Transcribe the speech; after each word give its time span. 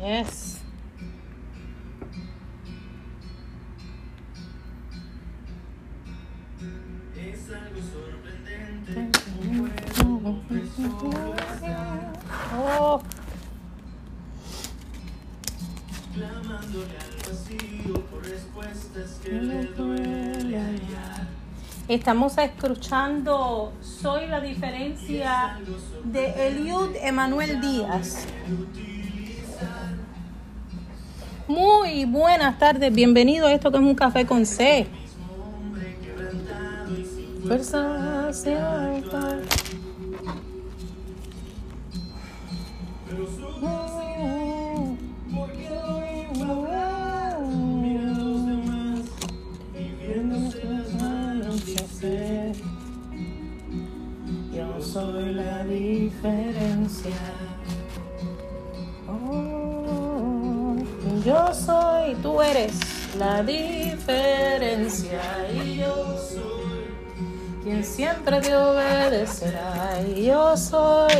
Yes. 0.00 0.58
Es 7.16 7.50
algo 7.52 7.80
sorprendente 7.80 9.10
como 9.24 9.68
puede 9.68 10.04
un 10.04 10.26
hombre 10.26 10.62
solo 10.76 11.34
estar 11.34 12.12
Oh, 12.52 13.00
clamándole 16.14 16.96
al 16.98 17.16
vacío 17.32 18.06
por 18.06 18.26
respuestas 18.26 19.20
que 19.22 19.32
le 19.32 19.64
duele 19.66 20.58
hallar. 20.58 21.26
estamos 21.88 22.36
escuchando 22.38 23.72
Soy 23.80 24.26
la 24.26 24.40
diferencia 24.40 25.58
de 26.04 26.48
Eliud 26.48 26.96
Emanuel 27.00 27.60
Díaz. 27.60 28.26
Muy 31.50 32.04
buenas 32.04 32.60
tardes, 32.60 32.94
bienvenido 32.94 33.48
a 33.48 33.52
esto 33.52 33.72
que 33.72 33.78
es 33.78 33.82
un 33.82 33.96
café 33.96 34.24
con 34.24 34.46
C. 34.46 34.86
Soy 54.80 55.34
la 55.34 55.64
la 63.20 63.42
diferencia 63.42 65.20
y 65.52 65.76
yo 65.76 66.16
soy 66.16 67.60
quien 67.62 67.84
siempre 67.84 68.40
te 68.40 68.56
obedecerá 68.56 70.00
y 70.08 70.24
yo 70.24 70.56
soy 70.56 71.12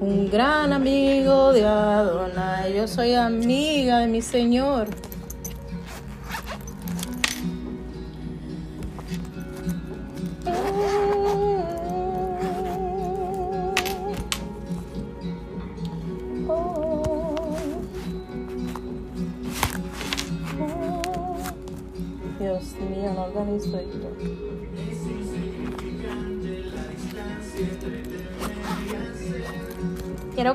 un 0.00 0.30
gran 0.30 0.70
amigo 0.74 1.54
de 1.54 1.64
Adonai, 1.64 2.74
yo 2.74 2.86
soy 2.86 3.14
amiga 3.14 4.00
de 4.00 4.06
mi 4.06 4.20
Señor. 4.20 4.88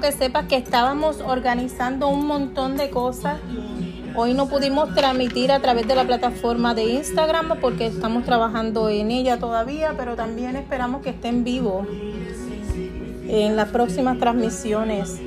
Que 0.04 0.12
sepas 0.12 0.48
que 0.48 0.58
estábamos 0.58 1.22
organizando 1.22 2.10
un 2.10 2.28
montón 2.28 2.76
de 2.76 2.90
cosas. 2.90 3.40
Hoy 4.18 4.34
no 4.34 4.50
pudimos 4.50 4.94
transmitir 4.94 5.50
a 5.50 5.62
través 5.62 5.88
de 5.88 5.96
la 5.96 6.04
plataforma 6.04 6.76
de 6.76 6.84
Instagram 6.84 7.58
porque 7.62 7.86
estamos 7.86 8.26
trabajando 8.26 8.90
en 8.90 9.12
ella 9.12 9.40
todavía, 9.40 9.94
pero 9.96 10.18
también 10.18 10.58
esperamos 10.58 11.04
que 11.04 11.12
esté 11.12 11.30
en 11.30 11.46
vivo 11.46 11.88
en 13.30 13.56
las 13.56 13.70
próximas 13.70 14.20
transmisiones. 14.20 15.22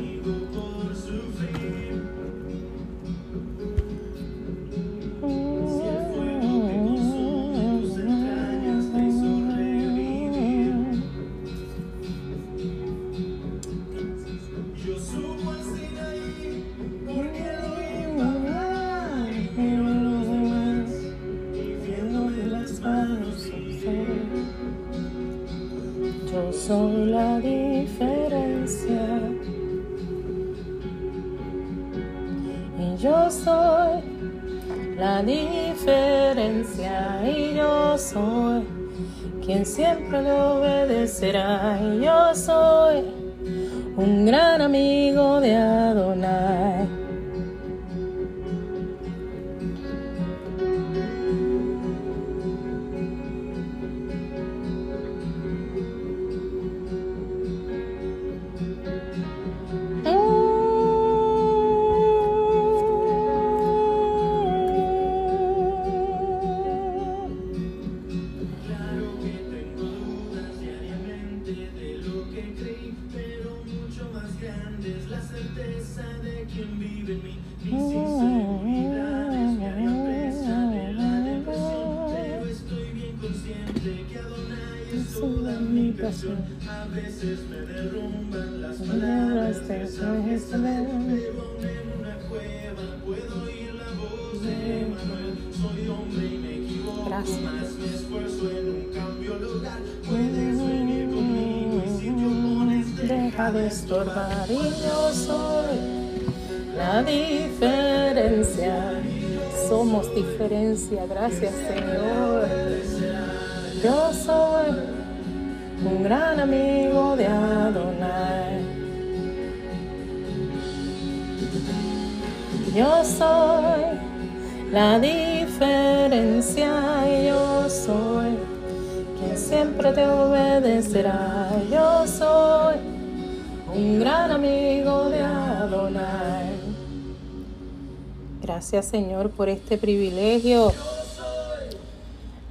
Gracias 138.47 138.87
Señor 138.87 139.31
por 139.31 139.49
este 139.49 139.77
privilegio. 139.77 140.73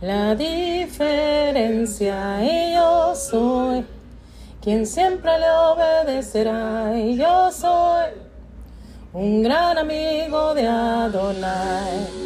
La 0.02 0.36
diferencia 0.36 2.14
y 2.44 2.74
yo 2.74 3.16
soy 3.16 3.86
quien 4.62 4.86
siempre 4.86 5.32
le 5.40 5.50
obedecerá 5.50 7.00
y 7.00 7.16
yo 7.16 7.50
soy 7.50 8.08
un 9.14 9.42
gran 9.42 9.78
amigo 9.78 10.54
de 10.54 10.68
Adonai. 10.68 12.25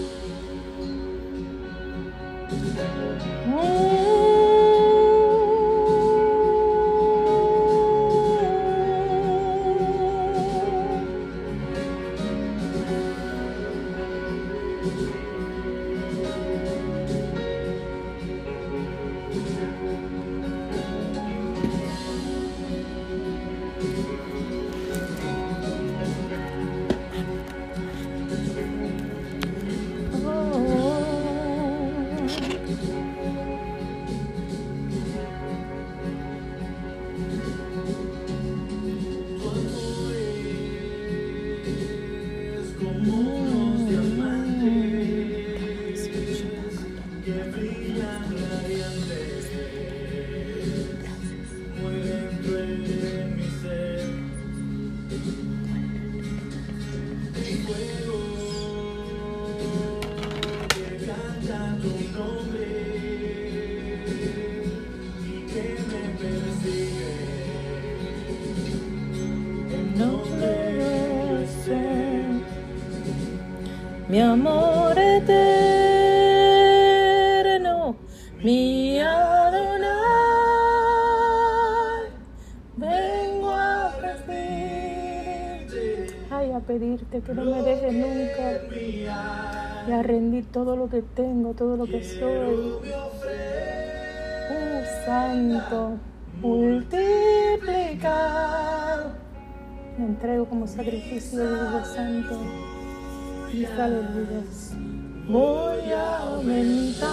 Voy 105.30 105.92
a 105.94 106.18
aumentar 106.24 107.08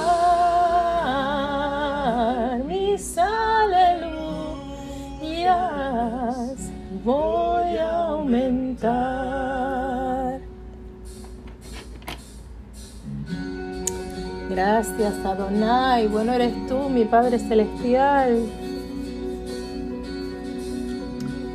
mis 2.64 3.16
aleluyas. 3.16 4.16
Voy 7.04 7.76
a 7.76 8.06
aumentar. 8.06 8.96
Gracias, 14.50 15.14
Adonai. 15.24 16.08
Bueno 16.08 16.32
eres 16.32 16.66
tú, 16.66 16.88
mi 16.88 17.04
Padre 17.04 17.38
Celestial. 17.38 18.40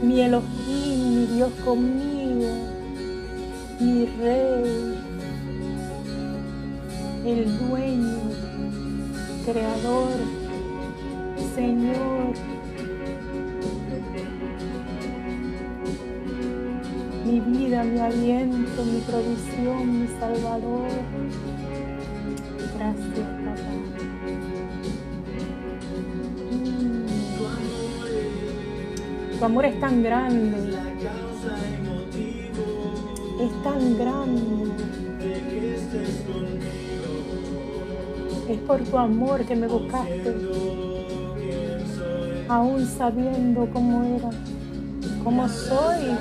Mi 0.04 0.22
Elohim, 0.22 1.16
mi 1.16 1.26
Dios 1.26 1.52
conmigo. 1.66 2.48
Mi 3.82 4.06
Rey. 4.06 5.01
El 7.24 7.58
dueño, 7.60 8.18
creador, 9.46 10.10
Señor. 11.54 12.34
Mi 17.26 17.40
vida, 17.40 17.84
mi 17.84 18.00
aliento, 18.00 18.84
mi 18.84 19.02
provisión, 19.02 20.02
mi 20.02 20.08
Salvador. 20.20 20.90
Gracias, 22.76 23.28
papá. 23.46 23.56
Mm. 26.52 27.06
Tu 29.38 29.46
amor 29.46 29.66
es 29.66 29.80
tan 29.80 30.02
grande. 30.02 30.58
Es 33.40 33.64
tan 33.64 33.98
grande. 34.00 34.71
Es 38.52 38.58
por 38.68 38.84
tu 38.84 38.98
amor 38.98 39.46
que 39.46 39.56
me 39.56 39.66
buscaste. 39.66 40.36
Aún 42.50 42.86
sabiendo 42.86 43.66
cómo 43.72 44.04
era, 44.04 44.30
cómo 45.24 45.48
soy. 45.48 46.18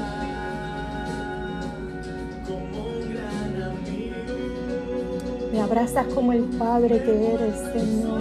Me 5.53 5.61
abrazas 5.61 6.07
como 6.15 6.33
el 6.33 6.45
Padre 6.45 7.03
que 7.03 7.35
eres, 7.35 7.57
Señor. 7.73 8.21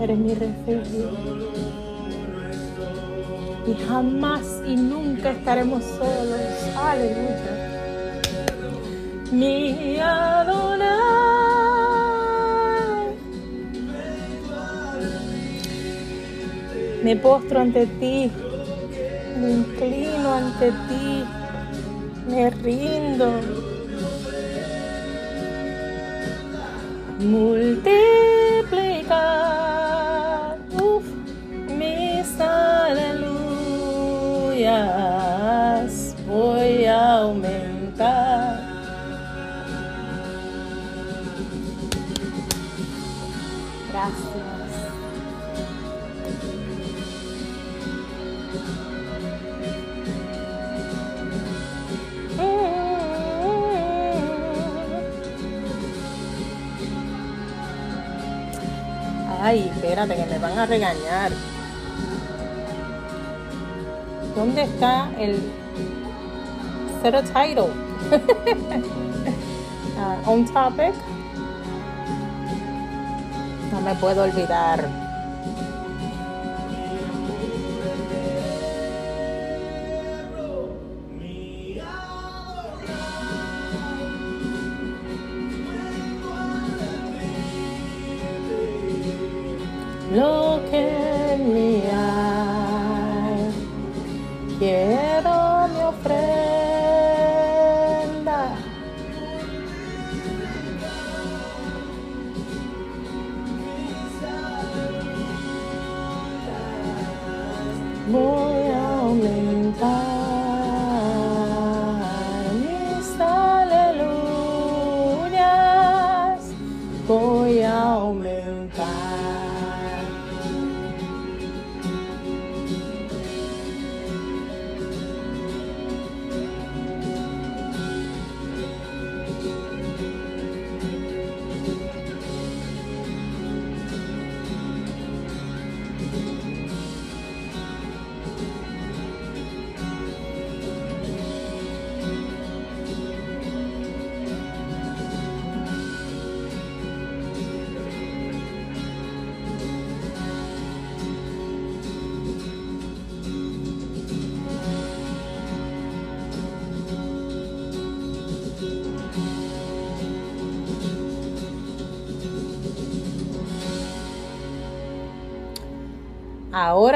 Eres 0.00 0.16
mi 0.16 0.34
refugio. 0.34 1.10
Y 3.66 3.74
jamás 3.88 4.62
y 4.64 4.76
nunca 4.76 5.32
estaremos 5.32 5.82
solos. 5.82 6.76
Aleluya. 6.76 7.68
Mi 9.32 9.98
Adonai. 9.98 10.77
Me 17.08 17.16
postro 17.16 17.60
ante 17.60 17.86
ti. 17.98 18.30
Me 19.38 19.50
inclino 19.50 20.30
ante 20.30 20.70
ti. 20.88 21.24
Me 22.26 22.50
rindo. 22.50 23.30
multiplicar 27.18 28.27
espérate, 59.98 60.22
que 60.22 60.30
me 60.30 60.38
van 60.38 60.58
a 60.58 60.66
regañar. 60.66 61.32
¿Dónde 64.36 64.62
está 64.62 65.10
el 65.18 65.40
set 67.02 67.14
a 67.14 67.22
title? 67.22 67.70
Ah, 70.00 70.16
on 70.26 70.44
topic. 70.44 70.94
No 73.72 73.80
me 73.80 73.92
puedo 73.96 74.22
olvidar. 74.22 75.07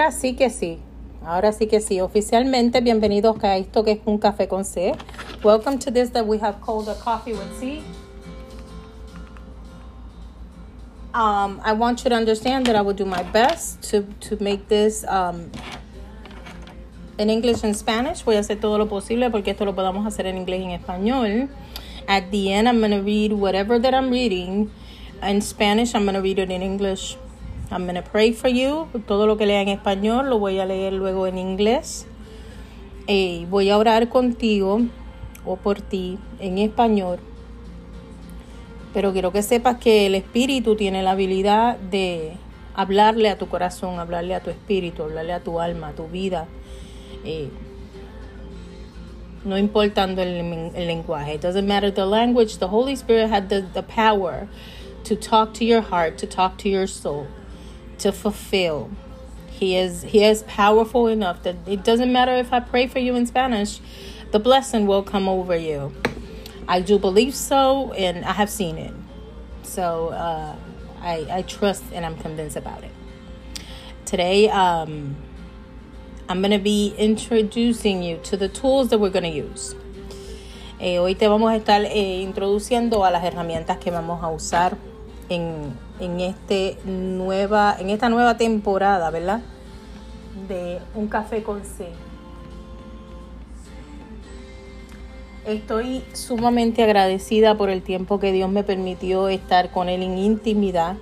Ahora 0.02 0.10
sí 0.10 0.34
que 0.34 0.50
sí. 0.50 0.80
Ahora 1.24 1.52
sí 1.52 1.68
que 1.68 1.80
sí. 1.80 2.00
Oficialmente, 2.00 2.80
bienvenidos 2.80 3.36
a 3.44 3.56
esto 3.56 3.84
que 3.84 3.92
es 3.92 4.00
un 4.04 4.18
café 4.18 4.48
con 4.48 4.64
C. 4.64 4.96
Welcome 5.44 5.78
to 5.78 5.92
this 5.92 6.10
that 6.10 6.26
we 6.26 6.40
have 6.40 6.60
called 6.60 6.88
a 6.88 6.96
coffee 6.96 7.34
with 7.34 7.46
C. 7.60 7.84
Um, 11.14 11.60
I 11.64 11.72
want 11.72 12.02
you 12.02 12.10
to 12.10 12.16
understand 12.16 12.66
that 12.66 12.74
I 12.74 12.80
will 12.80 12.96
do 12.96 13.04
my 13.04 13.22
best 13.32 13.80
to 13.92 14.02
to 14.28 14.42
make 14.42 14.66
this 14.66 15.04
um, 15.04 15.52
in 17.16 17.30
English 17.30 17.62
and 17.62 17.76
Spanish. 17.76 18.24
Voy 18.24 18.34
a 18.34 18.40
hacer 18.40 18.60
todo 18.60 18.78
lo 18.78 18.88
posible 18.88 19.30
porque 19.30 19.52
esto 19.52 19.64
lo 19.64 19.72
podamos 19.72 20.04
hacer 20.04 20.26
en 20.26 20.36
inglés 20.36 20.62
y 20.62 20.64
en 20.64 20.80
español. 20.80 21.48
At 22.08 22.32
the 22.32 22.52
end, 22.52 22.66
I'm 22.66 22.80
going 22.80 22.90
to 22.90 23.02
read 23.02 23.34
whatever 23.34 23.78
that 23.78 23.94
I'm 23.94 24.10
reading 24.10 24.68
in 25.22 25.40
Spanish. 25.42 25.94
I'm 25.94 26.02
going 26.02 26.16
to 26.16 26.22
read 26.22 26.40
it 26.40 26.50
in 26.50 26.60
English. 26.60 27.16
I'm 27.72 27.86
to 27.86 28.02
pray 28.02 28.32
for 28.32 28.50
you. 28.50 28.86
Todo 29.06 29.26
lo 29.26 29.36
que 29.36 29.46
lea 29.46 29.62
en 29.62 29.68
español 29.68 30.28
lo 30.28 30.38
voy 30.38 30.58
a 30.58 30.66
leer 30.66 30.92
luego 30.92 31.26
en 31.26 31.38
inglés. 31.38 32.06
Y 33.06 33.46
voy 33.46 33.70
a 33.70 33.78
orar 33.78 34.08
contigo 34.08 34.82
o 35.44 35.56
por 35.56 35.80
ti 35.80 36.18
en 36.38 36.58
español. 36.58 37.18
Pero 38.92 39.12
quiero 39.12 39.32
que 39.32 39.42
sepas 39.42 39.78
que 39.78 40.06
el 40.06 40.14
Espíritu 40.14 40.76
tiene 40.76 41.02
la 41.02 41.12
habilidad 41.12 41.78
de 41.78 42.34
hablarle 42.74 43.30
a 43.30 43.38
tu 43.38 43.48
corazón, 43.48 43.98
hablarle 43.98 44.34
a 44.34 44.40
tu 44.40 44.50
espíritu, 44.50 45.02
hablarle 45.02 45.32
a 45.32 45.40
tu 45.40 45.58
alma, 45.58 45.88
a 45.88 45.92
tu 45.92 46.08
vida. 46.08 46.46
Eh, 47.24 47.48
no 49.44 49.58
importando 49.58 50.22
el, 50.22 50.70
el 50.74 50.86
lenguaje. 50.86 51.34
It 51.34 51.42
doesn't 51.42 51.66
matter 51.66 51.92
the 51.92 52.06
language. 52.06 52.58
The 52.58 52.68
Holy 52.68 52.94
Spirit 52.94 53.30
had 53.30 53.48
the, 53.48 53.62
the 53.62 53.82
power 53.82 54.46
to 55.04 55.16
talk 55.16 55.52
to 55.54 55.64
your 55.64 55.82
heart, 55.82 56.18
to 56.18 56.26
talk 56.26 56.58
to 56.58 56.68
your 56.68 56.86
soul, 56.86 57.26
to 58.02 58.12
fulfill. 58.12 58.90
He 59.50 59.76
is 59.76 60.02
he 60.02 60.24
is 60.24 60.42
powerful 60.44 61.06
enough 61.06 61.42
that 61.44 61.56
it 61.66 61.84
doesn't 61.84 62.12
matter 62.12 62.32
if 62.32 62.52
I 62.52 62.60
pray 62.60 62.86
for 62.86 62.98
you 62.98 63.14
in 63.14 63.26
Spanish, 63.26 63.80
the 64.32 64.38
blessing 64.38 64.86
will 64.86 65.02
come 65.02 65.28
over 65.28 65.56
you. 65.56 65.92
I 66.68 66.80
do 66.80 66.98
believe 66.98 67.34
so, 67.34 67.92
and 67.92 68.24
I 68.24 68.32
have 68.32 68.50
seen 68.50 68.78
it. 68.78 68.94
So 69.62 70.08
uh, 70.08 70.56
I, 71.00 71.26
I 71.30 71.42
trust 71.42 71.84
and 71.92 72.04
I'm 72.04 72.16
convinced 72.16 72.56
about 72.56 72.82
it. 72.84 72.90
Today, 74.04 74.48
um, 74.50 75.16
I'm 76.28 76.42
to 76.42 76.58
be 76.58 76.94
introducing 76.98 78.02
you 78.02 78.18
to 78.24 78.36
the 78.36 78.48
tools 78.48 78.88
that 78.88 78.98
we're 78.98 79.10
to 79.10 79.28
use. 79.28 79.74
Eh, 80.80 80.98
hoy 80.98 81.14
te 81.14 81.28
vamos 81.28 81.52
a 81.52 81.56
estar 81.56 81.84
eh, 81.84 82.22
introduciendo 82.22 83.04
a 83.04 83.10
las 83.10 83.22
herramientas 83.22 83.78
que 83.78 83.92
vamos 83.92 84.22
a 84.22 84.28
usar 84.28 84.76
en, 85.28 85.78
en, 86.02 86.20
este 86.20 86.76
nueva, 86.84 87.76
en 87.78 87.90
esta 87.90 88.08
nueva 88.08 88.36
temporada, 88.36 89.10
¿verdad? 89.10 89.40
De 90.48 90.80
Un 90.94 91.06
Café 91.06 91.42
con 91.42 91.64
C. 91.64 91.86
Estoy 95.46 96.04
sumamente 96.12 96.82
agradecida 96.82 97.56
por 97.56 97.70
el 97.70 97.82
tiempo 97.82 98.18
que 98.18 98.32
Dios 98.32 98.50
me 98.50 98.64
permitió 98.64 99.28
estar 99.28 99.70
con 99.70 99.88
Él 99.88 100.02
en 100.02 100.18
intimidad 100.18 100.96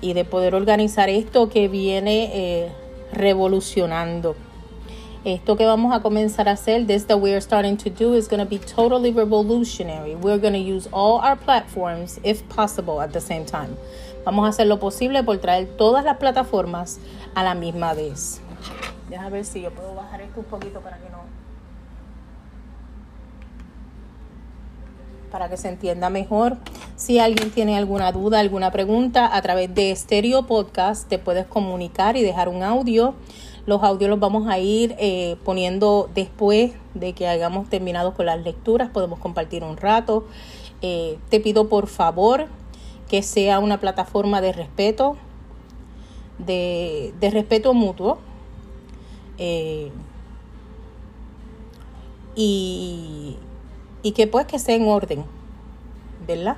y 0.00 0.14
de 0.14 0.24
poder 0.24 0.54
organizar 0.54 1.08
esto 1.08 1.48
que 1.48 1.68
viene 1.68 2.30
eh, 2.32 2.72
revolucionando. 3.12 4.34
Esto 5.24 5.56
que 5.56 5.64
vamos 5.64 5.94
a 5.94 6.02
comenzar 6.02 6.48
a 6.48 6.52
hacer, 6.52 6.86
this 6.86 7.06
that 7.06 7.18
we 7.18 7.32
are 7.32 7.40
starting 7.40 7.76
to 7.76 7.90
do 7.90 8.14
is 8.14 8.28
going 8.28 8.42
to 8.42 8.48
be 8.48 8.58
totally 8.58 9.12
revolutionary. 9.12 10.16
We're 10.16 10.38
going 10.38 10.54
to 10.54 10.58
use 10.58 10.88
all 10.92 11.20
our 11.20 11.36
platforms 11.36 12.18
if 12.24 12.42
possible 12.48 13.00
at 13.00 13.12
the 13.12 13.20
same 13.20 13.44
time. 13.44 13.76
Vamos 14.24 14.46
a 14.46 14.48
hacer 14.50 14.66
lo 14.66 14.78
posible 14.78 15.22
por 15.22 15.38
traer 15.38 15.66
todas 15.76 16.04
las 16.04 16.18
plataformas 16.18 17.00
a 17.34 17.42
la 17.42 17.54
misma 17.54 17.94
vez. 17.94 18.40
Deja 19.10 19.28
ver 19.28 19.44
si 19.44 19.62
yo 19.62 19.70
puedo 19.72 19.94
bajar 19.94 20.20
esto 20.20 20.40
un 20.40 20.46
poquito 20.46 20.80
para 20.80 20.98
que 20.98 21.10
no 21.10 21.22
para 25.32 25.48
que 25.48 25.56
se 25.56 25.68
entienda 25.68 26.10
mejor. 26.10 26.58
Si 26.94 27.18
alguien 27.18 27.50
tiene 27.50 27.76
alguna 27.76 28.12
duda, 28.12 28.38
alguna 28.38 28.70
pregunta, 28.70 29.34
a 29.34 29.40
través 29.40 29.74
de 29.74 29.96
Stereo 29.96 30.46
Podcast 30.46 31.08
te 31.08 31.18
puedes 31.18 31.46
comunicar 31.46 32.16
y 32.18 32.22
dejar 32.22 32.50
un 32.50 32.62
audio. 32.62 33.14
Los 33.64 33.82
audios 33.82 34.10
los 34.10 34.20
vamos 34.20 34.46
a 34.48 34.58
ir 34.58 34.94
eh, 34.98 35.36
poniendo 35.42 36.10
después 36.14 36.72
de 36.94 37.14
que 37.14 37.28
hayamos 37.28 37.68
terminado 37.70 38.12
con 38.12 38.26
las 38.26 38.42
lecturas. 38.42 38.90
Podemos 38.90 39.18
compartir 39.18 39.64
un 39.64 39.78
rato. 39.78 40.26
Eh, 40.82 41.18
te 41.30 41.40
pido 41.40 41.68
por 41.68 41.86
favor 41.86 42.48
que 43.12 43.22
sea 43.22 43.58
una 43.58 43.78
plataforma 43.78 44.40
de 44.40 44.52
respeto, 44.52 45.18
de, 46.38 47.12
de 47.20 47.28
respeto 47.28 47.74
mutuo. 47.74 48.16
Eh, 49.36 49.92
y 52.34 53.36
y 54.02 54.12
que 54.12 54.26
pues 54.26 54.46
que 54.46 54.56
esté 54.56 54.76
en 54.76 54.88
orden, 54.88 55.26
¿verdad? 56.26 56.56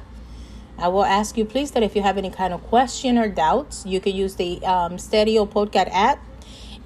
I 0.78 0.87
will 0.87 1.02
ask 1.02 1.37
you 1.37 1.44
please 1.44 1.73
that 1.73 1.82
if 1.82 1.96
you 1.96 2.04
have 2.04 2.16
any 2.16 2.30
kind 2.30 2.54
of 2.54 2.62
question 2.70 3.18
or 3.18 3.28
doubts, 3.28 3.84
you 3.84 4.00
can 4.00 4.14
use 4.14 4.37
the 4.37 4.64
um, 4.64 4.96
Stereo 4.96 5.46
Podcast 5.46 5.90
app 5.92 6.20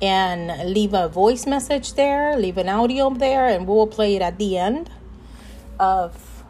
and 0.01 0.73
leave 0.73 0.95
a 0.95 1.09
voice 1.09 1.47
message 1.47 1.93
there, 1.93 2.39
leave 2.39 2.57
an 2.57 2.71
audio 2.71 3.11
there, 3.11 3.47
and 3.47 3.67
we 3.67 3.75
will 3.75 3.87
play 3.87 4.17
it 4.17 4.23
at 4.23 4.39
the 4.39 4.57
end 4.57 4.89
of 5.79 6.43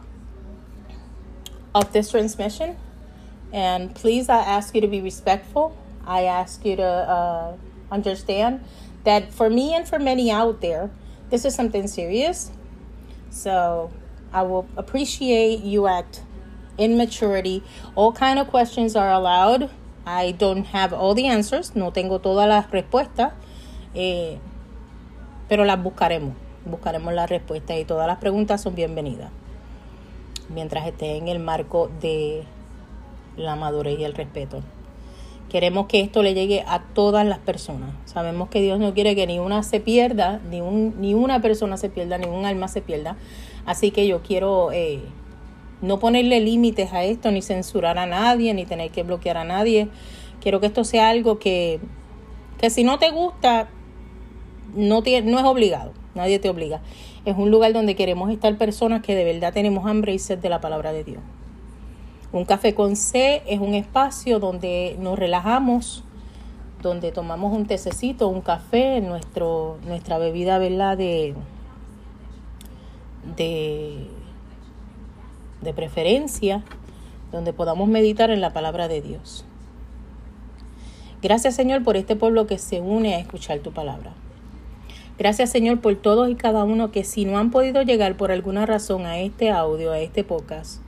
of 1.75 1.91
this 1.91 2.11
transmission. 2.11 2.77
And 3.51 3.95
please, 3.95 4.29
I 4.29 4.39
ask 4.39 4.75
you 4.75 4.81
to 4.81 4.87
be 4.87 5.01
respectful. 5.01 5.75
I 6.05 6.23
ask 6.23 6.63
you 6.65 6.75
to 6.75 6.83
uh, 6.83 7.57
understand 7.91 8.63
that 9.03 9.33
for 9.33 9.49
me 9.49 9.73
and 9.73 9.87
for 9.87 9.99
many 9.99 10.31
out 10.31 10.61
there, 10.61 10.91
this 11.29 11.45
is 11.45 11.55
something 11.55 11.87
serious. 11.87 12.51
So 13.29 13.91
I 14.33 14.43
will 14.43 14.67
appreciate 14.77 15.61
you 15.61 15.87
act 15.87 16.21
in 16.77 16.97
maturity. 16.97 17.63
All 17.95 18.11
kind 18.11 18.39
of 18.39 18.47
questions 18.47 18.95
are 18.95 19.11
allowed. 19.11 19.69
I 20.05 20.31
don't 20.31 20.65
have 20.65 20.93
all 20.93 21.13
the 21.13 21.27
answers. 21.27 21.75
No 21.75 21.91
tengo 21.91 22.19
todas 22.19 22.47
las 22.47 22.71
respuestas. 22.71 23.33
Eh, 23.93 24.37
pero 25.47 25.65
las 25.65 25.81
buscaremos. 25.81 26.35
Buscaremos 26.65 27.13
las 27.13 27.29
respuestas 27.29 27.77
y 27.77 27.85
todas 27.85 28.07
las 28.07 28.17
preguntas 28.17 28.61
son 28.61 28.75
bienvenidas. 28.75 29.31
Mientras 30.49 30.87
esté 30.87 31.17
en 31.17 31.27
el 31.27 31.39
marco 31.39 31.91
de 32.01 32.45
la 33.39 33.55
madurez 33.55 33.99
y 33.99 34.03
el 34.03 34.13
respeto. 34.13 34.61
Queremos 35.49 35.87
que 35.87 36.01
esto 36.01 36.21
le 36.21 36.35
llegue 36.35 36.63
a 36.67 36.83
todas 36.93 37.25
las 37.25 37.39
personas. 37.39 37.89
Sabemos 38.05 38.49
que 38.49 38.61
Dios 38.61 38.79
no 38.79 38.93
quiere 38.93 39.15
que 39.15 39.25
ni 39.25 39.39
una 39.39 39.63
se 39.63 39.79
pierda, 39.79 40.39
ni, 40.49 40.61
un, 40.61 40.95
ni 41.01 41.15
una 41.15 41.41
persona 41.41 41.77
se 41.77 41.89
pierda, 41.89 42.19
ni 42.19 42.27
un 42.27 42.45
alma 42.45 42.67
se 42.67 42.81
pierda. 42.81 43.17
Así 43.65 43.89
que 43.89 44.05
yo 44.05 44.21
quiero 44.21 44.71
eh, 44.71 45.01
no 45.81 45.97
ponerle 45.97 46.39
límites 46.39 46.93
a 46.93 47.03
esto, 47.03 47.31
ni 47.31 47.41
censurar 47.41 47.97
a 47.97 48.05
nadie, 48.05 48.53
ni 48.53 48.65
tener 48.65 48.91
que 48.91 49.01
bloquear 49.01 49.37
a 49.37 49.43
nadie. 49.43 49.87
Quiero 50.39 50.59
que 50.59 50.67
esto 50.67 50.83
sea 50.83 51.09
algo 51.09 51.39
que, 51.39 51.79
que 52.59 52.69
si 52.69 52.83
no 52.83 52.99
te 52.99 53.09
gusta, 53.09 53.69
no, 54.75 55.01
no 55.01 55.39
es 55.39 55.45
obligado, 55.45 55.93
nadie 56.13 56.37
te 56.37 56.49
obliga. 56.49 56.81
Es 57.25 57.35
un 57.35 57.49
lugar 57.49 57.73
donde 57.73 57.95
queremos 57.95 58.29
estar 58.29 58.55
personas 58.57 59.01
que 59.01 59.15
de 59.15 59.23
verdad 59.23 59.51
tenemos 59.51 59.87
hambre 59.87 60.13
y 60.13 60.19
sed 60.19 60.37
de 60.37 60.49
la 60.49 60.61
palabra 60.61 60.93
de 60.93 61.03
Dios. 61.03 61.23
Un 62.31 62.45
café 62.45 62.75
con 62.75 62.95
C 62.95 63.41
es 63.47 63.59
un 63.59 63.73
espacio 63.73 64.39
donde 64.39 64.95
nos 64.99 65.17
relajamos, 65.17 66.03
donde 66.81 67.11
tomamos 67.11 67.55
un 67.55 67.65
tececito, 67.65 68.27
un 68.27 68.41
café, 68.41 69.01
nuestro, 69.01 69.77
nuestra 69.87 70.19
bebida 70.19 70.59
¿verdad? 70.59 70.97
De, 70.97 71.33
de, 73.35 74.07
de 75.61 75.73
preferencia, 75.73 76.63
donde 77.31 77.51
podamos 77.51 77.87
meditar 77.87 78.29
en 78.29 78.41
la 78.41 78.53
palabra 78.53 78.87
de 78.87 79.01
Dios. 79.01 79.43
Gracias 81.21 81.55
Señor 81.55 81.83
por 81.83 81.97
este 81.97 82.15
pueblo 82.15 82.47
que 82.47 82.59
se 82.59 82.79
une 82.79 83.15
a 83.15 83.19
escuchar 83.19 83.59
tu 83.59 83.71
palabra. 83.71 84.13
Gracias 85.17 85.49
Señor 85.49 85.81
por 85.81 85.95
todos 85.95 86.29
y 86.29 86.35
cada 86.35 86.63
uno 86.63 86.91
que 86.91 87.03
si 87.03 87.25
no 87.25 87.39
han 87.39 87.49
podido 87.51 87.81
llegar 87.81 88.15
por 88.15 88.31
alguna 88.31 88.65
razón 88.67 89.05
a 89.05 89.19
este 89.19 89.49
audio, 89.49 89.91
a 89.91 89.99
este 89.99 90.23
podcast, 90.23 90.81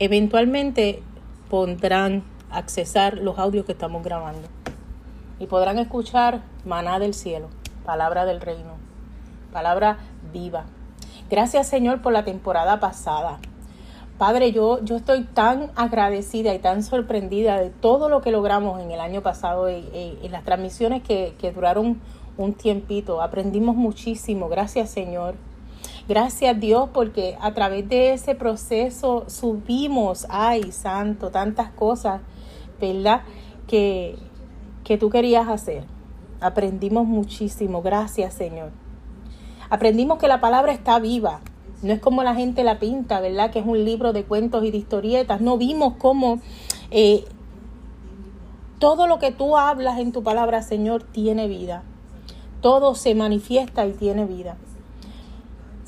eventualmente 0.00 1.02
podrán 1.50 2.24
accesar 2.50 3.18
los 3.18 3.38
audios 3.38 3.66
que 3.66 3.72
estamos 3.72 4.02
grabando 4.02 4.48
y 5.38 5.46
podrán 5.46 5.78
escuchar 5.78 6.40
maná 6.64 6.98
del 6.98 7.14
cielo, 7.14 7.48
palabra 7.84 8.24
del 8.24 8.40
reino, 8.40 8.72
palabra 9.52 9.98
viva. 10.32 10.64
Gracias 11.30 11.68
Señor 11.68 12.02
por 12.02 12.12
la 12.12 12.24
temporada 12.24 12.80
pasada. 12.80 13.38
Padre, 14.18 14.52
yo, 14.52 14.82
yo 14.84 14.96
estoy 14.96 15.24
tan 15.24 15.70
agradecida 15.76 16.54
y 16.54 16.58
tan 16.58 16.82
sorprendida 16.82 17.58
de 17.58 17.70
todo 17.70 18.08
lo 18.08 18.20
que 18.20 18.30
logramos 18.30 18.80
en 18.80 18.90
el 18.90 19.00
año 19.00 19.22
pasado 19.22 19.70
y, 19.70 20.18
las 20.30 20.44
transmisiones 20.44 21.02
que, 21.02 21.34
que 21.38 21.52
duraron 21.52 22.00
un 22.36 22.52
tiempito. 22.54 23.22
Aprendimos 23.22 23.76
muchísimo. 23.76 24.48
Gracias 24.48 24.90
Señor. 24.90 25.36
Gracias 26.10 26.58
Dios 26.58 26.88
porque 26.92 27.36
a 27.40 27.54
través 27.54 27.88
de 27.88 28.12
ese 28.14 28.34
proceso 28.34 29.26
subimos, 29.28 30.26
ay 30.28 30.72
santo, 30.72 31.30
tantas 31.30 31.70
cosas, 31.70 32.20
¿verdad? 32.80 33.20
Que, 33.68 34.16
que 34.82 34.98
tú 34.98 35.08
querías 35.08 35.48
hacer. 35.48 35.84
Aprendimos 36.40 37.06
muchísimo. 37.06 37.80
Gracias 37.80 38.34
Señor. 38.34 38.72
Aprendimos 39.68 40.18
que 40.18 40.26
la 40.26 40.40
palabra 40.40 40.72
está 40.72 40.98
viva. 40.98 41.42
No 41.80 41.92
es 41.92 42.00
como 42.00 42.24
la 42.24 42.34
gente 42.34 42.64
la 42.64 42.80
pinta, 42.80 43.20
¿verdad? 43.20 43.52
Que 43.52 43.60
es 43.60 43.64
un 43.64 43.84
libro 43.84 44.12
de 44.12 44.24
cuentos 44.24 44.64
y 44.64 44.72
de 44.72 44.78
historietas. 44.78 45.40
No 45.40 45.58
vimos 45.58 45.94
cómo 45.96 46.40
eh, 46.90 47.24
todo 48.80 49.06
lo 49.06 49.20
que 49.20 49.30
tú 49.30 49.56
hablas 49.56 50.00
en 50.00 50.10
tu 50.10 50.24
palabra, 50.24 50.60
Señor, 50.62 51.04
tiene 51.04 51.46
vida 51.46 51.84
todo 52.60 52.94
se 52.94 53.14
manifiesta 53.14 53.86
y 53.86 53.92
tiene 53.92 54.26
vida. 54.26 54.56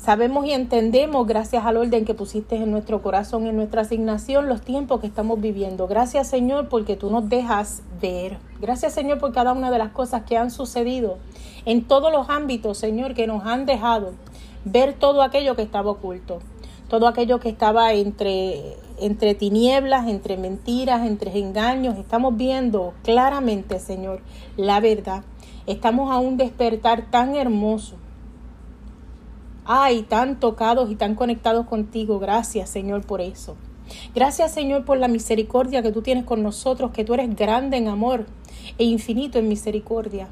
Sabemos 0.03 0.45
y 0.45 0.51
entendemos, 0.51 1.25
gracias 1.25 1.65
al 1.65 1.77
orden 1.77 2.03
que 2.03 2.13
pusiste 2.13 2.57
en 2.57 2.71
nuestro 2.71 3.01
corazón, 3.01 3.47
en 3.47 3.55
nuestra 3.55 3.83
asignación, 3.83 4.49
los 4.49 4.59
tiempos 4.59 4.99
que 4.99 5.07
estamos 5.07 5.39
viviendo. 5.39 5.87
Gracias 5.87 6.27
Señor 6.27 6.67
porque 6.67 6.97
tú 6.97 7.09
nos 7.09 7.29
dejas 7.29 7.83
ver. 8.01 8.37
Gracias 8.59 8.91
Señor 8.91 9.19
por 9.19 9.31
cada 9.31 9.53
una 9.53 9.71
de 9.71 9.77
las 9.77 9.93
cosas 9.93 10.23
que 10.23 10.35
han 10.35 10.51
sucedido 10.51 11.19
en 11.65 11.85
todos 11.85 12.11
los 12.11 12.29
ámbitos, 12.29 12.77
Señor, 12.79 13.13
que 13.13 13.27
nos 13.27 13.45
han 13.45 13.65
dejado 13.65 14.11
ver 14.65 14.91
todo 14.91 15.21
aquello 15.21 15.55
que 15.55 15.61
estaba 15.61 15.91
oculto. 15.91 16.39
Todo 16.89 17.07
aquello 17.07 17.39
que 17.39 17.47
estaba 17.47 17.93
entre, 17.93 18.75
entre 18.99 19.35
tinieblas, 19.35 20.09
entre 20.09 20.35
mentiras, 20.35 21.07
entre 21.07 21.39
engaños. 21.39 21.97
Estamos 21.97 22.35
viendo 22.35 22.93
claramente, 23.03 23.79
Señor, 23.79 24.19
la 24.57 24.81
verdad. 24.81 25.23
Estamos 25.65 26.11
a 26.11 26.19
un 26.19 26.35
despertar 26.35 27.09
tan 27.09 27.37
hermoso 27.37 28.02
ay, 29.65 30.03
tan 30.03 30.39
tocados 30.39 30.91
y 30.91 30.95
tan 30.95 31.15
conectados 31.15 31.65
contigo. 31.67 32.19
Gracias, 32.19 32.69
Señor, 32.69 33.05
por 33.05 33.21
eso. 33.21 33.55
Gracias, 34.15 34.53
Señor, 34.53 34.85
por 34.85 34.97
la 34.97 35.07
misericordia 35.07 35.81
que 35.81 35.91
tú 35.91 36.01
tienes 36.01 36.23
con 36.23 36.43
nosotros, 36.43 36.91
que 36.91 37.03
tú 37.03 37.13
eres 37.13 37.35
grande 37.35 37.77
en 37.77 37.87
amor 37.87 38.25
e 38.77 38.83
infinito 38.83 39.39
en 39.39 39.47
misericordia. 39.47 40.27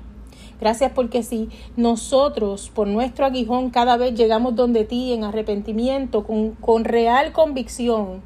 Gracias 0.59 0.91
porque 0.93 1.23
si 1.23 1.50
nosotros 1.75 2.69
por 2.69 2.88
nuestro 2.88 3.25
aguijón 3.25 3.71
cada 3.71 3.97
vez 3.97 4.13
llegamos 4.13 4.55
donde 4.55 4.85
ti 4.85 5.11
en 5.11 5.23
arrepentimiento, 5.23 6.23
con, 6.23 6.51
con 6.51 6.83
real 6.83 7.31
convicción, 7.31 8.21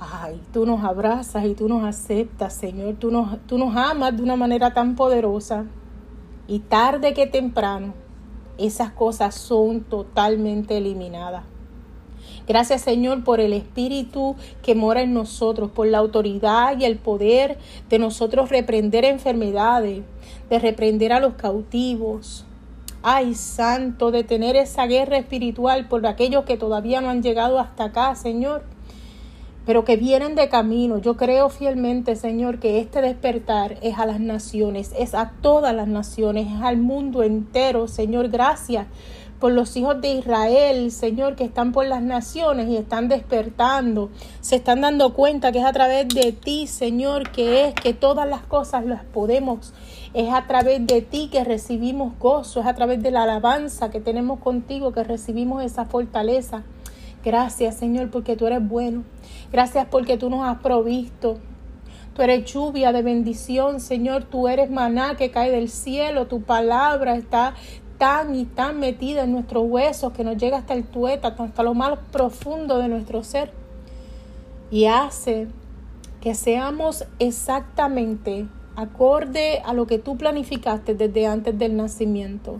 ay, 0.00 0.40
tú 0.52 0.66
nos 0.66 0.82
abrazas 0.82 1.44
y 1.44 1.54
tú 1.54 1.68
nos 1.68 1.84
aceptas, 1.84 2.54
Señor, 2.54 2.96
tú 2.98 3.12
nos, 3.12 3.38
tú 3.46 3.56
nos 3.56 3.76
amas 3.76 4.16
de 4.16 4.22
una 4.22 4.34
manera 4.34 4.74
tan 4.74 4.96
poderosa 4.96 5.64
y 6.48 6.58
tarde 6.58 7.14
que 7.14 7.26
temprano 7.26 8.01
esas 8.66 8.92
cosas 8.92 9.34
son 9.34 9.80
totalmente 9.80 10.76
eliminadas. 10.76 11.44
Gracias 12.46 12.82
Señor 12.82 13.22
por 13.24 13.40
el 13.40 13.52
Espíritu 13.52 14.34
que 14.62 14.74
mora 14.74 15.02
en 15.02 15.14
nosotros, 15.14 15.70
por 15.70 15.86
la 15.86 15.98
autoridad 15.98 16.78
y 16.78 16.84
el 16.84 16.98
poder 16.98 17.58
de 17.88 17.98
nosotros 17.98 18.50
reprender 18.50 19.04
enfermedades, 19.04 20.02
de 20.50 20.58
reprender 20.58 21.12
a 21.12 21.20
los 21.20 21.34
cautivos. 21.34 22.44
Ay, 23.04 23.34
Santo, 23.34 24.10
de 24.10 24.22
tener 24.22 24.56
esa 24.56 24.86
guerra 24.86 25.18
espiritual 25.18 25.88
por 25.88 26.06
aquellos 26.06 26.44
que 26.44 26.56
todavía 26.56 27.00
no 27.00 27.10
han 27.10 27.22
llegado 27.22 27.58
hasta 27.58 27.84
acá, 27.84 28.14
Señor 28.14 28.62
pero 29.64 29.84
que 29.84 29.96
vienen 29.96 30.34
de 30.34 30.48
camino. 30.48 30.98
Yo 30.98 31.16
creo 31.16 31.48
fielmente, 31.48 32.16
Señor, 32.16 32.58
que 32.58 32.80
este 32.80 33.00
despertar 33.00 33.78
es 33.82 33.98
a 33.98 34.06
las 34.06 34.20
naciones, 34.20 34.92
es 34.98 35.14
a 35.14 35.32
todas 35.40 35.74
las 35.74 35.88
naciones, 35.88 36.48
es 36.48 36.62
al 36.62 36.78
mundo 36.78 37.22
entero. 37.22 37.88
Señor, 37.88 38.28
gracias 38.28 38.86
por 39.42 39.50
los 39.50 39.76
hijos 39.76 40.00
de 40.00 40.14
Israel, 40.14 40.92
Señor, 40.92 41.34
que 41.34 41.42
están 41.42 41.72
por 41.72 41.84
las 41.86 42.00
naciones 42.00 42.68
y 42.68 42.76
están 42.76 43.08
despertando. 43.08 44.08
Se 44.40 44.54
están 44.54 44.82
dando 44.82 45.14
cuenta 45.14 45.50
que 45.50 45.58
es 45.58 45.64
a 45.64 45.72
través 45.72 46.08
de 46.08 46.30
ti, 46.30 46.68
Señor, 46.68 47.30
que 47.32 47.66
es 47.66 47.74
que 47.74 47.92
todas 47.92 48.28
las 48.28 48.42
cosas 48.42 48.84
las 48.86 49.02
podemos. 49.02 49.74
Es 50.14 50.32
a 50.32 50.46
través 50.46 50.86
de 50.86 51.02
ti 51.02 51.28
que 51.32 51.42
recibimos 51.42 52.16
gozo, 52.20 52.60
es 52.60 52.66
a 52.66 52.74
través 52.74 53.02
de 53.02 53.10
la 53.10 53.24
alabanza 53.24 53.90
que 53.90 54.00
tenemos 54.00 54.38
contigo 54.38 54.92
que 54.92 55.02
recibimos 55.02 55.64
esa 55.64 55.86
fortaleza. 55.86 56.62
Gracias, 57.24 57.76
Señor, 57.76 58.10
porque 58.10 58.36
tú 58.36 58.46
eres 58.46 58.66
bueno. 58.66 59.04
Gracias 59.52 59.86
porque 59.90 60.16
tú 60.16 60.28
nos 60.28 60.44
has 60.44 60.58
provisto. 60.58 61.38
Tú 62.14 62.22
eres 62.22 62.52
lluvia 62.52 62.92
de 62.92 63.02
bendición, 63.02 63.80
Señor. 63.80 64.24
Tú 64.24 64.48
eres 64.48 64.70
maná 64.70 65.16
que 65.16 65.30
cae 65.30 65.50
del 65.50 65.68
cielo. 65.68 66.26
Tu 66.26 66.42
palabra 66.42 67.14
está 67.14 67.54
tan 67.96 68.34
y 68.34 68.44
tan 68.44 68.80
metida 68.80 69.22
en 69.22 69.32
nuestros 69.32 69.64
huesos 69.68 70.12
que 70.12 70.24
nos 70.24 70.36
llega 70.36 70.58
hasta 70.58 70.74
el 70.74 70.84
tueta, 70.84 71.36
hasta 71.38 71.62
lo 71.62 71.74
más 71.74 71.98
profundo 72.10 72.78
de 72.78 72.88
nuestro 72.88 73.22
ser. 73.22 73.52
Y 74.70 74.86
hace 74.86 75.46
que 76.20 76.34
seamos 76.34 77.04
exactamente 77.20 78.46
acorde 78.74 79.60
a 79.64 79.74
lo 79.74 79.86
que 79.86 79.98
tú 79.98 80.16
planificaste 80.16 80.94
desde 80.94 81.26
antes 81.26 81.56
del 81.56 81.76
nacimiento 81.76 82.58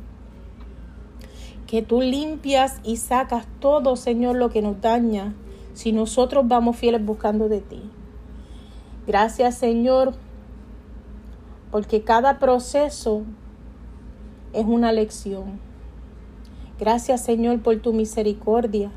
que 1.72 1.80
tú 1.80 2.02
limpias 2.02 2.80
y 2.84 2.98
sacas 2.98 3.46
todo, 3.58 3.96
Señor, 3.96 4.36
lo 4.36 4.50
que 4.50 4.60
nos 4.60 4.82
daña, 4.82 5.32
si 5.72 5.92
nosotros 5.92 6.46
vamos 6.46 6.76
fieles 6.76 7.02
buscando 7.02 7.48
de 7.48 7.62
ti. 7.62 7.80
Gracias, 9.06 9.56
Señor, 9.56 10.12
porque 11.70 12.02
cada 12.02 12.38
proceso 12.38 13.22
es 14.52 14.66
una 14.66 14.92
lección. 14.92 15.58
Gracias, 16.78 17.24
Señor, 17.24 17.62
por 17.62 17.80
tu 17.80 17.94
misericordia 17.94 18.90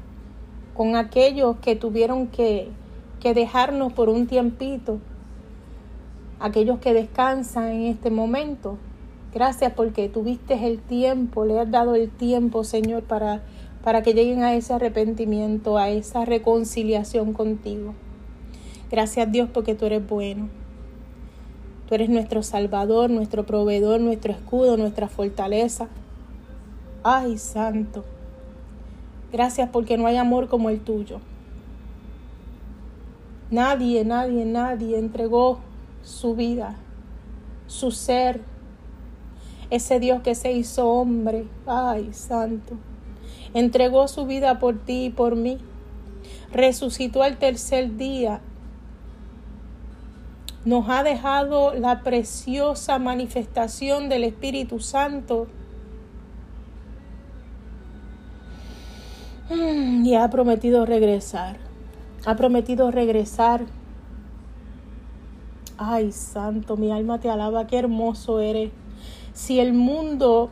con 0.74 0.98
aquellos 0.98 1.56
que 1.60 1.78
tuvieron 1.78 2.28
que, 2.28 2.68
que 3.22 3.34
dejarnos 3.34 3.94
por 3.94 4.10
un 4.10 4.28
tiempito, 4.28 5.00
aquellos 6.42 6.80
que 6.80 6.94
descansan 6.94 7.70
en 7.70 7.84
este 7.84 8.10
momento. 8.12 8.78
Gracias 9.36 9.74
porque 9.74 10.08
tuviste 10.08 10.54
el 10.66 10.80
tiempo, 10.80 11.44
le 11.44 11.60
has 11.60 11.70
dado 11.70 11.94
el 11.96 12.10
tiempo, 12.10 12.64
Señor, 12.64 13.04
para, 13.04 13.44
para 13.84 14.02
que 14.02 14.14
lleguen 14.14 14.44
a 14.44 14.54
ese 14.54 14.74
arrepentimiento, 14.74 15.78
a 15.78 15.90
esa 15.90 16.24
reconciliación 16.24 17.34
contigo. 17.34 17.94
Gracias 18.90 19.30
Dios 19.30 19.50
porque 19.54 19.76
tú 19.76 19.88
eres 19.88 20.08
bueno. 20.08 20.48
Tú 21.90 21.96
eres 21.96 22.08
nuestro 22.08 22.44
Salvador, 22.44 23.10
nuestro 23.10 23.46
proveedor, 23.46 24.00
nuestro 24.00 24.32
escudo, 24.32 24.78
nuestra 24.78 25.10
fortaleza. 25.10 25.90
Ay, 27.04 27.38
Santo. 27.38 28.06
Gracias 29.34 29.70
porque 29.70 29.98
no 29.98 30.08
hay 30.08 30.16
amor 30.16 30.48
como 30.48 30.70
el 30.70 30.80
tuyo. 30.80 31.20
Nadie, 33.52 34.06
nadie, 34.06 34.46
nadie 34.46 34.98
entregó 34.98 35.60
su 36.04 36.36
vida, 36.36 36.78
su 37.68 37.92
ser, 37.92 38.55
ese 39.70 40.00
Dios 40.00 40.22
que 40.22 40.36
se 40.36 40.52
hizo 40.52 40.88
hombre, 40.88 41.46
ay 41.66 42.14
santo, 42.14 42.76
entregó 43.54 44.08
su 44.08 44.26
vida 44.26 44.60
por 44.60 44.78
ti 44.86 45.06
y 45.06 45.10
por 45.10 45.36
mí, 45.36 45.58
resucitó 46.52 47.24
al 47.24 47.38
tercer 47.38 47.98
día, 47.98 48.42
nos 50.66 50.90
ha 50.90 51.04
dejado 51.04 51.74
la 51.76 52.02
preciosa 52.02 52.98
manifestación 52.98 54.10
del 54.10 54.24
Espíritu 54.24 54.80
Santo 54.80 55.48
y 59.50 60.16
ha 60.16 60.28
prometido 60.30 60.86
regresar, 60.86 61.58
ha 62.26 62.36
prometido 62.36 62.90
regresar. 62.90 63.66
Ay, 65.78 66.12
santo, 66.12 66.78
mi 66.78 66.92
alma 66.92 67.20
te 67.20 67.30
alaba, 67.30 67.68
qué 67.68 67.78
hermoso 67.78 68.40
eres 68.40 68.72
si 69.36 69.60
el 69.60 69.74
mundo 69.74 70.50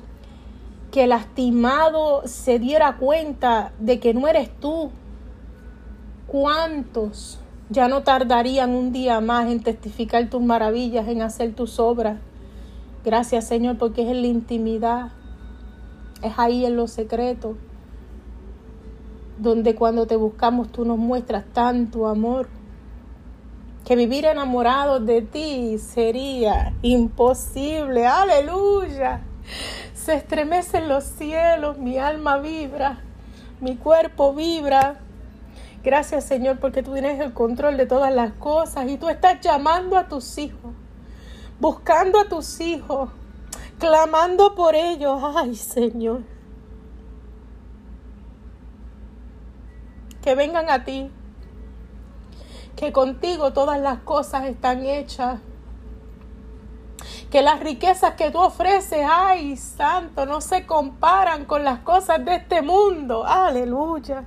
que 0.91 1.07
lastimado 1.07 2.27
se 2.27 2.59
diera 2.59 2.97
cuenta 2.97 3.71
de 3.79 3.99
que 3.99 4.13
no 4.13 4.27
eres 4.27 4.49
tú, 4.59 4.91
¿cuántos 6.27 7.39
ya 7.69 7.87
no 7.87 8.03
tardarían 8.03 8.71
un 8.71 8.91
día 8.91 9.21
más 9.21 9.49
en 9.49 9.63
testificar 9.63 10.29
tus 10.29 10.41
maravillas, 10.41 11.07
en 11.07 11.21
hacer 11.21 11.55
tus 11.55 11.79
obras? 11.79 12.19
Gracias 13.05 13.47
Señor, 13.47 13.77
porque 13.77 14.03
es 14.03 14.09
en 14.09 14.21
la 14.21 14.27
intimidad, 14.27 15.11
es 16.21 16.33
ahí 16.37 16.65
en 16.65 16.75
lo 16.75 16.89
secreto, 16.89 17.55
donde 19.39 19.75
cuando 19.75 20.07
te 20.07 20.17
buscamos 20.17 20.73
tú 20.73 20.83
nos 20.83 20.97
muestras 20.97 21.45
tanto 21.53 22.07
amor 22.07 22.49
que 23.85 23.95
vivir 23.95 24.25
enamorado 24.25 24.99
de 24.99 25.21
ti 25.21 25.77
sería 25.77 26.73
imposible. 26.81 28.07
Aleluya. 28.07 29.21
Se 29.93 30.13
estremecen 30.13 30.87
los 30.87 31.03
cielos, 31.03 31.77
mi 31.77 31.97
alma 31.97 32.37
vibra, 32.37 33.01
mi 33.59 33.75
cuerpo 33.75 34.33
vibra. 34.33 34.99
Gracias 35.83 36.23
Señor 36.23 36.59
porque 36.59 36.81
tú 36.81 36.93
tienes 36.93 37.19
el 37.19 37.33
control 37.33 37.75
de 37.75 37.85
todas 37.85 38.13
las 38.13 38.31
cosas 38.33 38.89
y 38.89 38.97
tú 38.97 39.09
estás 39.09 39.41
llamando 39.41 39.97
a 39.97 40.07
tus 40.07 40.37
hijos, 40.37 40.71
buscando 41.59 42.19
a 42.19 42.29
tus 42.29 42.61
hijos, 42.61 43.09
clamando 43.79 44.55
por 44.55 44.75
ellos. 44.75 45.21
Ay 45.35 45.55
Señor. 45.55 46.21
Que 50.21 50.35
vengan 50.35 50.69
a 50.69 50.85
ti 50.85 51.11
que 52.75 52.91
contigo 52.91 53.53
todas 53.53 53.79
las 53.79 53.99
cosas 53.99 54.45
están 54.45 54.85
hechas. 54.85 55.39
Que 57.29 57.41
las 57.41 57.59
riquezas 57.59 58.15
que 58.15 58.31
tú 58.31 58.39
ofreces, 58.39 59.05
ay, 59.09 59.57
santo, 59.57 60.25
no 60.25 60.41
se 60.41 60.65
comparan 60.65 61.45
con 61.45 61.63
las 61.63 61.79
cosas 61.79 62.23
de 62.23 62.35
este 62.35 62.61
mundo. 62.61 63.25
Aleluya. 63.25 64.23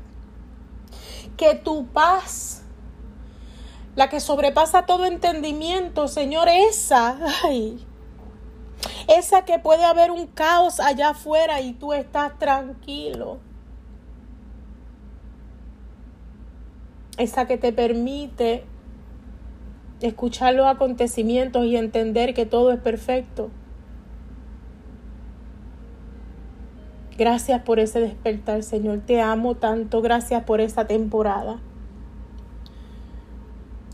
Que 1.36 1.54
tu 1.54 1.86
paz, 1.86 2.62
la 3.94 4.08
que 4.08 4.20
sobrepasa 4.20 4.86
todo 4.86 5.04
entendimiento, 5.04 6.08
Señor, 6.08 6.48
esa, 6.48 7.18
ay, 7.44 7.86
Esa 9.08 9.44
que 9.44 9.58
puede 9.58 9.84
haber 9.84 10.10
un 10.10 10.26
caos 10.26 10.80
allá 10.80 11.10
afuera 11.10 11.60
y 11.60 11.72
tú 11.74 11.92
estás 11.92 12.38
tranquilo. 12.38 13.38
Esa 17.16 17.46
que 17.46 17.56
te 17.56 17.72
permite 17.72 18.64
escuchar 20.00 20.54
los 20.54 20.66
acontecimientos 20.66 21.64
y 21.64 21.76
entender 21.76 22.34
que 22.34 22.46
todo 22.46 22.72
es 22.72 22.80
perfecto. 22.80 23.50
Gracias 27.16 27.62
por 27.62 27.78
ese 27.78 28.00
despertar, 28.00 28.62
Señor. 28.62 29.00
Te 29.06 29.22
amo 29.22 29.54
tanto. 29.54 30.02
Gracias 30.02 30.44
por 30.44 30.60
esta 30.60 30.86
temporada. 30.86 31.58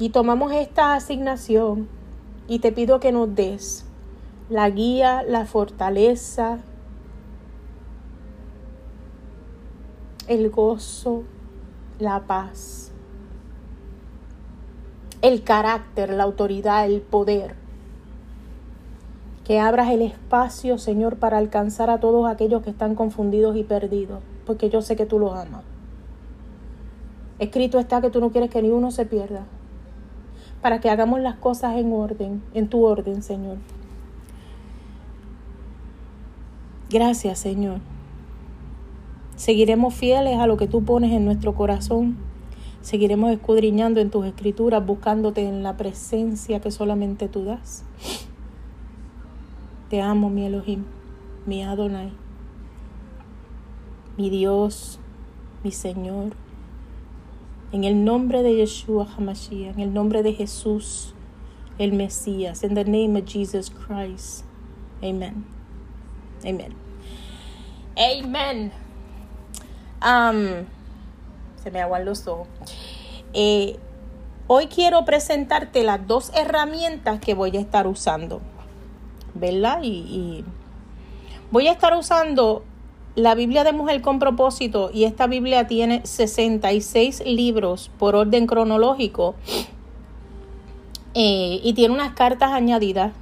Y 0.00 0.08
tomamos 0.08 0.50
esta 0.50 0.94
asignación 0.94 1.88
y 2.48 2.58
te 2.58 2.72
pido 2.72 2.98
que 2.98 3.12
nos 3.12 3.32
des 3.32 3.86
la 4.48 4.68
guía, 4.68 5.22
la 5.22 5.46
fortaleza, 5.46 6.58
el 10.26 10.50
gozo, 10.50 11.22
la 12.00 12.26
paz, 12.26 12.81
el 15.22 15.44
carácter, 15.44 16.10
la 16.10 16.24
autoridad, 16.24 16.84
el 16.84 17.00
poder. 17.00 17.54
Que 19.44 19.60
abras 19.60 19.90
el 19.90 20.02
espacio, 20.02 20.78
Señor, 20.78 21.16
para 21.16 21.38
alcanzar 21.38 21.90
a 21.90 22.00
todos 22.00 22.28
aquellos 22.28 22.62
que 22.62 22.70
están 22.70 22.94
confundidos 22.96 23.56
y 23.56 23.62
perdidos, 23.62 24.20
porque 24.44 24.68
yo 24.68 24.82
sé 24.82 24.96
que 24.96 25.06
tú 25.06 25.18
los 25.18 25.32
amas. 25.32 25.62
Escrito 27.38 27.78
está 27.78 28.00
que 28.00 28.10
tú 28.10 28.20
no 28.20 28.30
quieres 28.30 28.50
que 28.50 28.62
ni 28.62 28.70
uno 28.70 28.90
se 28.90 29.06
pierda, 29.06 29.44
para 30.60 30.80
que 30.80 30.90
hagamos 30.90 31.20
las 31.20 31.36
cosas 31.36 31.76
en 31.76 31.92
orden, 31.92 32.42
en 32.54 32.68
tu 32.68 32.84
orden, 32.84 33.22
Señor. 33.22 33.58
Gracias, 36.90 37.38
Señor. 37.38 37.78
Seguiremos 39.36 39.94
fieles 39.94 40.38
a 40.38 40.46
lo 40.46 40.56
que 40.56 40.68
tú 40.68 40.84
pones 40.84 41.12
en 41.12 41.24
nuestro 41.24 41.54
corazón. 41.54 42.16
Seguiremos 42.82 43.30
escudriñando 43.30 44.00
en 44.00 44.10
tus 44.10 44.26
escrituras, 44.26 44.84
buscándote 44.84 45.46
en 45.46 45.62
la 45.62 45.76
presencia 45.76 46.60
que 46.60 46.70
solamente 46.70 47.28
tú 47.28 47.44
das. 47.44 47.84
Te 49.88 50.00
amo, 50.00 50.30
mi 50.30 50.46
Elohim, 50.46 50.84
mi 51.46 51.62
Adonai, 51.62 52.12
mi 54.16 54.30
Dios, 54.30 54.98
mi 55.62 55.70
Señor. 55.70 56.32
En 57.70 57.84
el 57.84 58.04
nombre 58.04 58.42
de 58.42 58.56
Yeshua 58.56 59.06
HaMashiach, 59.16 59.74
en 59.74 59.80
el 59.80 59.94
nombre 59.94 60.22
de 60.22 60.34
Jesús, 60.34 61.14
el 61.78 61.92
Mesías, 61.92 62.64
in 62.64 62.74
the 62.74 62.84
name 62.84 63.18
of 63.18 63.24
Jesus 63.26 63.70
Christ. 63.70 64.44
Amen. 65.02 65.44
Amen. 66.44 66.74
Amen. 67.96 68.72
Um, 70.02 70.66
se 71.62 71.70
me 71.70 71.80
aguan 71.80 72.04
los 72.04 72.26
ojos. 72.26 72.48
Eh, 73.34 73.76
hoy 74.46 74.66
quiero 74.66 75.04
presentarte 75.04 75.82
las 75.84 76.06
dos 76.06 76.32
herramientas 76.34 77.20
que 77.20 77.34
voy 77.34 77.56
a 77.56 77.60
estar 77.60 77.86
usando. 77.86 78.40
¿Verdad? 79.34 79.80
Y, 79.82 80.44
voy 81.50 81.68
a 81.68 81.72
estar 81.72 81.96
usando 81.96 82.64
la 83.14 83.34
Biblia 83.34 83.64
de 83.64 83.72
Mujer 83.72 84.00
con 84.00 84.18
propósito 84.18 84.90
y 84.92 85.04
esta 85.04 85.26
Biblia 85.26 85.66
tiene 85.66 86.00
66 86.04 87.22
libros 87.26 87.90
por 87.98 88.16
orden 88.16 88.46
cronológico 88.46 89.34
eh, 91.12 91.60
y 91.62 91.74
tiene 91.74 91.94
unas 91.94 92.14
cartas 92.14 92.52
añadidas 92.52 93.12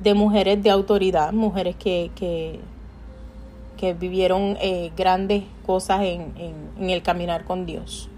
de 0.00 0.12
mujeres 0.12 0.62
de 0.62 0.68
autoridad, 0.68 1.32
mujeres 1.32 1.76
que, 1.76 2.10
que, 2.14 2.60
que 3.78 3.94
vivieron 3.94 4.58
eh, 4.60 4.92
grandes 4.94 5.44
cosas 5.66 6.00
en, 6.00 6.32
en, 6.38 6.70
en, 6.78 6.90
el 6.90 7.02
caminar 7.02 7.44
con 7.44 7.66
Dios. 7.66 8.08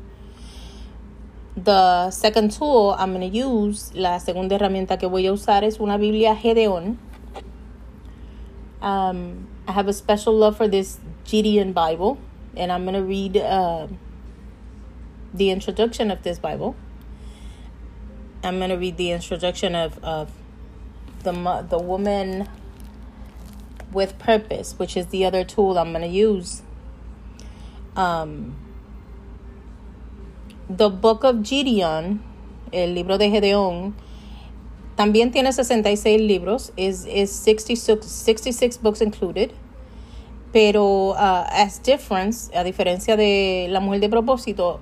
The 1.56 2.10
second 2.10 2.52
tool 2.56 2.94
I'm 2.98 3.12
going 3.12 3.28
to 3.28 3.36
use, 3.36 3.92
la 3.94 4.18
segunda 4.20 4.54
herramienta 4.56 4.98
que 4.98 5.08
voy 5.08 5.26
a 5.26 5.32
usar 5.32 5.64
es 5.64 5.80
una 5.80 5.96
Biblia 5.96 6.36
Gedeón. 6.36 6.98
Um, 8.80 9.48
I 9.66 9.72
have 9.72 9.88
a 9.88 9.92
special 9.92 10.34
love 10.34 10.56
for 10.56 10.68
this 10.68 10.98
Gideon 11.24 11.72
Bible, 11.72 12.18
and 12.56 12.70
I'm 12.70 12.84
going 12.84 12.94
to 12.94 13.02
read 13.02 13.36
uh, 13.36 13.88
the 15.34 15.50
introduction 15.50 16.10
of 16.12 16.22
this 16.22 16.38
Bible. 16.38 16.76
I'm 18.44 18.58
going 18.58 18.70
to 18.70 18.76
read 18.76 18.96
the 18.96 19.10
introduction 19.10 19.74
of, 19.74 20.02
of 20.04 20.30
the, 21.24 21.66
the 21.68 21.78
woman 21.78 22.48
with 23.92 24.18
purpose, 24.18 24.74
which 24.78 24.96
is 24.96 25.06
the 25.06 25.24
other 25.24 25.44
tool 25.44 25.78
I'm 25.78 25.92
going 25.92 26.02
to 26.02 26.08
use. 26.08 26.62
Um, 27.98 28.54
the 30.70 30.88
book 30.88 31.24
of 31.24 31.42
Gideon, 31.42 32.22
el 32.72 32.94
libro 32.94 33.18
de 33.18 33.28
Gedeón, 33.28 33.94
También 34.98 35.30
tiene 35.30 35.52
66 35.52 36.20
libros, 36.20 36.72
is, 36.76 37.06
is 37.06 37.30
66, 37.30 38.04
66 38.04 38.78
books 38.78 39.00
included. 39.00 39.52
Pero 40.52 41.10
uh, 41.10 41.44
as 41.52 41.80
difference, 41.80 42.50
a 42.52 42.64
diferencia 42.64 43.16
de 43.16 43.68
La 43.70 43.78
Mujer 43.78 44.00
de 44.00 44.08
Propósito, 44.08 44.80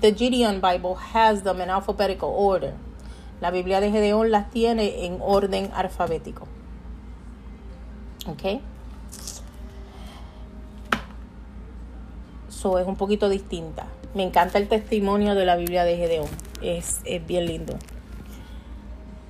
the 0.00 0.14
Gideon 0.14 0.62
Bible 0.62 0.94
has 1.12 1.42
them 1.42 1.60
in 1.60 1.68
alphabetical 1.68 2.32
order. 2.34 2.72
La 3.42 3.50
Biblia 3.50 3.82
de 3.82 3.90
Gedeón 3.90 4.30
las 4.30 4.48
tiene 4.48 5.04
en 5.04 5.18
orden 5.20 5.70
alfabético. 5.74 6.48
¿Ok? 8.26 8.62
So 12.60 12.80
es 12.80 12.88
un 12.88 12.96
poquito 12.96 13.28
distinta. 13.28 13.86
Me 14.14 14.24
encanta 14.24 14.58
el 14.58 14.66
testimonio 14.66 15.36
de 15.36 15.46
la 15.46 15.54
Biblia 15.54 15.84
de 15.84 15.96
Gedeón. 15.96 16.28
Es, 16.60 16.98
es 17.04 17.24
bien 17.24 17.46
lindo. 17.46 17.78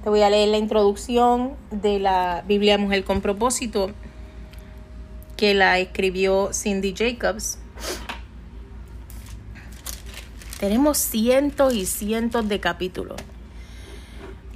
Te 0.02 0.08
voy 0.08 0.22
a 0.22 0.30
leer 0.30 0.48
la 0.48 0.56
introducción 0.56 1.52
de 1.70 1.98
la 1.98 2.42
Biblia 2.48 2.78
Mujer 2.78 3.04
con 3.04 3.20
propósito 3.20 3.90
que 5.36 5.52
la 5.52 5.78
escribió 5.78 6.54
Cindy 6.54 6.94
Jacobs. 6.96 7.58
Tenemos 10.58 10.96
cientos 10.96 11.74
y 11.74 11.84
cientos 11.84 12.48
de 12.48 12.60
capítulos 12.60 13.20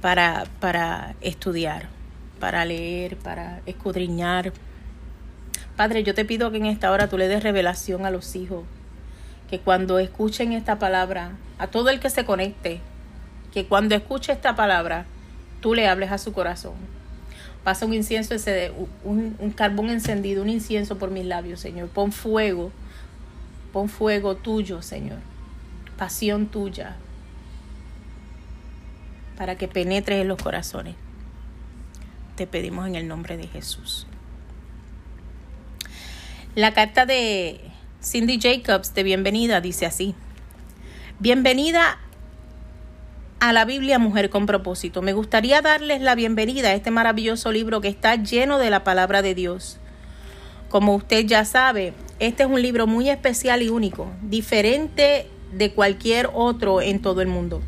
para, 0.01 0.45
para 0.59 1.15
estudiar, 1.21 1.89
para 2.39 2.65
leer, 2.65 3.17
para 3.17 3.61
escudriñar. 3.67 4.51
Padre, 5.75 6.03
yo 6.03 6.13
te 6.13 6.23
pido 6.25 6.51
que 6.51 6.57
en 6.57 6.67
esta 6.67 6.91
hora 6.91 7.09
tú 7.09 7.17
le 7.17 7.27
des 7.27 7.41
revelación 7.41 8.05
a 8.05 8.11
los 8.11 8.35
hijos, 8.35 8.63
que 9.49 9.59
cuando 9.59 9.97
escuchen 9.97 10.53
esta 10.53 10.77
palabra, 10.77 11.31
a 11.57 11.67
todo 11.67 11.89
el 11.89 11.99
que 11.99 12.09
se 12.09 12.25
conecte, 12.25 12.79
que 13.51 13.65
cuando 13.65 13.95
escuche 13.95 14.31
esta 14.31 14.55
palabra, 14.55 15.05
tú 15.61 15.73
le 15.73 15.87
hables 15.87 16.11
a 16.11 16.17
su 16.17 16.33
corazón. 16.33 16.73
Pasa 17.63 17.85
un 17.85 17.93
incienso, 17.93 18.35
un, 19.03 19.35
un 19.39 19.51
carbón 19.51 19.89
encendido, 19.89 20.43
un 20.43 20.49
incienso 20.49 20.97
por 20.97 21.09
mis 21.09 21.25
labios, 21.25 21.59
Señor. 21.59 21.87
Pon 21.89 22.11
fuego, 22.11 22.71
pon 23.71 23.89
fuego 23.89 24.35
tuyo, 24.35 24.81
Señor. 24.81 25.19
Pasión 25.97 26.47
tuya, 26.47 26.97
para 29.37 29.55
que 29.55 29.67
penetres 29.67 30.21
en 30.21 30.27
los 30.27 30.41
corazones. 30.41 30.95
Te 32.35 32.47
pedimos 32.47 32.87
en 32.87 32.95
el 32.95 33.07
nombre 33.07 33.37
de 33.37 33.47
Jesús. 33.47 34.07
La 36.55 36.71
carta 36.71 37.07
de 37.07 37.61
Cindy 37.99 38.39
Jacobs 38.39 38.93
de 38.93 39.01
bienvenida 39.01 39.59
dice 39.59 39.87
así. 39.87 40.13
Bienvenida 41.17 41.97
a 43.39 43.53
la 43.53 43.65
Biblia 43.65 43.97
Mujer 43.97 44.29
con 44.29 44.45
propósito. 44.45 45.01
Me 45.01 45.13
gustaría 45.13 45.63
darles 45.63 46.01
la 46.01 46.13
bienvenida 46.13 46.69
a 46.69 46.73
este 46.75 46.91
maravilloso 46.91 47.51
libro 47.51 47.81
que 47.81 47.87
está 47.87 48.17
lleno 48.17 48.59
de 48.59 48.69
la 48.69 48.83
palabra 48.83 49.23
de 49.23 49.33
Dios. 49.33 49.79
Como 50.69 50.93
usted 50.93 51.25
ya 51.25 51.43
sabe, 51.43 51.95
este 52.19 52.43
es 52.43 52.49
un 52.49 52.61
libro 52.61 52.85
muy 52.85 53.09
especial 53.09 53.63
y 53.63 53.69
único, 53.69 54.11
diferente 54.21 55.27
de 55.53 55.71
cualquier 55.71 56.29
otro 56.35 56.83
en 56.83 57.01
todo 57.01 57.21
el 57.21 57.29
mundo. 57.29 57.63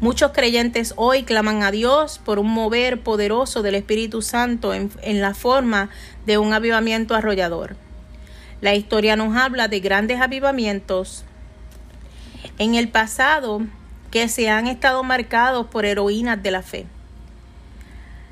Muchos 0.00 0.30
creyentes 0.30 0.94
hoy 0.94 1.24
claman 1.24 1.64
a 1.64 1.72
Dios 1.72 2.20
por 2.24 2.38
un 2.38 2.48
mover 2.48 3.00
poderoso 3.00 3.62
del 3.62 3.74
Espíritu 3.74 4.22
Santo 4.22 4.72
en, 4.72 4.92
en, 5.02 5.20
la 5.20 5.34
forma 5.34 5.90
de 6.26 6.38
un 6.38 6.52
avivamiento 6.52 7.16
arrollador. 7.16 7.87
La 8.60 8.74
historia 8.74 9.14
nos 9.14 9.36
habla 9.36 9.68
de 9.68 9.78
grandes 9.78 10.20
avivamientos. 10.20 11.24
En 12.58 12.74
el 12.74 12.88
pasado, 12.88 13.62
que 14.10 14.28
se 14.28 14.48
han 14.48 14.66
estado 14.66 15.04
marcados 15.04 15.66
por 15.66 15.84
heroínas 15.84 16.42
de 16.42 16.50
la 16.50 16.62
fe. 16.62 16.86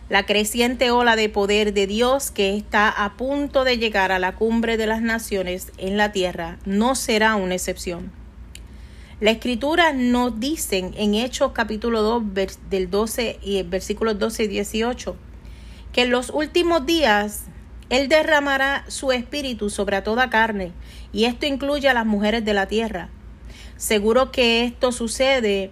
La 0.09 0.25
creciente 0.25 0.91
ola 0.91 1.17
de 1.17 1.29
poder 1.29 1.75
de 1.75 1.87
Dios 1.87 2.31
que 2.31 2.57
está 2.57 2.89
a 2.89 3.15
punto 3.15 3.65
de 3.65 3.79
llegar 3.79 4.13
a 4.13 4.19
la 4.19 4.35
cumbre 4.37 4.77
de 4.77 4.87
las 4.87 5.03
naciones 5.03 5.73
en 5.79 5.97
la 5.97 6.13
tierra 6.13 6.59
no 6.65 6.95
será 6.95 7.35
una 7.35 7.55
excepción. 7.55 8.13
La 9.21 9.31
escritura 9.31 9.93
nos 9.93 10.39
dice 10.39 10.91
en 10.95 11.15
Hechos 11.15 11.53
capítulo 11.53 12.03
2 12.03 12.23
del 12.69 12.91
12 12.91 13.39
y 13.43 13.63
versículos 13.63 14.19
12 14.19 14.45
y 14.45 14.49
18 14.49 15.17
que 15.93 16.03
en 16.03 16.11
los 16.11 16.31
últimos 16.31 16.85
días 16.85 17.47
Él 17.89 18.09
derramará 18.09 18.85
su 18.89 19.13
espíritu 19.13 19.71
sobre 19.71 20.03
toda 20.03 20.31
carne, 20.31 20.73
y 21.13 21.25
esto 21.25 21.47
incluye 21.47 21.89
a 21.89 21.95
las 21.95 22.07
mujeres 22.07 22.45
de 22.45 22.55
la 22.55 22.67
tierra. 22.67 23.09
Seguro 23.77 24.33
que 24.33 24.65
esto 24.65 24.91
sucede, 24.91 25.71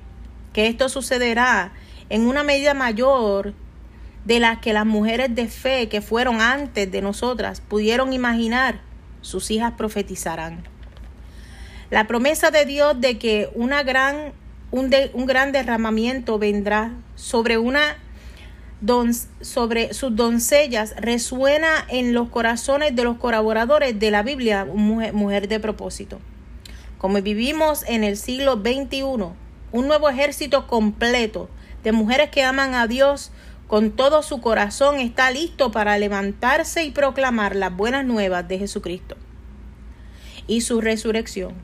que 0.52 0.68
esto 0.68 0.88
sucederá 0.88 1.72
en 2.10 2.26
una 2.26 2.44
medida 2.44 2.74
mayor 2.74 3.54
de 4.24 4.40
la 4.40 4.60
que 4.60 4.72
las 4.72 4.86
mujeres 4.86 5.34
de 5.34 5.48
fe 5.48 5.88
que 5.88 6.00
fueron 6.00 6.40
antes 6.40 6.90
de 6.90 7.02
nosotras 7.02 7.60
pudieron 7.60 8.12
imaginar. 8.12 8.80
Sus 9.20 9.50
hijas 9.50 9.72
profetizarán. 9.72 10.62
La 11.90 12.06
promesa 12.06 12.50
de 12.50 12.64
Dios 12.64 13.00
de 13.00 13.18
que 13.18 13.50
una 13.54 13.82
gran, 13.82 14.32
un, 14.70 14.90
un 15.12 15.26
gran 15.26 15.52
derramamiento 15.52 16.38
vendrá 16.38 16.92
sobre 17.14 17.58
una 17.58 17.96
sobre 19.40 19.94
sus 19.94 20.14
doncellas 20.14 20.94
resuena 20.96 21.86
en 21.88 22.12
los 22.12 22.28
corazones 22.28 22.94
de 22.94 23.04
los 23.04 23.16
colaboradores 23.16 23.98
de 23.98 24.10
la 24.10 24.22
Biblia, 24.22 24.64
mujer, 24.64 25.12
mujer 25.12 25.48
de 25.48 25.60
propósito. 25.60 26.20
Como 26.98 27.20
vivimos 27.22 27.84
en 27.86 28.04
el 28.04 28.16
siglo 28.16 28.56
XXI, 28.56 29.02
un 29.72 29.88
nuevo 29.88 30.08
ejército 30.08 30.66
completo 30.66 31.48
de 31.82 31.92
mujeres 31.92 32.30
que 32.30 32.42
aman 32.42 32.74
a 32.74 32.86
Dios 32.86 33.30
con 33.66 33.92
todo 33.92 34.22
su 34.22 34.40
corazón 34.40 35.00
está 35.00 35.30
listo 35.30 35.70
para 35.72 35.98
levantarse 35.98 36.84
y 36.84 36.90
proclamar 36.90 37.56
las 37.56 37.74
buenas 37.74 38.04
nuevas 38.04 38.46
de 38.46 38.58
Jesucristo 38.58 39.16
y 40.46 40.60
su 40.60 40.80
resurrección. 40.80 41.54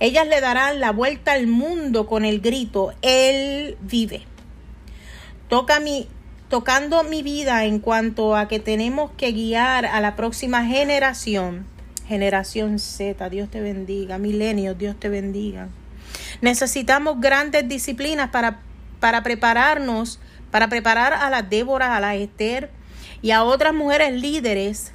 Ellas 0.00 0.26
le 0.26 0.40
darán 0.40 0.80
la 0.80 0.90
vuelta 0.90 1.32
al 1.32 1.46
mundo 1.46 2.06
con 2.06 2.24
el 2.24 2.40
grito, 2.40 2.92
Él 3.02 3.76
vive. 3.80 4.22
Toca 5.48 5.80
mi, 5.80 6.08
tocando 6.54 7.02
mi 7.02 7.24
vida 7.24 7.64
en 7.64 7.80
cuanto 7.80 8.36
a 8.36 8.46
que 8.46 8.60
tenemos 8.60 9.10
que 9.16 9.32
guiar 9.32 9.86
a 9.86 10.00
la 10.00 10.14
próxima 10.14 10.64
generación. 10.64 11.66
Generación 12.06 12.78
Z, 12.78 13.28
Dios 13.28 13.50
te 13.50 13.60
bendiga. 13.60 14.18
Milenios, 14.18 14.78
Dios 14.78 14.94
te 14.96 15.08
bendiga. 15.08 15.66
Necesitamos 16.42 17.20
grandes 17.20 17.68
disciplinas 17.68 18.30
para, 18.30 18.60
para 19.00 19.24
prepararnos, 19.24 20.20
para 20.52 20.68
preparar 20.68 21.12
a 21.12 21.28
las 21.28 21.50
Débora, 21.50 21.96
a 21.96 21.98
la 21.98 22.14
Esther 22.14 22.70
y 23.20 23.32
a 23.32 23.42
otras 23.42 23.74
mujeres 23.74 24.12
líderes 24.12 24.92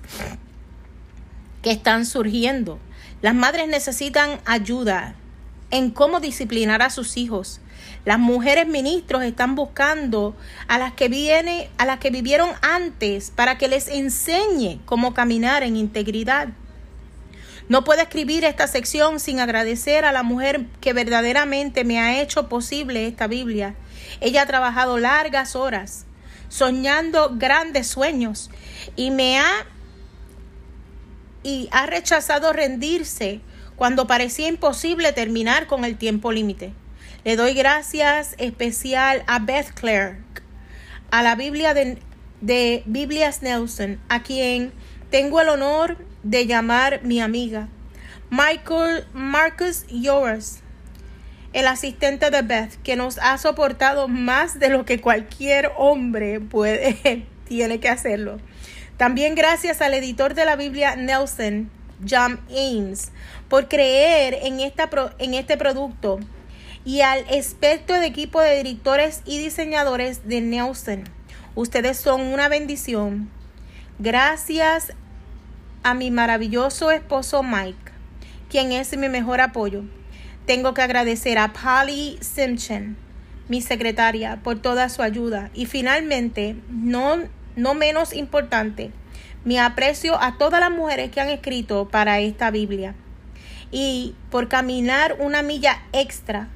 que 1.62 1.72
están 1.72 2.06
surgiendo. 2.06 2.80
Las 3.22 3.36
madres 3.36 3.68
necesitan 3.68 4.40
ayuda 4.46 5.14
en 5.72 5.92
cómo 5.92 6.22
disciplinar 6.22 6.82
a 6.82 6.90
sus 6.90 7.18
hijos. 7.18 7.60
Las 8.10 8.18
mujeres 8.18 8.66
ministros 8.66 9.22
están 9.22 9.54
buscando 9.54 10.36
a 10.68 10.80
las 10.80 10.94
que 10.94 11.10
viene, 11.10 11.70
a 11.78 11.86
las 11.86 12.00
que 12.00 12.10
vivieron 12.10 12.50
antes 12.64 13.30
para 13.30 13.60
que 13.60 13.68
les 13.68 13.88
enseñe 13.88 14.80
cómo 14.86 15.14
caminar 15.14 15.62
en 15.62 15.76
integridad. 15.76 16.48
No 17.68 17.84
puedo 17.84 18.02
escribir 18.02 18.46
esta 18.46 18.66
sección 18.66 19.20
sin 19.20 19.40
agradecer 19.40 20.06
a 20.06 20.12
la 20.12 20.24
mujer 20.24 20.66
que 20.82 20.92
verdaderamente 20.92 21.84
me 21.84 22.00
ha 22.00 22.20
hecho 22.20 22.50
posible 22.50 23.06
esta 23.06 23.28
Biblia. 23.28 23.76
Ella 24.22 24.42
ha 24.42 24.48
trabajado 24.48 24.98
largas 24.98 25.56
horas, 25.56 26.08
soñando 26.48 27.36
grandes 27.36 27.86
sueños 27.86 28.50
y 28.96 29.12
me 29.12 29.38
ha 29.38 29.68
y 31.44 31.70
ha 31.72 31.86
rechazado 31.86 32.54
rendirse 32.54 33.42
cuando 33.76 34.08
parecía 34.08 34.48
imposible 34.48 35.14
terminar 35.14 35.68
con 35.68 35.86
el 35.86 35.96
tiempo 35.96 36.32
límite. 36.32 36.74
Le 37.26 37.36
doy 37.36 37.54
gracias 37.54 38.34
especial 38.38 39.24
a 39.28 39.40
Beth 39.40 39.74
Clark, 39.74 40.42
a 41.12 41.22
la 41.22 41.36
Biblia 41.36 41.74
de, 41.74 41.98
de 42.40 42.82
Biblias 42.86 43.42
Nelson, 43.42 44.00
a 44.08 44.24
quien 44.24 44.72
tengo 45.10 45.42
el 45.42 45.50
honor 45.50 45.98
de 46.24 46.48
llamar 46.48 47.02
mi 47.04 47.20
amiga. 47.20 47.68
Michael 48.30 49.06
Marcus 49.12 49.86
Yours, 49.90 50.60
el 51.52 51.68
asistente 51.68 52.30
de 52.30 52.42
Beth, 52.42 52.82
que 52.84 52.96
nos 52.96 53.18
ha 53.18 53.38
soportado 53.38 54.08
más 54.08 54.58
de 54.58 54.70
lo 54.70 54.86
que 54.86 55.02
cualquier 55.02 55.74
hombre 55.76 56.40
puede, 56.40 57.26
tiene 57.50 57.82
que 57.82 57.90
hacerlo. 57.90 58.40
También 58.96 59.36
gracias 59.36 59.82
al 59.82 59.94
editor 59.94 60.36
de 60.36 60.46
la 60.46 60.56
Biblia 60.56 60.96
Nelson, 60.96 61.70
John 62.10 62.40
Ames, 62.50 63.12
por 63.50 63.68
creer 63.68 64.36
en, 64.44 64.62
esta 64.62 64.90
en 65.20 65.34
este 65.34 65.58
producto 65.58 66.22
y 66.86 67.02
al 67.02 67.20
experto 67.30 67.94
de 67.94 68.06
equipo 68.06 68.42
de 68.42 68.58
directores 68.58 69.22
y 69.26 69.38
diseñadores 69.38 70.28
de 70.28 70.42
Nelson. 70.42 71.04
Ustedes 71.56 71.98
son 71.98 72.22
una 72.22 72.48
bendición. 72.48 73.30
Gracias 74.00 74.94
a 75.84 75.94
mi 75.94 76.12
maravilloso 76.12 76.92
esposo 76.92 77.44
Mike, 77.44 77.92
quien 78.50 78.72
es 78.72 78.96
mi 78.98 79.10
mejor 79.10 79.42
apoyo. 79.42 79.84
Tengo 80.46 80.74
que 80.74 80.82
agradecer 80.82 81.38
a 81.38 81.54
Polly 81.54 82.18
Simpson, 82.22 82.98
mi 83.48 83.62
secretaria, 83.62 84.40
por 84.44 84.60
toda 84.60 84.90
su 84.90 85.02
ayuda. 85.02 85.52
Y 85.54 85.66
finalmente, 85.66 86.56
no 86.70 87.20
no 87.60 87.74
menos 87.74 88.14
importante, 88.14 88.92
mi 89.44 89.58
aprecio 89.58 90.22
a 90.22 90.38
todas 90.38 90.60
las 90.60 90.72
mujeres 90.72 91.12
que 91.12 91.22
han 91.22 91.30
escrito 91.30 91.90
para 91.90 92.20
esta 92.20 92.52
Biblia 92.52 92.96
y 93.72 94.16
por 94.32 94.48
caminar 94.48 95.18
una 95.20 95.42
milla 95.42 95.82
extra, 95.92 96.48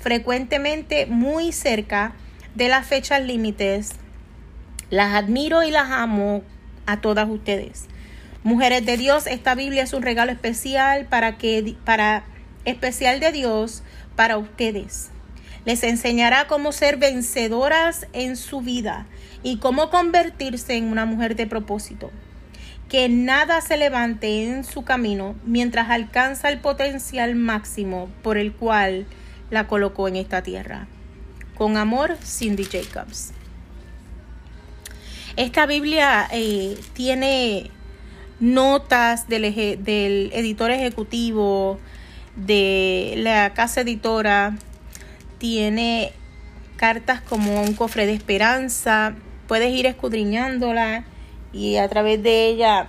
frecuentemente 0.00 1.06
muy 1.06 1.52
cerca 1.52 2.14
de 2.54 2.68
las 2.68 2.86
fechas 2.86 3.22
límites. 3.22 3.92
Las 4.88 5.14
admiro 5.14 5.62
y 5.62 5.70
las 5.70 5.90
amo 5.90 6.42
a 6.86 7.00
todas 7.00 7.28
ustedes. 7.28 7.86
Mujeres 8.42 8.84
de 8.86 8.96
Dios, 8.96 9.26
esta 9.26 9.54
Biblia 9.54 9.82
es 9.82 9.92
un 9.92 10.02
regalo 10.02 10.32
especial 10.32 11.06
para 11.06 11.36
que 11.36 11.76
para 11.84 12.24
especial 12.64 13.20
de 13.20 13.32
Dios 13.32 13.82
para 14.16 14.38
ustedes. 14.38 15.10
Les 15.66 15.82
enseñará 15.82 16.46
cómo 16.46 16.72
ser 16.72 16.96
vencedoras 16.96 18.06
en 18.14 18.36
su 18.36 18.62
vida 18.62 19.06
y 19.42 19.58
cómo 19.58 19.90
convertirse 19.90 20.74
en 20.74 20.86
una 20.86 21.04
mujer 21.04 21.36
de 21.36 21.46
propósito. 21.46 22.10
Que 22.88 23.08
nada 23.08 23.60
se 23.60 23.76
levante 23.76 24.44
en 24.44 24.64
su 24.64 24.82
camino 24.82 25.36
mientras 25.44 25.90
alcanza 25.90 26.48
el 26.48 26.58
potencial 26.58 27.34
máximo 27.34 28.08
por 28.22 28.38
el 28.38 28.52
cual 28.52 29.06
la 29.50 29.66
colocó 29.66 30.08
en 30.08 30.16
esta 30.16 30.42
tierra. 30.42 30.86
Con 31.56 31.76
amor, 31.76 32.16
Cindy 32.24 32.64
Jacobs. 32.64 33.32
Esta 35.36 35.66
Biblia 35.66 36.28
eh, 36.32 36.78
tiene 36.92 37.70
notas 38.40 39.28
del, 39.28 39.42
del 39.84 40.30
editor 40.32 40.70
ejecutivo, 40.70 41.78
de 42.36 43.14
la 43.18 43.52
casa 43.54 43.82
editora, 43.82 44.56
tiene 45.38 46.12
cartas 46.76 47.20
como 47.20 47.62
un 47.62 47.74
cofre 47.74 48.06
de 48.06 48.14
esperanza, 48.14 49.14
puedes 49.46 49.72
ir 49.74 49.86
escudriñándola 49.86 51.04
y 51.52 51.76
a 51.76 51.88
través 51.88 52.22
de 52.22 52.46
ella, 52.48 52.88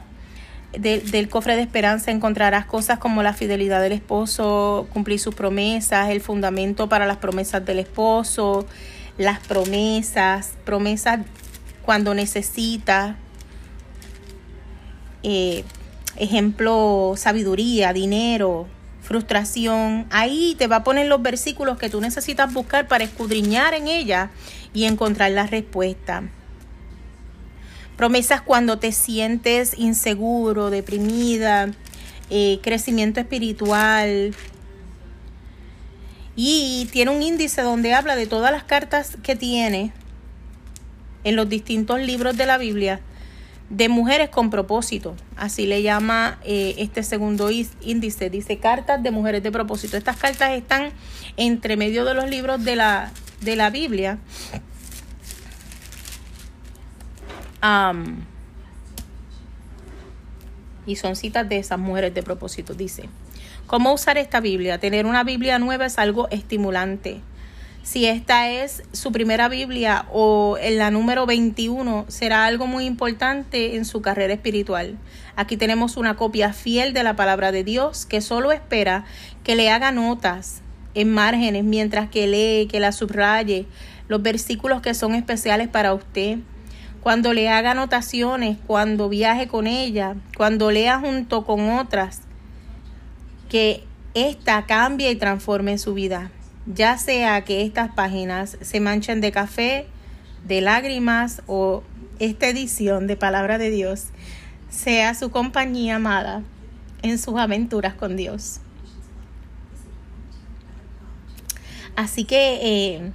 del 0.77 1.29
cofre 1.29 1.55
de 1.55 1.61
esperanza, 1.61 2.11
encontrarás 2.11 2.65
cosas 2.65 2.97
como 2.99 3.23
la 3.23 3.33
fidelidad 3.33 3.81
del 3.81 3.91
esposo, 3.91 4.87
cumplir 4.93 5.19
sus 5.19 5.35
promesas, 5.35 6.09
el 6.09 6.21
fundamento 6.21 6.87
para 6.87 7.05
las 7.05 7.17
promesas 7.17 7.65
del 7.65 7.79
esposo, 7.79 8.65
las 9.17 9.39
promesas, 9.39 10.53
promesas 10.63 11.19
cuando 11.83 12.13
necesita, 12.13 13.17
eh, 15.23 15.63
ejemplo, 16.15 17.13
sabiduría, 17.17 17.91
dinero, 17.91 18.67
frustración. 19.01 20.05
Ahí 20.09 20.55
te 20.57 20.67
va 20.67 20.77
a 20.77 20.83
poner 20.83 21.07
los 21.07 21.21
versículos 21.21 21.77
que 21.77 21.89
tú 21.89 21.99
necesitas 21.99 22.53
buscar 22.53 22.87
para 22.87 23.03
escudriñar 23.03 23.73
en 23.73 23.87
ella 23.87 24.29
y 24.73 24.85
encontrar 24.85 25.31
la 25.31 25.47
respuesta. 25.47 26.23
Promesas 27.97 28.41
cuando 28.41 28.79
te 28.79 28.91
sientes 28.91 29.77
inseguro, 29.77 30.69
deprimida, 30.69 31.71
eh, 32.29 32.59
crecimiento 32.63 33.19
espiritual. 33.19 34.33
Y 36.35 36.87
tiene 36.91 37.11
un 37.11 37.21
índice 37.21 37.61
donde 37.61 37.93
habla 37.93 38.15
de 38.15 38.25
todas 38.25 38.51
las 38.51 38.63
cartas 38.63 39.17
que 39.21 39.35
tiene 39.35 39.91
en 41.23 41.35
los 41.35 41.49
distintos 41.49 41.99
libros 41.99 42.37
de 42.37 42.45
la 42.45 42.57
Biblia 42.57 43.01
de 43.71 43.87
mujeres 43.87 44.29
con 44.29 44.49
propósito. 44.49 45.15
Así 45.37 45.65
le 45.65 45.81
llama 45.81 46.39
eh, 46.43 46.75
este 46.77 47.03
segundo 47.03 47.49
índice. 47.81 48.29
Dice 48.29 48.57
cartas 48.57 49.01
de 49.01 49.11
mujeres 49.11 49.43
de 49.43 49.51
propósito. 49.51 49.97
Estas 49.97 50.17
cartas 50.17 50.51
están 50.51 50.91
entre 51.37 51.77
medio 51.77 52.03
de 52.03 52.13
los 52.13 52.29
libros 52.29 52.63
de 52.63 52.75
la, 52.75 53.11
de 53.41 53.55
la 53.55 53.69
Biblia 53.69 54.17
y 60.85 60.95
son 60.95 61.15
citas 61.15 61.47
de 61.47 61.57
esas 61.57 61.79
mujeres 61.79 62.13
de 62.13 62.23
propósito. 62.23 62.73
Dice, 62.73 63.09
¿cómo 63.67 63.93
usar 63.93 64.17
esta 64.17 64.39
Biblia? 64.39 64.79
Tener 64.79 65.05
una 65.05 65.23
Biblia 65.23 65.59
nueva 65.59 65.85
es 65.85 65.97
algo 65.97 66.27
estimulante. 66.29 67.21
Si 67.83 68.05
esta 68.05 68.51
es 68.51 68.83
su 68.91 69.11
primera 69.11 69.49
Biblia 69.49 70.05
o 70.11 70.55
en 70.61 70.77
la 70.77 70.91
número 70.91 71.25
21, 71.25 72.05
será 72.09 72.45
algo 72.45 72.67
muy 72.67 72.85
importante 72.85 73.75
en 73.75 73.85
su 73.85 74.03
carrera 74.03 74.33
espiritual. 74.33 74.97
Aquí 75.35 75.57
tenemos 75.57 75.97
una 75.97 76.15
copia 76.15 76.53
fiel 76.53 76.93
de 76.93 77.01
la 77.01 77.15
palabra 77.15 77.51
de 77.51 77.63
Dios 77.63 78.05
que 78.05 78.21
solo 78.21 78.51
espera 78.51 79.05
que 79.43 79.55
le 79.55 79.71
haga 79.71 79.91
notas 79.91 80.61
en 80.93 81.11
márgenes 81.11 81.63
mientras 81.63 82.09
que 82.09 82.27
lee, 82.27 82.67
que 82.67 82.79
la 82.79 82.91
subraye, 82.91 83.65
los 84.07 84.21
versículos 84.21 84.81
que 84.81 84.93
son 84.93 85.15
especiales 85.15 85.67
para 85.67 85.95
usted. 85.95 86.37
Cuando 87.01 87.33
le 87.33 87.49
haga 87.49 87.71
anotaciones, 87.71 88.57
cuando 88.67 89.09
viaje 89.09 89.47
con 89.47 89.67
ella, 89.67 90.15
cuando 90.37 90.71
lea 90.71 90.99
junto 90.99 91.45
con 91.45 91.69
otras, 91.69 92.21
que 93.49 93.83
ésta 94.13 94.65
cambie 94.65 95.11
y 95.11 95.15
transforme 95.15 95.77
su 95.77 95.93
vida 95.93 96.31
ya 96.65 96.97
sea 96.97 97.43
que 97.43 97.63
estas 97.63 97.91
páginas 97.93 98.57
se 98.61 98.79
manchen 98.79 99.21
de 99.21 99.31
café, 99.31 99.87
de 100.45 100.61
lágrimas 100.61 101.41
o 101.47 101.83
esta 102.19 102.47
edición 102.47 103.07
de 103.07 103.15
Palabra 103.15 103.57
de 103.57 103.71
Dios 103.71 104.07
sea 104.69 105.13
su 105.15 105.31
compañía 105.31 105.95
amada 105.95 106.43
en 107.01 107.17
sus 107.17 107.37
aventuras 107.37 107.93
con 107.95 108.15
Dios. 108.15 108.59
Así 111.95 112.23
que 112.23 112.59
eh, 112.61 113.11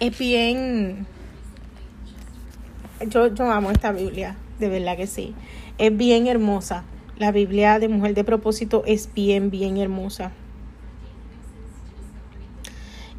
es 0.00 0.18
bien, 0.18 1.06
yo, 3.08 3.28
yo 3.28 3.50
amo 3.50 3.70
esta 3.70 3.92
Biblia, 3.92 4.36
de 4.58 4.68
verdad 4.68 4.96
que 4.96 5.06
sí, 5.06 5.34
es 5.78 5.96
bien 5.96 6.26
hermosa. 6.26 6.84
La 7.18 7.32
Biblia 7.32 7.78
de 7.78 7.88
Mujer 7.88 8.14
de 8.14 8.24
Propósito 8.24 8.82
es 8.86 9.12
bien, 9.14 9.50
bien 9.50 9.78
hermosa. 9.78 10.32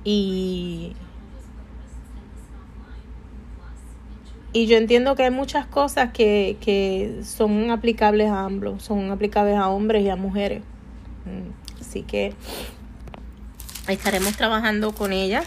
Y, 0.04 0.94
yo 4.54 4.78
entiendo 4.78 5.16
que 5.16 5.24
hay 5.24 5.32
muchas 5.32 5.66
cosas 5.66 6.12
que, 6.13 7.20
son 7.24 7.72
aplicables 7.72 8.30
a 8.30 8.46
ambos, 8.46 8.84
son 8.84 9.12
aplicables 9.12 9.58
a 9.58 9.68
hombres 9.68 10.06
y 10.06 10.10
a 10.10 10.16
mujeres. 10.16 10.62
Mm, 11.26 11.82
así 11.82 12.04
que 12.04 12.34
estaremos 13.88 14.38
trabajando 14.38 14.94
con 14.94 15.12
ella. 15.12 15.44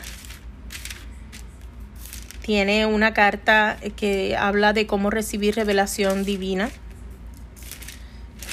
Tiene 2.42 2.86
una 2.86 3.12
carta 3.12 3.76
que 3.96 4.36
habla 4.36 4.72
de 4.72 4.86
cómo 4.86 5.10
recibir 5.10 5.54
revelación 5.54 6.24
divina. 6.24 6.70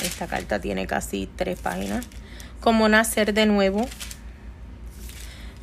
Esta 0.04 0.28
carta 0.28 0.60
tiene 0.60 0.88
casi 0.88 1.30
tres 1.36 1.60
páginas. 1.60 2.06
Cómo 2.60 2.89
nacer 2.89 3.34
de 3.34 3.45
nuevo 3.45 3.88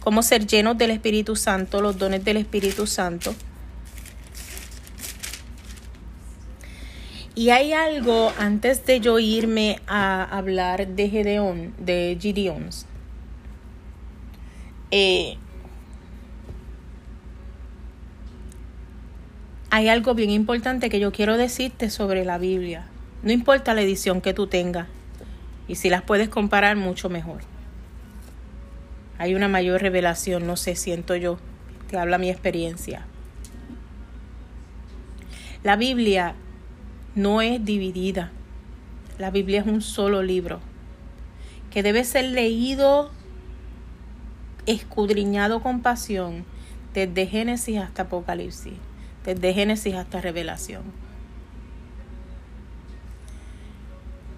cómo 0.05 0.23
ser 0.23 0.47
llenos 0.47 0.77
del 0.77 0.91
Espíritu 0.91 1.35
Santo, 1.35 1.81
los 1.81 1.97
dones 1.97 2.23
del 2.23 2.37
Espíritu 2.37 2.87
Santo. 2.87 3.35
Y 7.35 7.49
hay 7.49 7.73
algo 7.73 8.31
antes 8.39 8.85
de 8.85 9.01
yo 9.01 9.19
irme 9.19 9.81
a 9.87 10.23
hablar 10.23 10.89
de 10.89 11.09
Gedeón, 11.09 11.75
de 11.79 12.19
Gideons. 12.21 12.87
Eh, 14.91 15.39
hay 19.75 19.89
algo 19.89 20.15
bien 20.15 20.31
importante 20.31 20.89
que 20.89 21.01
yo 21.01 21.13
quiero 21.13 21.37
decirte 21.37 21.91
sobre 21.91 22.25
la 22.25 22.39
Biblia. 22.39 22.87
No 23.23 23.33
importa 23.33 23.75
la 23.75 23.83
edición 23.83 24.21
que 24.21 24.35
tú 24.35 24.47
tengas. 24.47 24.87
Y 25.69 25.77
si 25.77 25.91
las 25.91 26.03
puedes 26.03 26.29
comparar, 26.29 26.77
mucho 26.77 27.09
mejor 27.09 27.43
hay 29.19 29.35
una 29.35 29.49
mayor 29.49 29.81
revelación, 29.81 30.47
no 30.47 30.57
sé, 30.57 30.75
siento 30.75 31.15
yo, 31.17 31.39
te 31.89 31.99
habla 31.99 32.19
mi 32.19 32.31
experiencia. 32.31 33.07
La 35.63 35.77
Biblia 35.77 36.35
no 37.15 37.41
es 37.41 37.65
dividida, 37.65 38.33
la 39.19 39.31
Biblia 39.31 39.61
es 39.61 39.67
un 39.67 39.81
solo 39.81 40.23
libro 40.23 40.61
que 41.71 41.83
debe 41.83 42.05
ser 42.05 42.27
leído, 42.27 43.11
escudriñado 44.67 45.63
con 45.63 45.81
pasión, 45.81 46.45
desde 46.93 47.27
Génesis 47.27 47.79
hasta 47.79 48.03
Apocalipsis, 48.03 48.75
desde 49.25 49.55
Génesis 49.55 49.95
hasta 49.95 50.21
Revelación. 50.21 50.83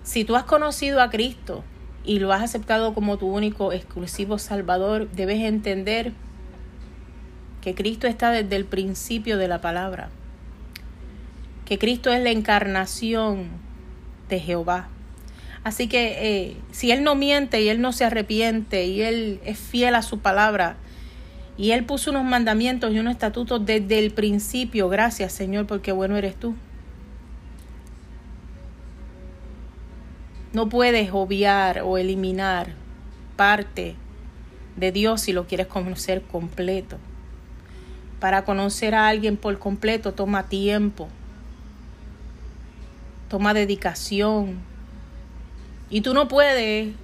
Si 0.03 0.25
tú 0.25 0.37
has 0.37 0.45
conocido 0.45 1.03
a 1.03 1.11
Cristo, 1.11 1.65
y 2.07 2.21
lo 2.21 2.33
has 2.33 2.43
aceptado 2.43 2.95
como 2.95 3.19
tu 3.19 3.27
único 3.27 3.73
exclusivo 3.73 4.39
Salvador, 4.39 5.11
debes 5.11 5.41
entender 5.41 6.13
que 7.61 7.75
Cristo 7.75 8.07
está 8.07 8.31
desde 8.31 8.55
el 8.55 8.65
principio 8.65 9.37
de 9.37 9.49
la 9.49 9.61
palabra, 9.61 10.09
que 11.65 11.79
Cristo 11.79 12.13
es 12.13 12.23
la 12.23 12.31
encarnación 12.31 13.49
de 14.29 14.39
Jehová. 14.39 14.89
Así 15.65 15.89
que 15.89 16.19
eh, 16.21 16.57
si 16.71 16.93
Él 16.93 17.03
no 17.03 17.17
miente 17.17 17.61
y 17.61 17.69
Él 17.69 17.81
no 17.81 17.93
se 17.93 18.05
arrepiente 18.05 18.87
y 18.87 19.03
Él 19.03 19.41
es 19.45 19.59
fiel 19.59 19.97
a 19.97 20.03
su 20.03 20.21
palabra 20.21 20.77
y 21.59 21.71
Él 21.71 21.85
puso 21.85 22.11
unos 22.11 22.25
mandamientos 22.25 22.93
y 22.93 22.99
unos 22.99 23.13
estatutos 23.13 23.65
desde 23.65 23.99
el 23.99 24.13
principio, 24.13 24.89
gracias 24.89 25.33
Señor 25.33 25.67
porque 25.67 25.93
bueno 25.93 26.17
eres 26.17 26.37
tú. 26.37 26.55
No 30.53 30.69
puedes 30.69 31.11
obviar 31.13 31.83
o 31.83 31.99
eliminar 31.99 32.69
parte 33.37 33.95
de 34.77 34.93
Dios 34.93 35.23
si 35.23 35.33
lo 35.33 35.47
quieres 35.47 35.67
conocer 35.67 36.23
completo. 36.23 36.99
Para 38.21 38.45
conocer 38.45 38.95
a 38.95 39.09
alguien 39.09 39.37
por 39.37 39.59
completo 39.59 40.13
toma 40.13 40.49
tiempo, 40.49 41.09
toma 43.29 43.55
dedicación. 43.55 44.59
Y 45.91 46.01
tú 46.01 46.15
no 46.15 46.27
puedes, 46.27 46.95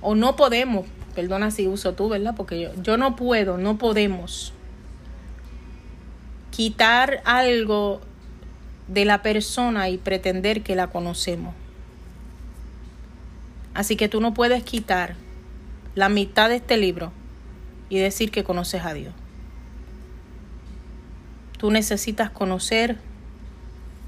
o 0.00 0.14
no 0.14 0.36
podemos, 0.36 0.86
perdona 1.14 1.50
si 1.50 1.68
uso 1.68 1.94
tú, 1.94 2.08
¿verdad? 2.08 2.34
Porque 2.36 2.60
yo, 2.60 2.70
yo 2.82 2.96
no 2.96 3.16
puedo, 3.16 3.58
no 3.58 3.78
podemos 3.78 4.52
quitar 6.50 7.22
algo 7.24 8.00
de 8.88 9.04
la 9.04 9.22
persona 9.22 9.88
y 9.88 9.98
pretender 9.98 10.62
que 10.62 10.76
la 10.76 10.88
conocemos. 10.88 11.54
Así 13.74 13.96
que 13.96 14.08
tú 14.08 14.20
no 14.20 14.34
puedes 14.34 14.62
quitar 14.64 15.14
la 15.94 16.08
mitad 16.08 16.48
de 16.48 16.56
este 16.56 16.76
libro 16.76 17.12
y 17.88 17.98
decir 17.98 18.30
que 18.30 18.44
conoces 18.44 18.84
a 18.84 18.94
Dios. 18.94 19.14
Tú 21.58 21.70
necesitas 21.70 22.30
conocer 22.30 22.98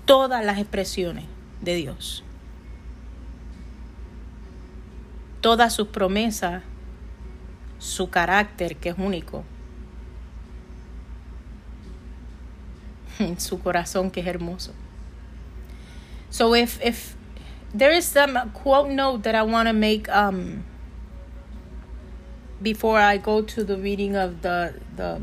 todas 0.07 0.44
las 0.44 0.59
expresiones 0.59 1.24
de 1.61 1.74
Dios. 1.76 2.24
Todas 5.40 5.72
sus 5.72 5.88
promesas, 5.88 6.62
su 7.78 8.10
carácter 8.10 8.76
que 8.76 8.90
es 8.90 8.98
único, 8.98 9.44
su 13.38 13.60
corazón 13.60 14.10
que 14.10 14.20
es 14.20 14.26
hermoso. 14.26 14.72
So 16.30 16.54
if 16.54 16.80
if 16.82 17.16
there 17.72 17.92
is 17.92 18.06
some 18.06 18.50
quote 18.54 18.90
note 18.90 19.22
that 19.22 19.34
I 19.34 19.42
want 19.42 19.68
to 19.68 19.72
make 19.72 20.08
um, 20.08 20.64
before 22.60 22.98
I 22.98 23.18
go 23.18 23.42
to 23.42 23.64
the 23.64 23.76
reading 23.76 24.16
of 24.16 24.42
the 24.42 24.74
the 24.96 25.20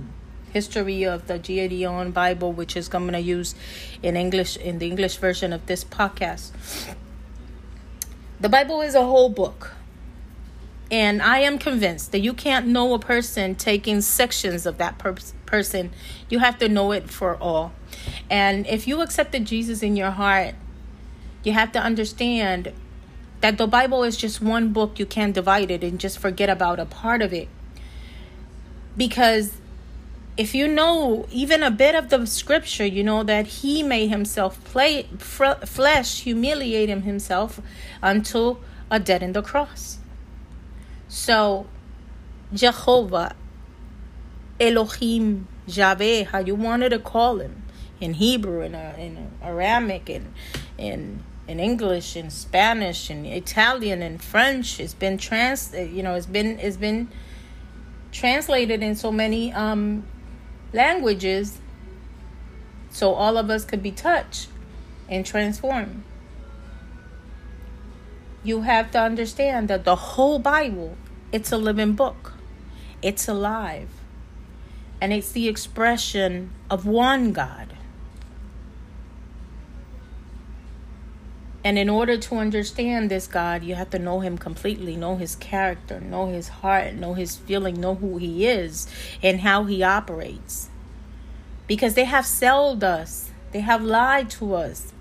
history 0.53 1.03
of 1.03 1.27
the 1.27 1.39
Gideon 1.39 2.11
Bible, 2.11 2.51
which 2.53 2.75
is 2.75 2.87
going 2.87 3.11
to 3.11 3.19
use 3.19 3.55
in 4.03 4.15
English 4.15 4.57
in 4.57 4.79
the 4.79 4.87
English 4.87 5.17
version 5.17 5.53
of 5.53 5.65
this 5.65 5.83
podcast. 5.83 6.51
The 8.39 8.49
Bible 8.49 8.81
is 8.81 8.95
a 8.95 9.03
whole 9.03 9.29
book. 9.29 9.73
And 10.91 11.21
I 11.21 11.39
am 11.39 11.57
convinced 11.57 12.11
that 12.11 12.19
you 12.19 12.33
can't 12.33 12.67
know 12.67 12.93
a 12.93 12.99
person 12.99 13.55
taking 13.55 14.01
sections 14.01 14.65
of 14.65 14.77
that 14.77 14.97
per- 14.97 15.15
person. 15.45 15.91
You 16.29 16.39
have 16.39 16.59
to 16.59 16.67
know 16.67 16.91
it 16.91 17.09
for 17.09 17.37
all. 17.37 17.71
And 18.29 18.67
if 18.67 18.87
you 18.87 19.01
accepted 19.01 19.45
Jesus 19.45 19.81
in 19.81 19.95
your 19.95 20.11
heart 20.11 20.53
you 21.43 21.53
have 21.53 21.71
to 21.71 21.79
understand 21.79 22.71
that 23.41 23.57
the 23.57 23.67
Bible 23.67 24.03
is 24.03 24.15
just 24.17 24.41
one 24.41 24.71
book. 24.71 24.99
You 24.99 25.05
can't 25.05 25.33
divide 25.33 25.71
it 25.71 25.83
and 25.83 25.99
just 25.99 26.19
forget 26.19 26.49
about 26.49 26.79
a 26.79 26.85
part 26.85 27.21
of 27.21 27.33
it. 27.33 27.47
Because 28.95 29.57
if 30.37 30.53
you 30.53 30.67
know 30.67 31.25
even 31.31 31.63
a 31.63 31.71
bit 31.71 31.95
of 31.95 32.09
the 32.09 32.25
scripture, 32.27 32.85
you 32.85 33.03
know 33.03 33.23
that 33.23 33.47
he 33.47 33.81
made 33.81 34.09
himself 34.09 34.63
play 34.63 35.07
f- 35.13 35.67
flesh, 35.67 36.21
humiliate 36.21 36.89
him 36.89 37.01
himself 37.03 37.59
until 38.01 38.59
a 38.91 38.99
dead 38.99 39.23
in 39.23 39.33
the 39.33 39.41
cross. 39.41 39.97
So, 41.13 41.65
Jehovah, 42.53 43.35
Elohim, 44.61 45.45
Yahweh, 45.67 46.23
how 46.23 46.39
you 46.39 46.55
wanted 46.55 46.91
to 46.91 46.99
call 46.99 47.39
him 47.39 47.63
in 47.99 48.13
Hebrew 48.13 48.61
and 48.61 48.75
in, 48.75 49.17
in 49.17 49.31
Aramaic 49.43 50.09
and 50.09 50.33
in 50.77 51.21
in 51.49 51.59
English, 51.59 52.15
in 52.15 52.29
Spanish, 52.29 53.09
in 53.09 53.25
Italian, 53.25 54.01
and 54.01 54.23
French. 54.23 54.79
It's 54.79 54.93
been 54.93 55.17
trans, 55.17 55.73
you 55.73 56.01
know, 56.01 56.15
it's 56.15 56.27
been 56.27 56.57
it's 56.59 56.77
been 56.77 57.09
translated 58.13 58.81
in 58.81 58.95
so 58.95 59.11
many 59.11 59.51
um, 59.51 60.05
languages, 60.71 61.59
so 62.89 63.13
all 63.13 63.37
of 63.37 63.49
us 63.49 63.65
could 63.65 63.83
be 63.83 63.91
touched 63.91 64.47
and 65.09 65.25
transformed. 65.25 66.05
You 68.43 68.61
have 68.61 68.91
to 68.91 68.99
understand 68.99 69.67
that 69.67 69.83
the 69.83 69.95
whole 69.95 70.39
Bible, 70.39 70.97
it's 71.31 71.51
a 71.51 71.57
living 71.57 71.93
book. 71.93 72.33
It's 73.01 73.27
alive. 73.27 73.89
And 74.99 75.13
it's 75.13 75.31
the 75.31 75.47
expression 75.47 76.51
of 76.69 76.85
one 76.85 77.33
God. 77.33 77.75
And 81.63 81.77
in 81.77 81.89
order 81.89 82.17
to 82.17 82.35
understand 82.37 83.11
this 83.11 83.27
God, 83.27 83.63
you 83.63 83.75
have 83.75 83.91
to 83.91 83.99
know 83.99 84.21
Him 84.21 84.37
completely, 84.37 84.95
know 84.95 85.17
His 85.17 85.35
character, 85.35 85.99
know 85.99 86.31
His 86.31 86.47
heart, 86.47 86.95
know 86.95 87.13
His 87.13 87.35
feeling, 87.35 87.79
know 87.79 87.95
who 87.95 88.17
He 88.17 88.47
is, 88.47 88.87
and 89.21 89.41
how 89.41 89.65
He 89.65 89.83
operates. 89.83 90.69
Because 91.67 91.93
they 91.93 92.05
have 92.05 92.25
sold 92.25 92.83
us, 92.83 93.29
they 93.51 93.59
have 93.59 93.83
lied 93.83 94.31
to 94.31 94.55
us, 94.55 94.91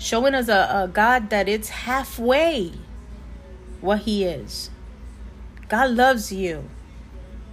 showing 0.00 0.34
us 0.34 0.48
a, 0.48 0.84
a 0.84 0.90
God 0.92 1.28
that 1.30 1.48
it's 1.48 1.68
halfway 1.68 2.72
what 3.80 4.00
He 4.00 4.24
is. 4.24 4.70
God 5.68 5.90
loves 5.90 6.32
you, 6.32 6.68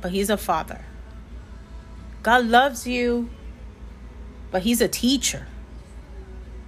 but 0.01 0.11
He's 0.11 0.29
a 0.29 0.37
father. 0.37 0.85
God 2.23 2.45
loves 2.45 2.87
you, 2.87 3.29
but 4.49 4.63
He's 4.63 4.81
a 4.81 4.87
teacher. 4.87 5.47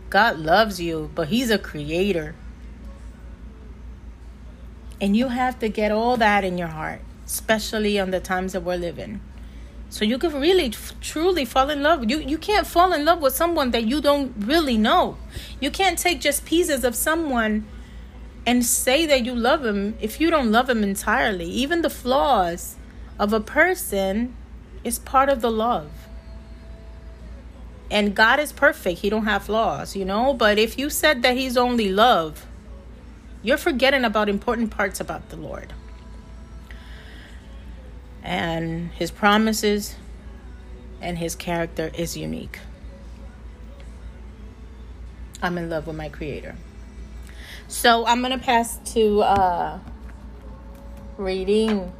God 0.09 0.37
loves 0.37 0.81
you, 0.81 1.09
but 1.15 1.29
He's 1.29 1.49
a 1.49 1.57
creator. 1.57 2.35
And 5.01 5.15
you 5.15 5.29
have 5.29 5.59
to 5.59 5.69
get 5.69 5.93
all 5.93 6.17
that 6.17 6.43
in 6.43 6.57
your 6.57 6.67
heart, 6.67 6.99
especially 7.25 7.97
on 7.97 8.11
the 8.11 8.19
times 8.19 8.51
that 8.51 8.63
we're 8.63 8.75
living. 8.75 9.21
So 9.89 10.05
you 10.05 10.17
can 10.17 10.39
really 10.39 10.71
truly 11.01 11.45
fall 11.45 11.69
in 11.69 11.81
love. 11.81 12.09
You 12.09 12.19
you 12.19 12.37
can't 12.37 12.67
fall 12.67 12.93
in 12.93 13.05
love 13.05 13.21
with 13.21 13.35
someone 13.35 13.71
that 13.71 13.85
you 13.85 14.01
don't 14.01 14.33
really 14.37 14.77
know. 14.77 15.17
You 15.59 15.71
can't 15.71 15.97
take 15.97 16.21
just 16.21 16.45
pieces 16.45 16.83
of 16.83 16.95
someone 16.95 17.65
and 18.45 18.65
say 18.65 19.05
that 19.05 19.25
you 19.25 19.35
love 19.35 19.65
him 19.65 19.97
if 19.99 20.21
you 20.21 20.29
don't 20.29 20.51
love 20.51 20.69
him 20.69 20.83
entirely. 20.83 21.45
Even 21.45 21.81
the 21.81 21.89
flaws 21.89 22.75
of 23.17 23.33
a 23.33 23.39
person 23.39 24.35
is 24.83 24.99
part 24.99 25.29
of 25.29 25.41
the 25.41 25.51
love 25.51 25.91
and 27.91 28.15
God 28.15 28.39
is 28.39 28.51
perfect. 28.51 28.99
He 28.99 29.09
don't 29.09 29.25
have 29.25 29.43
flaws, 29.43 29.95
you 29.95 30.05
know? 30.05 30.33
But 30.33 30.57
if 30.57 30.77
you 30.77 30.89
said 30.89 31.21
that 31.23 31.35
he's 31.35 31.57
only 31.57 31.89
love, 31.89 32.45
you're 33.41 33.57
forgetting 33.57 34.03
about 34.03 34.29
important 34.29 34.71
parts 34.71 34.99
about 34.99 35.29
the 35.29 35.37
Lord. 35.37 35.73
And 38.23 38.91
his 38.91 39.11
promises 39.11 39.95
and 41.01 41.17
his 41.17 41.35
character 41.35 41.91
is 41.97 42.17
unique. 42.17 42.59
I'm 45.41 45.57
in 45.57 45.69
love 45.69 45.87
with 45.87 45.95
my 45.95 46.09
creator. 46.09 46.55
So 47.67 48.05
I'm 48.05 48.21
going 48.21 48.37
to 48.37 48.43
pass 48.43 48.77
to 48.93 49.21
uh 49.21 49.79
reading 51.17 51.91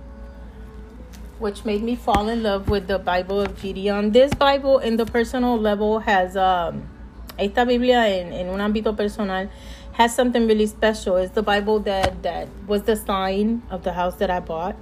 which 1.40 1.64
made 1.64 1.82
me 1.82 1.96
fall 1.96 2.28
in 2.28 2.44
love 2.44 2.70
with 2.70 2.88
the 2.88 3.00
Bible 3.00 3.40
of 3.40 3.62
Gideon. 3.62 4.12
This 4.12 4.34
Bible, 4.34 4.80
in 4.80 4.98
the 4.98 5.06
personal 5.06 5.58
level, 5.58 6.00
has 6.00 6.36
um, 6.36 6.90
esta 7.38 7.66
Biblia 7.66 8.06
en, 8.06 8.34
en 8.34 8.50
un 8.50 8.60
ámbito 8.60 8.96
personal 8.96 9.50
has 9.94 10.14
something 10.14 10.48
really 10.48 10.68
special. 10.68 11.16
It's 11.18 11.34
the 11.34 11.42
Bible 11.42 11.80
that 11.82 12.24
that 12.24 12.48
was 12.68 12.84
the 12.84 12.96
sign 12.96 13.64
of 13.70 13.84
the 13.84 13.94
house 13.94 14.16
that 14.18 14.30
I 14.30 14.40
bought. 14.40 14.76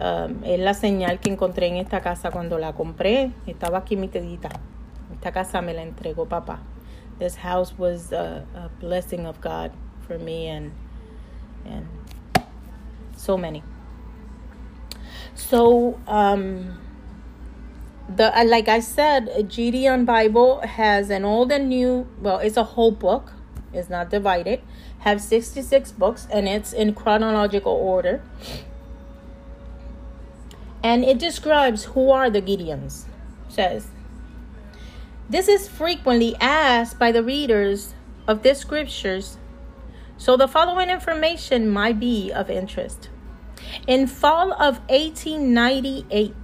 Um, 0.00 0.42
es 0.44 0.58
la 0.58 0.72
señal 0.72 1.20
que 1.20 1.28
encontré 1.28 1.66
en 1.66 1.76
esta 1.76 2.00
casa 2.00 2.30
cuando 2.30 2.56
la 2.56 2.72
compré. 2.72 3.32
Estaba 3.46 3.78
aquí 3.78 3.96
mi 3.96 4.08
tedita. 4.08 4.48
Esta 5.12 5.30
casa 5.30 5.60
me 5.60 5.74
la 5.74 5.82
entregó 5.82 6.26
papá. 6.26 6.60
This 7.18 7.36
house 7.36 7.74
was 7.76 8.10
a, 8.10 8.46
a 8.54 8.70
blessing 8.80 9.26
of 9.26 9.42
God 9.42 9.72
for 10.06 10.18
me 10.18 10.48
and 10.48 10.72
and 11.66 11.86
so 13.14 13.36
many. 13.36 13.62
So, 15.34 15.98
um, 16.08 16.78
the 18.08 18.34
uh, 18.34 18.44
like 18.46 18.68
I 18.68 18.80
said, 18.80 19.50
Gideon 19.50 20.06
Bible 20.06 20.62
has 20.62 21.10
an 21.10 21.26
old 21.26 21.52
and 21.52 21.68
new. 21.68 22.06
Well, 22.22 22.38
it's 22.38 22.56
a 22.56 22.64
whole 22.64 22.90
book. 22.90 23.32
It's 23.74 23.90
not 23.90 24.08
divided. 24.08 24.62
Have 25.00 25.20
sixty 25.20 25.60
six 25.60 25.92
books, 25.92 26.26
and 26.32 26.48
it's 26.48 26.72
in 26.72 26.94
chronological 26.94 27.72
order. 27.72 28.22
And 30.82 31.04
it 31.04 31.18
describes 31.18 31.84
who 31.84 32.10
are 32.10 32.30
the 32.30 32.40
Gideons. 32.40 33.04
Says 33.48 33.88
this 35.30 35.46
is 35.46 35.68
frequently 35.68 36.34
asked 36.40 36.98
by 36.98 37.12
the 37.12 37.22
readers 37.22 37.94
of 38.26 38.42
the 38.42 38.52
scriptures, 38.52 39.38
so 40.18 40.36
the 40.36 40.48
following 40.48 40.90
information 40.90 41.70
might 41.70 42.00
be 42.00 42.32
of 42.32 42.50
interest. 42.50 43.10
In 43.86 44.08
fall 44.08 44.52
of 44.54 44.80
1898, 44.88 46.34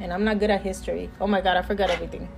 and 0.00 0.12
I'm 0.12 0.24
not 0.24 0.40
good 0.40 0.50
at 0.50 0.62
history. 0.62 1.08
Oh 1.20 1.28
my 1.28 1.40
god, 1.40 1.56
I 1.56 1.62
forgot 1.62 1.88
everything. 1.88 2.28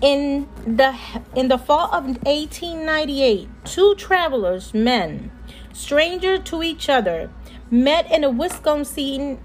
In 0.00 0.48
the 0.66 0.98
in 1.36 1.46
the 1.46 1.58
fall 1.58 1.86
of 1.92 2.06
1898, 2.26 3.48
two 3.64 3.94
travelers, 3.94 4.74
men, 4.74 5.30
stranger 5.72 6.38
to 6.38 6.64
each 6.64 6.88
other, 6.88 7.30
met 7.70 8.10
in 8.10 8.24
a 8.24 8.30
Wisconsin 8.30 9.38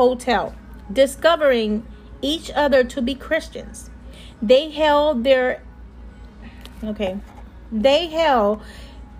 hotel, 0.00 0.54
discovering 0.90 1.86
each 2.22 2.50
other 2.54 2.82
to 2.82 3.02
be 3.02 3.14
Christians. 3.14 3.90
They 4.40 4.70
held 4.70 5.24
their 5.24 5.62
okay, 6.82 7.20
they 7.70 8.06
held 8.06 8.62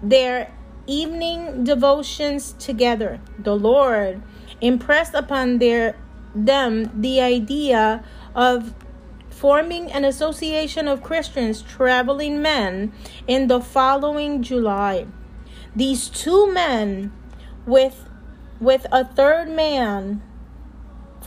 their 0.03 0.51
evening 0.87 1.65
devotions 1.65 2.55
together. 2.59 3.21
The 3.39 3.55
Lord 3.55 4.23
impressed 4.63 5.13
upon 5.13 5.59
their 5.59 5.97
them 6.35 6.89
the 6.99 7.21
idea 7.21 8.03
of 8.35 8.73
forming 9.29 9.93
an 9.93 10.05
association 10.07 10.89
of 10.89 11.03
Christians 11.03 11.61
traveling 11.61 12.41
men 12.41 12.93
in 13.27 13.49
the 13.49 13.61
following 13.61 14.43
July. 14.43 15.07
These 15.77 16.09
two 16.09 16.51
men 16.51 17.13
with 17.67 18.09
with 18.61 18.87
a 18.91 19.05
third 19.05 19.49
man 19.49 20.23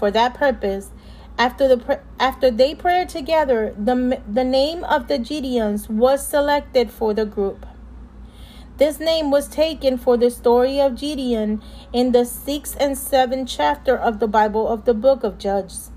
for 0.04 0.12
that 0.12 0.34
purpose 0.34 0.90
after 1.38 1.66
the 1.66 1.98
after 2.20 2.52
they 2.52 2.76
prayed 2.76 3.08
together 3.08 3.74
the 3.78 4.22
the 4.28 4.44
name 4.44 4.84
of 4.84 5.08
the 5.08 5.18
Gideons 5.18 5.88
was 5.90 6.28
selected 6.28 6.92
for 6.92 7.14
the 7.14 7.26
group 7.26 7.66
this 8.76 9.00
name 9.00 9.32
was 9.32 9.48
taken 9.48 9.98
for 9.98 10.18
the 10.18 10.30
story 10.30 10.78
of 10.82 11.00
Gideon 11.00 11.62
in 11.94 12.12
the 12.12 12.26
sixth 12.26 12.76
and 12.82 12.98
seventh 12.98 13.48
chapter 13.48 13.96
of 13.96 14.20
the 14.20 14.28
Bible 14.28 14.68
of 14.68 14.84
the 14.84 14.94
book 14.94 15.24
of 15.24 15.38
Judges. 15.38 15.92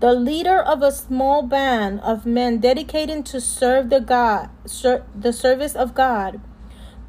The 0.00 0.14
leader 0.14 0.58
of 0.58 0.82
a 0.82 0.90
small 0.90 1.42
band 1.42 2.00
of 2.00 2.24
men 2.24 2.58
dedicated 2.58 3.26
to 3.26 3.40
serve 3.42 3.90
the 3.90 4.00
God, 4.00 4.48
ser- 4.64 5.04
the 5.14 5.34
service 5.34 5.76
of 5.76 5.94
God, 5.94 6.40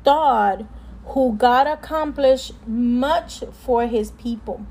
thought 0.03 0.65
who 1.05 1.33
God 1.33 1.65
accomplished 1.65 2.51
much 2.67 3.43
for 3.65 3.87
his 3.87 4.11
people. 4.11 4.65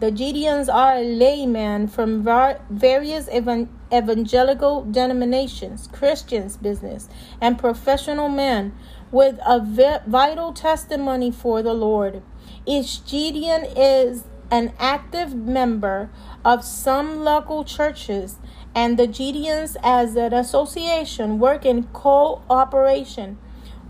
The 0.00 0.12
Gideons 0.12 0.72
are 0.72 0.94
a 0.94 1.02
layman 1.02 1.88
from 1.88 2.22
var- 2.22 2.60
various 2.70 3.26
evan- 3.32 3.68
evangelical 3.92 4.84
denominations, 4.84 5.88
Christians, 5.90 6.56
business, 6.56 7.08
and 7.40 7.58
professional 7.58 8.28
men 8.28 8.74
with 9.10 9.40
a 9.44 9.58
vital 10.06 10.52
testimony 10.52 11.32
for 11.32 11.62
the 11.62 11.74
Lord. 11.74 12.22
Each 12.64 13.04
Gideon 13.04 13.64
is 13.76 14.24
an 14.52 14.72
active 14.78 15.34
member 15.34 16.10
of 16.44 16.64
some 16.64 17.24
local 17.24 17.64
churches, 17.64 18.36
and 18.76 18.96
the 18.96 19.08
Gideons 19.08 19.76
as 19.82 20.14
an 20.14 20.32
association 20.32 21.40
work 21.40 21.66
in 21.66 21.82
cooperation 21.92 23.36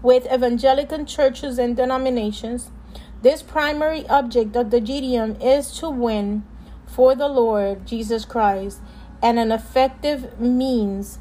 with 0.02 0.26
evangelical 0.32 1.04
churches 1.04 1.58
and 1.58 1.76
denominations. 1.76 2.70
This 3.22 3.42
primary 3.42 4.08
object 4.08 4.54
of 4.56 4.70
the 4.70 4.80
Gideon 4.80 5.40
is 5.40 5.72
to 5.78 5.90
win 5.90 6.44
for 6.86 7.14
the 7.14 7.28
Lord 7.28 7.86
Jesus 7.86 8.24
Christ, 8.24 8.80
and 9.22 9.38
an 9.38 9.50
effective 9.50 10.38
means 10.40 11.18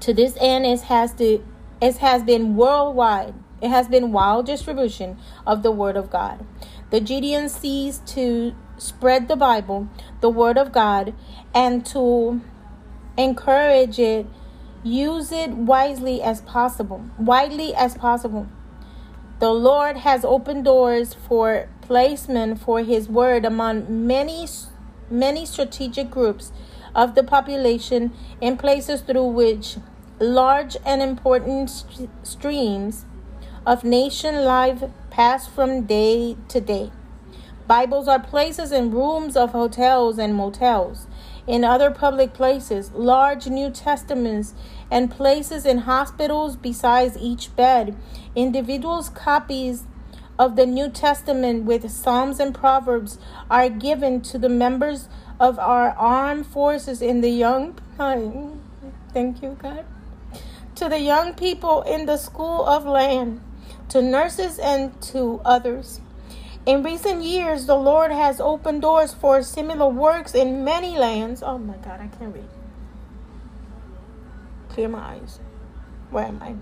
to 0.00 0.12
this 0.14 0.36
end 0.40 0.66
is 0.66 0.82
has 0.82 1.12
to 1.14 1.44
it 1.80 1.96
has 1.98 2.22
been 2.22 2.56
worldwide. 2.56 3.34
It 3.62 3.68
has 3.68 3.88
been 3.88 4.12
wild 4.12 4.46
distribution 4.46 5.18
of 5.46 5.62
the 5.62 5.70
Word 5.70 5.96
of 5.96 6.10
God. 6.10 6.46
The 6.90 7.00
Gideon 7.00 7.48
sees 7.48 7.98
to 8.06 8.54
spread 8.78 9.28
the 9.28 9.36
Bible, 9.36 9.88
the 10.20 10.30
Word 10.30 10.56
of 10.56 10.72
God, 10.72 11.14
and 11.54 11.84
to 11.86 12.40
encourage 13.16 13.98
it 13.98 14.26
Use 14.82 15.30
it 15.30 15.50
wisely 15.50 16.22
as 16.22 16.40
possible, 16.40 17.04
widely 17.18 17.74
as 17.74 17.94
possible. 17.94 18.46
The 19.40 19.54
Lord 19.54 19.96
has 19.96 20.22
opened 20.22 20.66
doors 20.66 21.14
for 21.14 21.66
placement 21.80 22.60
for 22.60 22.80
his 22.80 23.08
word 23.08 23.46
among 23.46 24.06
many 24.06 24.46
many 25.08 25.46
strategic 25.46 26.10
groups 26.10 26.52
of 26.94 27.14
the 27.14 27.22
population 27.22 28.12
in 28.42 28.58
places 28.58 29.00
through 29.00 29.28
which 29.28 29.78
large 30.18 30.76
and 30.84 31.00
important 31.00 31.70
st- 31.70 32.10
streams 32.22 33.06
of 33.66 33.82
nation 33.82 34.44
life 34.44 34.84
pass 35.08 35.48
from 35.48 35.86
day 35.86 36.36
to 36.48 36.60
day. 36.60 36.92
Bibles 37.66 38.08
are 38.08 38.20
places 38.20 38.72
in 38.72 38.90
rooms 38.90 39.36
of 39.36 39.52
hotels 39.52 40.18
and 40.18 40.34
motels 40.34 41.06
in 41.46 41.64
other 41.64 41.90
public 41.90 42.34
places, 42.34 42.92
large 42.92 43.46
New 43.46 43.70
Testaments, 43.70 44.52
and 44.90 45.10
places 45.10 45.64
in 45.64 45.78
hospitals 45.78 46.56
besides 46.56 47.16
each 47.18 47.54
bed. 47.56 47.96
Individuals' 48.34 49.08
copies 49.08 49.84
of 50.38 50.56
the 50.56 50.66
New 50.66 50.88
Testament 50.88 51.64
with 51.64 51.90
Psalms 51.90 52.40
and 52.40 52.54
Proverbs 52.54 53.18
are 53.50 53.68
given 53.68 54.20
to 54.22 54.38
the 54.38 54.48
members 54.48 55.08
of 55.38 55.58
our 55.58 55.90
armed 55.90 56.46
forces 56.46 57.02
in 57.02 57.20
the 57.20 57.30
young 57.30 57.78
thank 59.12 59.42
you 59.42 59.56
God 59.60 59.84
to 60.74 60.88
the 60.88 61.00
young 61.00 61.34
people 61.34 61.82
in 61.82 62.06
the 62.06 62.16
school 62.16 62.64
of 62.64 62.86
land 62.86 63.42
to 63.90 64.00
nurses 64.00 64.58
and 64.58 64.98
to 65.02 65.42
others 65.44 66.00
in 66.66 66.82
recent 66.82 67.22
years, 67.22 67.64
the 67.64 67.74
Lord 67.74 68.12
has 68.12 68.38
opened 68.38 68.82
doors 68.82 69.14
for 69.14 69.42
similar 69.42 69.88
works 69.88 70.34
in 70.34 70.62
many 70.62 70.98
lands. 70.98 71.42
Oh 71.42 71.56
my 71.56 71.76
God, 71.78 72.00
I 72.00 72.08
can't 72.08 72.34
read. 72.34 72.44
Clear 74.80 74.88
my 74.88 75.16
eyes. 75.16 75.40
Where 76.08 76.24
am 76.24 76.40
I? 76.42 76.54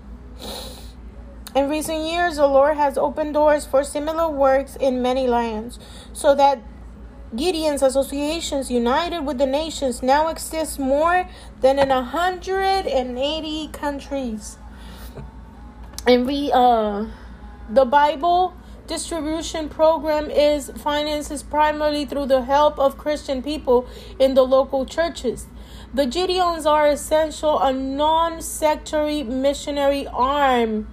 In 1.57 1.69
recent 1.69 2.03
years, 2.03 2.35
the 2.35 2.47
Lord 2.47 2.75
has 2.75 2.97
opened 2.97 3.33
doors 3.33 3.65
for 3.65 3.81
similar 3.81 4.29
works 4.29 4.75
in 4.75 5.01
many 5.01 5.25
lands, 5.25 5.79
so 6.11 6.35
that 6.35 6.61
Gideon's 7.33 7.81
associations 7.81 8.69
united 8.69 9.21
with 9.21 9.37
the 9.37 9.45
nations 9.45 10.03
now 10.03 10.27
exist 10.27 10.77
more 10.79 11.29
than 11.61 11.79
in 11.79 11.87
180 11.87 13.67
countries. 13.69 14.57
And 16.05 16.27
we, 16.27 16.51
uh, 16.53 17.05
the 17.69 17.85
Bible 17.85 18.53
distribution 18.85 19.69
program 19.69 20.29
is 20.29 20.71
finances 20.75 21.41
primarily 21.41 22.03
through 22.03 22.25
the 22.25 22.41
help 22.41 22.77
of 22.79 22.97
Christian 22.97 23.41
people 23.41 23.87
in 24.19 24.33
the 24.33 24.43
local 24.43 24.85
churches. 24.85 25.47
The 25.91 26.05
Gideons 26.05 26.67
are 26.67 26.87
essential 26.87 27.57
a 27.59 27.73
non-sectary 27.73 29.23
missionary 29.23 30.05
arm 30.05 30.87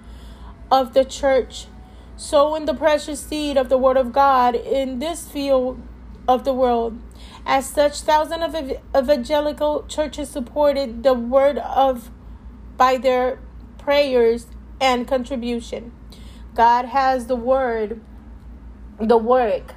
of 0.71 0.95
the 0.95 1.05
church, 1.05 1.67
sowing 2.15 2.65
the 2.65 2.73
precious 2.73 3.19
seed 3.19 3.57
of 3.57 3.69
the 3.69 3.77
word 3.77 3.95
of 3.95 4.11
God 4.11 4.55
in 4.55 4.97
this 4.97 5.27
field 5.27 5.79
of 6.27 6.45
the 6.45 6.53
world. 6.53 6.99
As 7.45 7.69
such, 7.69 8.01
thousands 8.01 8.55
of 8.55 8.71
evangelical 8.95 9.85
churches 9.87 10.29
supported 10.29 11.03
the 11.03 11.13
word 11.13 11.59
of 11.59 12.09
by 12.75 12.97
their 12.97 13.39
prayers 13.77 14.47
and 14.81 15.07
contribution. 15.07 15.91
God 16.55 16.85
has 16.85 17.27
the 17.27 17.35
word, 17.35 18.01
the 18.99 19.17
work 19.17 19.75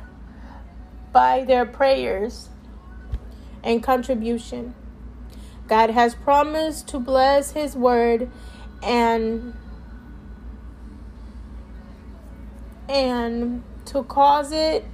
by 1.12 1.44
their 1.44 1.66
prayers 1.66 2.48
and 3.62 3.82
contribution. 3.82 4.74
God 5.70 5.90
has 5.90 6.16
promised 6.16 6.88
to 6.88 6.98
bless 6.98 7.52
his 7.52 7.76
word 7.76 8.28
and 8.82 9.54
and 12.88 13.62
to 13.84 14.02
cause 14.02 14.50
it 14.50 14.84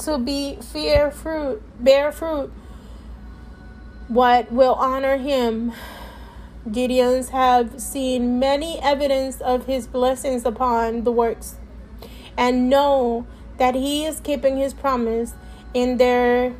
to 0.00 0.18
be 0.18 0.58
fear 0.60 1.10
fruit 1.10 1.62
bear 1.82 2.12
fruit. 2.12 2.52
What 4.08 4.52
will 4.52 4.74
honor 4.74 5.16
him? 5.16 5.72
Gideons 6.68 7.30
have 7.30 7.80
seen 7.80 8.38
many 8.38 8.78
evidence 8.82 9.40
of 9.40 9.64
his 9.64 9.86
blessings 9.86 10.44
upon 10.44 11.04
the 11.04 11.12
works 11.12 11.56
and 12.36 12.68
know 12.68 13.26
that 13.56 13.74
he 13.74 14.04
is 14.04 14.20
keeping 14.20 14.58
his 14.58 14.74
promise 14.74 15.32
in 15.72 15.96
their 15.96 16.54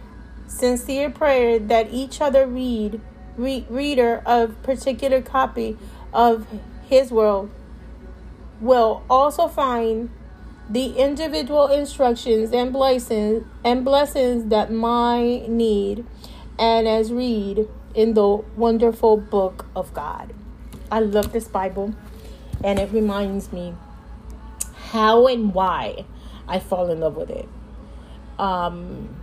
sincere 0.53 1.11
prayer 1.11 1.59
that 1.59 1.93
each 1.93 2.21
other 2.21 2.47
read 2.47 3.01
re- 3.37 3.67
reader 3.69 4.23
of 4.27 4.63
particular 4.63 5.23
copy 5.23 5.77
of 6.13 6.47
his 6.89 7.11
world 7.11 7.51
will 8.61 9.03
also 9.09 9.49
find 9.49 10.11
the 10.69 10.97
individual 10.97 11.67
instructions 11.67 12.53
and 12.53 12.73
blessings 12.73 13.45
and 13.65 13.85
blessings 13.85 14.49
that 14.51 14.71
my 14.71 15.45
need 15.49 16.07
and 16.59 16.87
as 16.87 17.13
read 17.13 17.69
in 17.95 18.15
the 18.15 18.27
wonderful 18.57 19.17
book 19.17 19.67
of 19.75 19.93
God. 19.93 20.33
I 20.91 21.01
love 21.01 21.33
this 21.33 21.49
Bible 21.49 21.95
and 22.63 22.79
it 22.79 22.93
reminds 22.93 23.53
me 23.53 23.75
how 24.75 25.27
and 25.27 25.53
why 25.53 26.05
I 26.47 26.59
fall 26.59 26.91
in 26.91 27.01
love 27.01 27.17
with 27.17 27.31
it. 27.31 27.49
Um, 28.39 29.22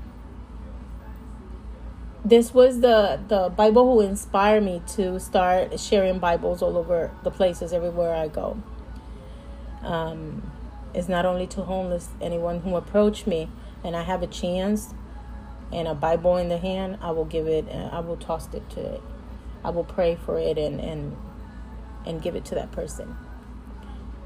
this 2.23 2.53
was 2.53 2.81
the 2.81 3.19
the 3.27 3.49
Bible 3.49 3.93
who 3.93 4.01
inspired 4.01 4.63
me 4.63 4.81
to 4.95 5.19
start 5.19 5.79
sharing 5.79 6.19
Bibles 6.19 6.61
all 6.61 6.77
over 6.77 7.11
the 7.23 7.31
places 7.31 7.71
everywhere 7.71 8.13
I 8.13 8.27
go. 8.27 8.61
Um, 9.83 10.51
it's 10.93 11.07
not 11.07 11.25
only 11.25 11.47
to 11.47 11.63
homeless 11.63 12.09
anyone 12.21 12.59
who 12.59 12.75
approach 12.75 13.25
me 13.25 13.49
and 13.83 13.95
I 13.95 14.03
have 14.03 14.21
a 14.21 14.27
chance 14.27 14.93
and 15.71 15.87
a 15.87 15.93
Bible 15.93 16.35
in 16.37 16.49
the 16.49 16.57
hand, 16.57 16.97
I 17.01 17.11
will 17.11 17.25
give 17.25 17.47
it. 17.47 17.69
Uh, 17.69 17.89
I 17.91 17.99
will 17.99 18.17
toss 18.17 18.53
it 18.53 18.69
to 18.71 18.95
it. 18.95 19.01
I 19.63 19.69
will 19.69 19.83
pray 19.83 20.15
for 20.15 20.37
it 20.37 20.57
and 20.57 20.79
and 20.81 21.15
and 22.05 22.21
give 22.21 22.35
it 22.35 22.43
to 22.45 22.55
that 22.55 22.71
person. 22.71 23.15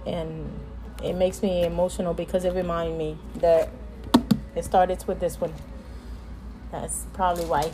And 0.06 0.60
it 1.04 1.14
makes 1.14 1.44
me 1.44 1.64
emotional 1.64 2.14
because 2.14 2.44
it 2.46 2.54
reminds 2.54 2.98
me 2.98 3.18
that 3.36 3.70
it 4.56 4.66
started 4.66 5.04
with 5.06 5.20
this 5.20 5.40
one. 5.40 5.54
That's 6.74 7.06
probably 7.14 7.46
why. 7.46 7.72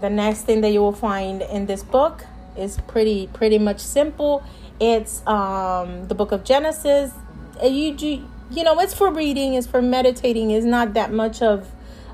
The 0.00 0.08
next 0.08 0.42
thing 0.42 0.60
that 0.60 0.70
you 0.70 0.80
will 0.80 0.92
find 0.92 1.42
in 1.42 1.66
this 1.66 1.82
book 1.82 2.24
is 2.56 2.78
pretty 2.86 3.26
pretty 3.32 3.58
much 3.58 3.80
simple. 3.80 4.44
It's 4.80 5.26
um, 5.26 6.06
the 6.06 6.14
book 6.14 6.30
of 6.30 6.44
Genesis. 6.44 7.12
You, 7.60 7.96
you 7.98 8.24
you 8.52 8.62
know 8.62 8.78
it's 8.78 8.94
for 8.94 9.12
reading, 9.12 9.54
it's 9.54 9.66
for 9.66 9.82
meditating. 9.82 10.52
It's 10.52 10.64
not 10.64 10.94
that 10.94 11.12
much 11.12 11.42
of 11.42 11.68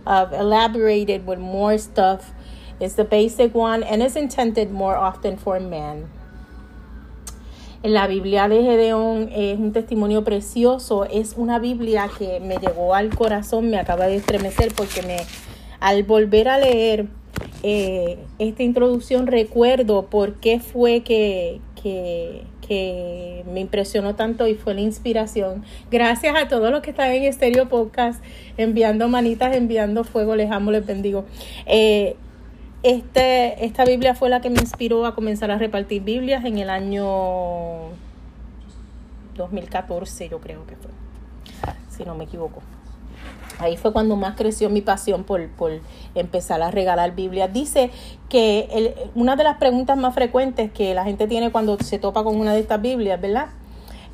of 0.06 0.32
elaborated 0.32 1.26
with 1.26 1.38
more 1.38 1.76
stuff. 1.76 2.32
It's 2.80 2.94
the 2.94 3.04
basic 3.04 3.54
one 3.54 3.82
and 3.82 4.02
it's 4.02 4.16
intended 4.16 4.70
more 4.70 4.96
often 4.96 5.36
for 5.36 5.60
men. 5.60 6.10
La 7.84 8.06
Biblia 8.06 8.48
de 8.48 8.62
Gedeón 8.62 9.28
es 9.30 9.58
un 9.58 9.74
testimonio 9.74 10.24
precioso, 10.24 11.04
es 11.04 11.34
una 11.36 11.58
Biblia 11.58 12.08
que 12.18 12.40
me 12.40 12.56
llegó 12.56 12.94
al 12.94 13.14
corazón, 13.14 13.68
me 13.68 13.76
acaba 13.76 14.06
de 14.06 14.16
estremecer 14.16 14.72
porque 14.74 15.02
me, 15.02 15.18
al 15.80 16.02
volver 16.02 16.48
a 16.48 16.56
leer 16.56 17.08
eh, 17.62 18.16
esta 18.38 18.62
introducción 18.62 19.26
recuerdo 19.26 20.06
por 20.06 20.36
qué 20.36 20.60
fue 20.60 21.02
que, 21.02 21.60
me 23.52 23.60
impresionó 23.60 24.14
tanto 24.14 24.46
y 24.46 24.54
fue 24.54 24.72
la 24.72 24.80
inspiración. 24.80 25.62
Gracias 25.90 26.34
a 26.34 26.48
todos 26.48 26.70
los 26.70 26.80
que 26.80 26.88
están 26.88 27.10
en 27.10 27.24
Estéreo 27.24 27.68
Podcast, 27.68 28.24
enviando 28.56 29.08
manitas, 29.08 29.54
enviando 29.54 30.04
fuego, 30.04 30.36
les 30.36 30.50
amo, 30.50 30.70
les 30.70 30.86
bendigo. 30.86 31.26
Eh, 31.66 32.16
este, 32.84 33.64
esta 33.64 33.84
Biblia 33.86 34.14
fue 34.14 34.28
la 34.28 34.42
que 34.42 34.50
me 34.50 34.60
inspiró 34.60 35.06
a 35.06 35.14
comenzar 35.14 35.50
a 35.50 35.56
repartir 35.56 36.02
Biblias 36.02 36.44
en 36.44 36.58
el 36.58 36.68
año 36.68 37.88
2014, 39.36 40.28
yo 40.28 40.38
creo 40.38 40.66
que 40.66 40.76
fue, 40.76 40.90
si 41.88 42.04
no 42.04 42.14
me 42.14 42.24
equivoco. 42.24 42.62
Ahí 43.58 43.78
fue 43.78 43.92
cuando 43.92 44.16
más 44.16 44.36
creció 44.36 44.68
mi 44.68 44.82
pasión 44.82 45.24
por, 45.24 45.48
por 45.48 45.72
empezar 46.14 46.60
a 46.60 46.70
regalar 46.70 47.14
Biblias. 47.14 47.52
Dice 47.52 47.90
que 48.28 49.08
una 49.14 49.34
de 49.36 49.44
las 49.44 49.56
preguntas 49.56 49.96
más 49.96 50.14
frecuentes 50.14 50.70
que 50.70 50.92
la 50.92 51.04
gente 51.04 51.26
tiene 51.26 51.50
cuando 51.50 51.78
se 51.78 51.98
topa 51.98 52.22
con 52.22 52.38
una 52.38 52.52
de 52.52 52.60
estas 52.60 52.82
Biblias, 52.82 53.18
¿verdad? 53.18 53.46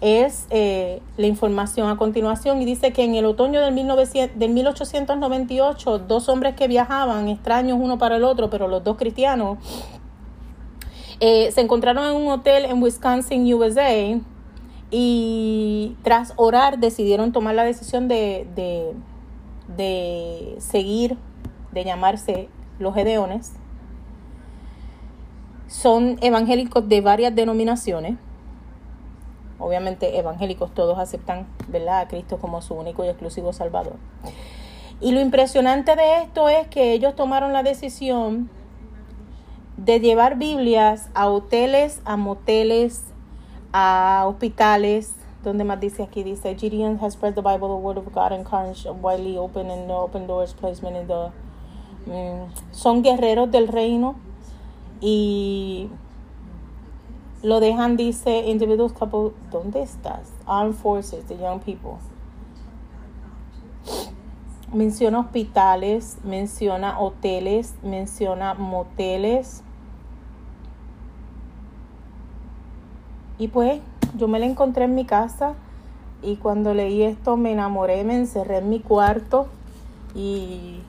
Es 0.00 0.46
eh, 0.50 1.02
la 1.16 1.26
información 1.26 1.90
a 1.90 1.96
continuación 1.96 2.62
y 2.62 2.64
dice 2.64 2.92
que 2.92 3.04
en 3.04 3.14
el 3.14 3.26
otoño 3.26 3.60
del, 3.60 3.74
1900, 3.74 4.38
del 4.38 4.50
1898 4.50 5.98
dos 5.98 6.28
hombres 6.28 6.54
que 6.54 6.68
viajaban, 6.68 7.28
extraños 7.28 7.78
uno 7.80 7.98
para 7.98 8.16
el 8.16 8.24
otro, 8.24 8.48
pero 8.48 8.66
los 8.66 8.82
dos 8.82 8.96
cristianos, 8.96 9.58
eh, 11.20 11.50
se 11.52 11.60
encontraron 11.60 12.08
en 12.08 12.16
un 12.16 12.28
hotel 12.28 12.64
en 12.64 12.82
Wisconsin, 12.82 13.52
USA, 13.52 14.18
y 14.90 15.96
tras 16.02 16.32
orar 16.36 16.78
decidieron 16.78 17.32
tomar 17.32 17.54
la 17.54 17.64
decisión 17.64 18.08
de, 18.08 18.48
de 18.56 18.94
de 19.76 20.56
seguir, 20.58 21.16
de 21.72 21.84
llamarse 21.84 22.48
los 22.78 22.94
Gedeones. 22.94 23.52
son 25.68 26.18
evangélicos 26.20 26.88
de 26.88 27.00
varias 27.00 27.32
denominaciones. 27.32 28.16
Obviamente 29.60 30.18
evangélicos 30.18 30.72
todos 30.72 30.98
aceptan 30.98 31.46
¿verdad? 31.68 32.00
a 32.00 32.08
Cristo 32.08 32.38
como 32.38 32.62
su 32.62 32.74
único 32.74 33.04
y 33.04 33.08
exclusivo 33.08 33.52
Salvador. 33.52 33.96
Y 35.00 35.12
lo 35.12 35.20
impresionante 35.20 35.96
de 35.96 36.22
esto 36.22 36.48
es 36.48 36.68
que 36.68 36.92
ellos 36.92 37.14
tomaron 37.14 37.52
la 37.52 37.62
decisión 37.62 38.50
de 39.76 40.00
llevar 40.00 40.36
Biblias 40.36 41.08
a 41.14 41.28
hoteles, 41.28 42.02
a 42.04 42.16
moteles, 42.16 43.04
a 43.72 44.24
hospitales, 44.26 45.14
donde 45.42 45.64
más 45.64 45.80
dice 45.80 46.02
aquí, 46.02 46.22
dice, 46.22 46.54
Gideon 46.54 46.98
has 47.02 47.14
spread 47.14 47.34
the 47.34 47.40
Bible, 47.40 47.68
the 47.68 47.80
word 47.80 47.96
of 47.96 48.12
God, 48.12 48.32
encouraged 48.32 48.86
widely 49.00 49.38
open 49.38 49.70
and 49.70 49.90
open 49.90 50.26
doors 50.26 50.52
placement 50.54 50.96
in 50.96 51.06
the... 51.06 51.30
Mm, 52.06 52.50
son 52.72 53.02
guerreros 53.02 53.50
del 53.50 53.68
reino 53.68 54.16
y 55.00 55.88
lo 57.42 57.60
dejan, 57.60 57.96
dice, 57.96 58.46
individuals, 58.46 58.92
couple, 58.92 59.32
¿dónde 59.50 59.82
estás? 59.82 60.32
Armed 60.46 60.74
Forces, 60.74 61.24
the 61.24 61.38
young 61.38 61.60
people. 61.60 61.98
Menciona 64.72 65.20
hospitales, 65.20 66.18
menciona 66.22 67.00
hoteles, 67.00 67.74
menciona 67.82 68.54
moteles. 68.54 69.62
Y 73.38 73.48
pues 73.48 73.80
yo 74.16 74.28
me 74.28 74.38
la 74.38 74.46
encontré 74.46 74.84
en 74.84 74.94
mi 74.94 75.06
casa 75.06 75.54
y 76.22 76.36
cuando 76.36 76.74
leí 76.74 77.02
esto 77.02 77.38
me 77.38 77.52
enamoré, 77.52 78.04
me 78.04 78.16
encerré 78.16 78.58
en 78.58 78.68
mi 78.68 78.80
cuarto 78.80 79.48
y, 80.14 80.80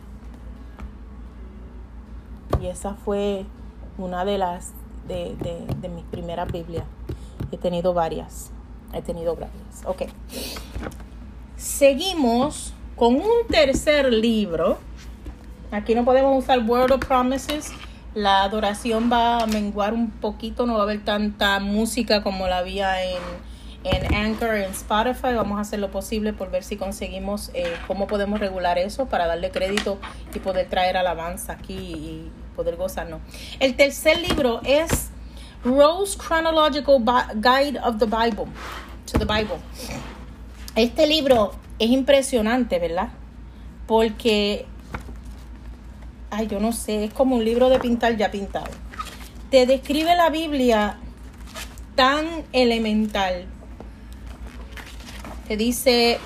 y 2.60 2.66
esa 2.68 2.96
fue 2.96 3.46
una 3.98 4.26
de 4.26 4.38
las 4.38 4.74
de, 5.08 5.36
de, 5.82 5.90
mis 5.90 6.04
primeras 6.06 6.52
Biblias. 6.52 6.86
He 7.52 7.58
tenido 7.58 7.94
varias. 7.94 8.52
He 8.94 9.02
tenido 9.02 9.36
varias. 9.36 9.86
Ok. 9.86 10.04
Seguimos 11.56 12.74
con 12.96 13.16
un 13.16 13.48
tercer 13.50 14.12
libro. 14.12 14.78
Aquí 15.72 15.96
no 15.96 16.04
podemos 16.06 16.44
usar 16.44 16.60
Word 16.68 16.92
of 16.92 17.06
Promises. 17.06 17.72
La 18.14 18.44
adoración 18.44 19.10
va 19.12 19.40
a 19.40 19.48
menguar 19.48 19.94
un 19.94 20.12
poquito, 20.12 20.66
no 20.66 20.74
va 20.74 20.82
a 20.82 20.84
haber 20.84 21.06
tanta 21.06 21.60
música 21.60 22.24
como 22.24 22.48
la 22.48 22.58
había 22.58 23.04
en, 23.06 23.22
en 23.86 24.14
Anchor, 24.14 24.56
en 24.56 24.72
Spotify. 24.72 25.34
Vamos 25.34 25.58
a 25.58 25.62
hacer 25.62 25.80
lo 25.80 25.92
posible 25.92 26.34
por 26.34 26.52
ver 26.52 26.64
si 26.64 26.76
conseguimos 26.76 27.52
eh, 27.54 27.74
cómo 27.88 28.08
podemos 28.08 28.42
regular 28.42 28.78
eso 28.78 29.06
para 29.06 29.28
darle 29.28 29.52
crédito 29.52 29.98
y 30.36 30.40
poder 30.40 30.68
traer 30.68 30.98
alabanza 30.98 31.54
aquí 31.54 32.30
poder 32.62 32.76
gozarnos. 32.76 33.22
El 33.60 33.76
tercer 33.76 34.22
libro 34.22 34.62
es 34.64 35.10
Rose 35.66 36.16
Chronological 36.16 37.00
Guide 37.34 37.80
of 37.80 37.98
the 37.98 38.06
Bible, 38.06 38.46
to 39.12 39.18
the 39.18 39.26
Bible. 39.26 39.58
Este 40.76 41.08
libro 41.08 41.54
es 41.80 41.90
impresionante, 41.90 42.78
¿verdad? 42.78 43.10
Porque, 43.88 44.68
ay, 46.30 46.46
yo 46.46 46.60
no 46.60 46.72
sé, 46.72 47.06
es 47.06 47.14
como 47.16 47.38
un 47.38 47.44
libro 47.44 47.68
de 47.70 47.80
pintar 47.80 48.16
ya 48.16 48.30
pintado. 48.30 48.70
Te 49.50 49.66
describe 49.66 50.16
la 50.16 50.30
Biblia 50.30 51.00
tan 51.96 52.28
elemental. 52.54 53.46
Te 55.48 55.58
dice 55.58 56.20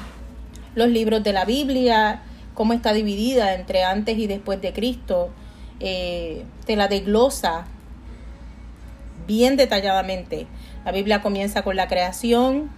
los 0.75 0.89
libros 0.89 1.23
de 1.23 1.31
la 1.31 1.45
Biblia, 1.45 2.23
cómo 2.53 2.73
está 2.73 2.91
dividida 2.91 3.53
entre 3.53 3.85
antes 3.85 4.17
y 4.17 4.27
después 4.27 4.59
de 4.59 4.73
Cristo 4.73 5.31
eh, 5.79 6.43
te 6.65 6.75
la 6.75 6.87
desglosa 6.87 7.65
bien 9.27 9.57
detalladamente. 9.57 10.47
La 10.85 10.91
Biblia 10.91 11.21
comienza 11.21 11.63
con 11.63 11.75
la 11.75 11.87
creación, 11.87 12.69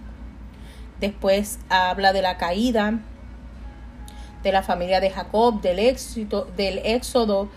después 1.00 1.58
habla 1.68 2.12
de 2.12 2.22
la 2.22 2.38
caída, 2.38 3.00
de 4.42 4.52
la 4.52 4.62
familia 4.62 5.00
de 5.00 5.10
Jacob, 5.10 5.60
del 5.60 5.78
éxito, 5.78 6.48
del 6.56 6.78
éxodo, 6.78 7.50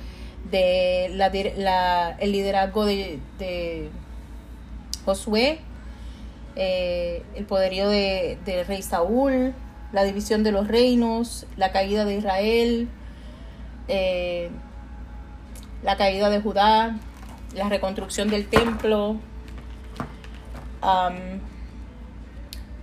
de 0.50 1.10
la, 1.14 2.16
el 2.20 2.32
liderazgo 2.32 2.86
de, 2.86 3.90
Josué, 5.06 5.60
eh, 6.56 7.24
el 7.36 7.46
poderío 7.46 7.90
del 7.90 8.44
de 8.44 8.64
rey 8.64 8.82
Saúl, 8.84 9.54
la 9.94 10.04
división 10.04 10.44
de 10.44 10.52
los 10.52 10.68
reinos, 10.68 11.48
la 11.58 11.72
caída 11.72 12.06
de 12.06 12.16
Israel, 12.16 12.88
eh, 13.88 14.50
la 15.84 15.98
caída 15.98 16.30
de 16.30 16.42
Judá, 16.42 16.98
la 17.56 17.70
reconstrucción 17.70 18.30
del 18.30 18.48
templo, 18.48 19.18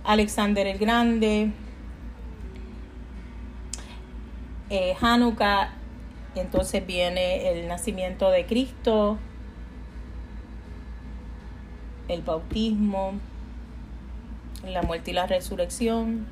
Alexander 0.03 0.67
el 0.67 0.77
Grande, 0.77 1.51
eh, 4.69 4.95
Hanukkah, 4.99 5.71
entonces 6.35 6.85
viene 6.85 7.51
el 7.51 7.67
nacimiento 7.67 8.29
de 8.29 8.45
Cristo, 8.45 9.17
el 12.07 12.21
bautismo, 12.21 13.13
la 14.65 14.81
muerte 14.81 15.11
y 15.11 15.13
la 15.13 15.27
resurrección, 15.27 16.27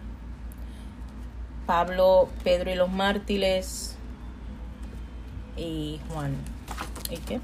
Pablo, 1.65 2.29
Pedro 2.43 2.71
y 2.71 2.75
los 2.75 2.89
mártires 2.89 3.97
y 5.55 5.99
Juan. 6.09 6.56
¿Y 7.09 7.17
qué? 7.17 7.35
Y. 7.35 7.41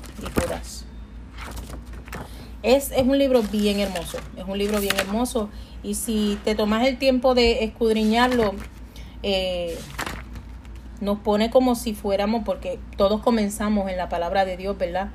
Es, 2.63 2.91
es 2.91 3.01
un 3.01 3.17
libro 3.17 3.41
bien 3.43 3.79
hermoso, 3.81 4.17
es 4.37 4.45
un 4.47 4.57
libro 4.57 4.79
bien 4.79 4.95
hermoso 4.97 5.49
y 5.83 5.95
si 5.95 6.39
te 6.45 6.55
tomas 6.55 6.87
el 6.87 6.97
tiempo 6.97 7.35
de 7.35 7.65
escudriñarlo, 7.65 8.53
eh, 9.21 9.77
nos 11.01 11.19
pone 11.19 11.49
como 11.49 11.75
si 11.75 11.93
fuéramos, 11.93 12.43
porque 12.45 12.79
todos 12.95 13.21
comenzamos 13.21 13.89
en 13.91 13.97
la 13.97 14.07
palabra 14.07 14.45
de 14.45 14.55
Dios, 14.55 14.77
¿verdad? 14.77 15.09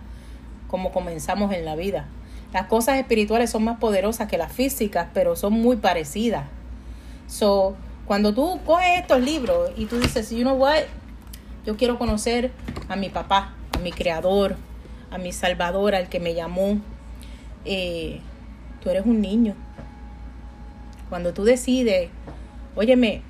Como 0.68 0.92
comenzamos 0.92 1.52
en 1.54 1.64
la 1.64 1.74
vida. 1.74 2.06
Las 2.52 2.66
cosas 2.66 2.98
espirituales 2.98 3.50
son 3.50 3.64
más 3.64 3.78
poderosas 3.78 4.28
que 4.28 4.36
las 4.36 4.52
físicas, 4.52 5.08
pero 5.14 5.34
son 5.34 5.54
muy 5.54 5.76
parecidas. 5.76 6.44
So, 7.26 7.74
cuando 8.06 8.34
tú 8.34 8.60
coges 8.66 9.00
estos 9.00 9.20
libros 9.22 9.70
y 9.76 9.86
tú 9.86 9.98
dices, 9.98 10.30
you 10.30 10.42
know 10.42 10.56
what, 10.56 10.84
yo 11.64 11.78
quiero 11.78 11.98
conocer 11.98 12.52
a 12.88 12.96
mi 12.96 13.08
papá, 13.08 13.54
a 13.78 13.80
mi 13.80 13.92
creador, 13.92 14.56
a 15.10 15.18
mi 15.18 15.32
salvador, 15.32 15.94
al 15.94 16.08
que 16.08 16.18
me 16.18 16.34
llamó, 16.34 16.78
eh, 17.64 18.20
tú 18.82 18.90
eres 18.90 19.06
un 19.06 19.20
niño. 19.20 19.54
Cuando 21.08 21.32
tú 21.32 21.44
decides, 21.44 22.10
óyeme, 22.74 23.22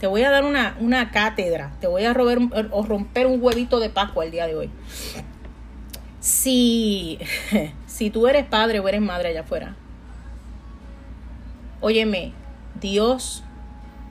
te 0.00 0.08
voy 0.08 0.24
a 0.24 0.30
dar 0.30 0.44
una, 0.44 0.76
una 0.80 1.12
cátedra, 1.12 1.72
te 1.80 1.86
voy 1.86 2.04
a 2.04 2.12
robar, 2.12 2.38
o 2.72 2.82
romper 2.82 3.26
un 3.26 3.40
huevito 3.40 3.78
de 3.78 3.88
Pascua 3.88 4.24
el 4.24 4.32
día 4.32 4.46
de 4.46 4.56
hoy. 4.56 4.70
Si, 6.18 7.20
si 7.86 8.10
tú 8.10 8.26
eres 8.26 8.44
padre 8.44 8.80
o 8.80 8.88
eres 8.88 9.00
madre 9.00 9.28
allá 9.28 9.42
afuera, 9.42 9.76
óyeme, 11.80 12.32
Dios 12.80 13.44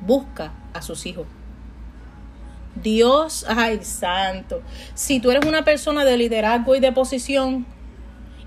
busca 0.02 0.54
a 0.74 0.82
sus 0.82 1.06
hijos. 1.06 1.28
Dios, 2.82 3.46
ay 3.48 3.80
santo, 3.84 4.62
si 4.94 5.20
tú 5.20 5.32
eres 5.32 5.46
una 5.46 5.64
persona 5.64 6.04
de 6.04 6.18
liderazgo 6.18 6.76
y 6.76 6.80
de 6.80 6.92
posición 6.92 7.66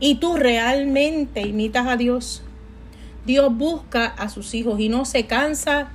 y 0.00 0.16
tú 0.16 0.36
realmente 0.36 1.40
imitas 1.40 1.86
a 1.86 1.96
Dios, 1.96 2.42
Dios 3.24 3.54
busca 3.56 4.06
a 4.06 4.28
sus 4.28 4.54
hijos 4.54 4.78
y 4.80 4.88
no 4.88 5.04
se 5.04 5.26
cansa 5.26 5.90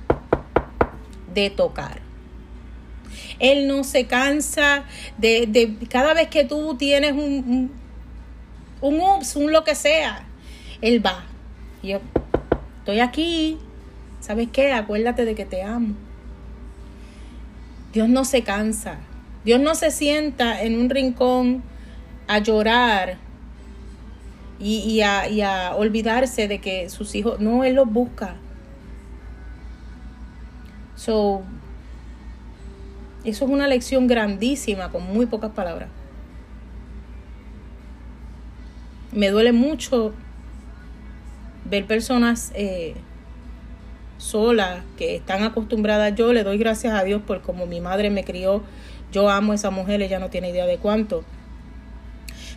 de 1.32 1.50
tocar. 1.50 2.00
Él 3.38 3.66
no 3.66 3.84
se 3.84 4.06
cansa 4.06 4.84
de, 5.18 5.46
de 5.46 5.76
cada 5.88 6.14
vez 6.14 6.28
que 6.28 6.44
tú 6.44 6.76
tienes 6.76 7.12
un, 7.12 7.72
un, 8.80 9.00
ups, 9.00 9.36
un 9.36 9.52
lo 9.52 9.64
que 9.64 9.74
sea, 9.74 10.26
Él 10.80 11.04
va. 11.04 11.24
Yo 11.82 12.00
estoy 12.78 13.00
aquí, 13.00 13.58
¿sabes 14.20 14.48
qué? 14.52 14.72
Acuérdate 14.72 15.24
de 15.24 15.34
que 15.34 15.44
te 15.44 15.62
amo. 15.62 15.94
Dios 17.94 18.08
no 18.08 18.24
se 18.24 18.42
cansa. 18.42 18.96
Dios 19.44 19.60
no 19.60 19.76
se 19.76 19.92
sienta 19.92 20.60
en 20.62 20.78
un 20.78 20.90
rincón 20.90 21.62
a 22.26 22.40
llorar 22.40 23.18
y, 24.58 25.00
a, 25.00 25.74
olvidarse 25.76 26.48
de 26.48 26.60
que 26.60 26.90
sus 26.90 27.14
hijos, 27.14 27.38
no, 27.38 27.62
Él 27.62 27.76
los 27.76 27.90
busca. 27.90 28.34
So, 30.96 31.42
eso 33.24 33.44
es 33.44 33.50
una 33.50 33.68
lección 33.68 34.08
grandísima 34.08 34.90
con 34.90 35.04
muy 35.04 35.26
pocas 35.26 35.52
palabras. 35.52 35.88
Me 39.12 39.28
duele 39.30 39.52
mucho 39.52 40.12
ver 41.64 41.86
personas 41.86 42.50
eh, 42.54 42.96
sola, 44.24 44.82
que 44.96 45.14
están 45.16 45.42
acostumbradas. 45.42 46.14
Yo 46.14 46.32
le 46.32 46.44
doy 46.44 46.56
gracias 46.58 46.94
a 46.94 47.04
Dios 47.04 47.22
por 47.22 47.42
como 47.42 47.66
mi 47.66 47.80
madre 47.80 48.10
me 48.10 48.24
crió. 48.24 48.62
Yo 49.12 49.28
amo 49.28 49.52
a 49.52 49.54
esa 49.54 49.70
mujer, 49.70 50.02
ella 50.02 50.18
no 50.18 50.30
tiene 50.30 50.50
idea 50.50 50.66
de 50.66 50.78
cuánto. 50.78 51.24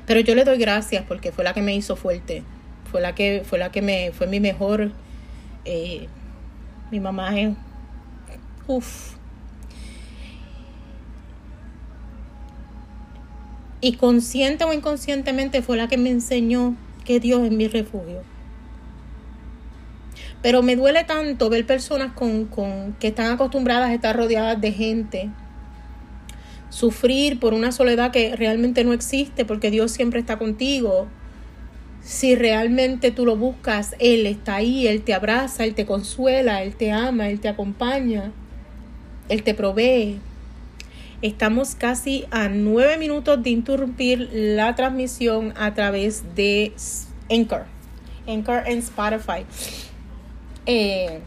Pero 0.05 0.21
yo 0.21 0.33
le 0.33 0.45
doy 0.45 0.57
gracias 0.57 1.03
porque 1.07 1.31
fue 1.31 1.43
la 1.43 1.53
que 1.53 1.61
me 1.61 1.75
hizo 1.75 1.95
fuerte. 1.95 2.43
Fue 2.89 3.01
la 3.01 3.13
que, 3.13 3.43
fue 3.45 3.59
la 3.59 3.71
que 3.71 3.81
me, 3.81 4.11
fue 4.13 4.27
mi 4.27 4.39
mejor. 4.39 4.91
eh, 5.65 6.07
mi 6.89 7.01
mamá 7.01 7.37
es. 7.37 7.53
Uf. 8.65 9.15
Y 13.81 13.97
consciente 13.97 14.63
o 14.63 14.71
inconscientemente 14.71 15.61
fue 15.61 15.75
la 15.75 15.89
que 15.89 15.97
me 15.97 16.09
enseñó 16.09 16.75
que 17.03 17.19
Dios 17.19 17.43
es 17.43 17.51
mi 17.51 17.67
refugio. 17.67 18.23
Pero 20.41 20.61
me 20.61 20.75
duele 20.75 21.03
tanto 21.03 21.49
ver 21.49 21.65
personas 21.65 22.13
con, 22.13 22.45
con, 22.45 22.95
que 22.99 23.07
están 23.07 23.31
acostumbradas 23.31 23.89
a 23.89 23.93
estar 23.93 24.15
rodeadas 24.15 24.61
de 24.61 24.71
gente, 24.71 25.29
sufrir 26.69 27.39
por 27.39 27.53
una 27.53 27.71
soledad 27.71 28.11
que 28.11 28.35
realmente 28.35 28.83
no 28.83 28.93
existe 28.93 29.45
porque 29.45 29.71
Dios 29.71 29.91
siempre 29.91 30.19
está 30.19 30.37
contigo. 30.37 31.07
Si 32.01 32.35
realmente 32.35 33.11
tú 33.11 33.25
lo 33.25 33.35
buscas, 33.35 33.95
Él 33.99 34.27
está 34.27 34.55
ahí, 34.55 34.87
Él 34.87 35.01
te 35.01 35.13
abraza, 35.13 35.65
Él 35.65 35.73
te 35.73 35.85
consuela, 35.85 36.61
Él 36.63 36.75
te 36.75 36.91
ama, 36.91 37.29
Él 37.29 37.39
te 37.39 37.49
acompaña, 37.49 38.31
Él 39.29 39.43
te 39.43 39.53
provee. 39.53 40.19
Estamos 41.23 41.73
casi 41.73 42.25
a 42.29 42.47
nueve 42.47 42.97
minutos 42.97 43.41
de 43.41 43.49
interrumpir 43.49 44.29
la 44.31 44.75
transmisión 44.75 45.51
a 45.57 45.73
través 45.73 46.35
de 46.35 46.73
Anchor, 47.29 47.65
Anchor 48.27 48.63
en 48.67 48.77
Spotify. 48.77 49.43
Eh, 50.67 51.21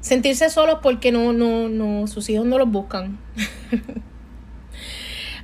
sentirse 0.00 0.50
solos 0.50 0.80
porque 0.82 1.12
no, 1.12 1.32
no, 1.32 1.68
no, 1.68 2.08
sus 2.08 2.28
hijos 2.28 2.44
no 2.44 2.58
los 2.58 2.68
buscan. 2.68 3.18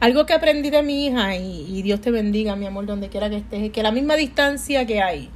Algo 0.00 0.26
que 0.26 0.34
aprendí 0.34 0.70
de 0.70 0.82
mi 0.82 1.06
hija, 1.06 1.36
y, 1.36 1.80
Dios 1.82 2.00
te 2.00 2.10
bendiga, 2.10 2.56
mi 2.56 2.66
amor, 2.66 2.84
donde 2.84 3.08
quiera 3.08 3.30
que 3.30 3.36
estés, 3.36 3.62
es 3.62 3.70
que 3.70 3.82
la 3.82 3.92
misma 3.92 4.16
distancia 4.16 4.84
que 4.84 5.00
hay 5.00 5.30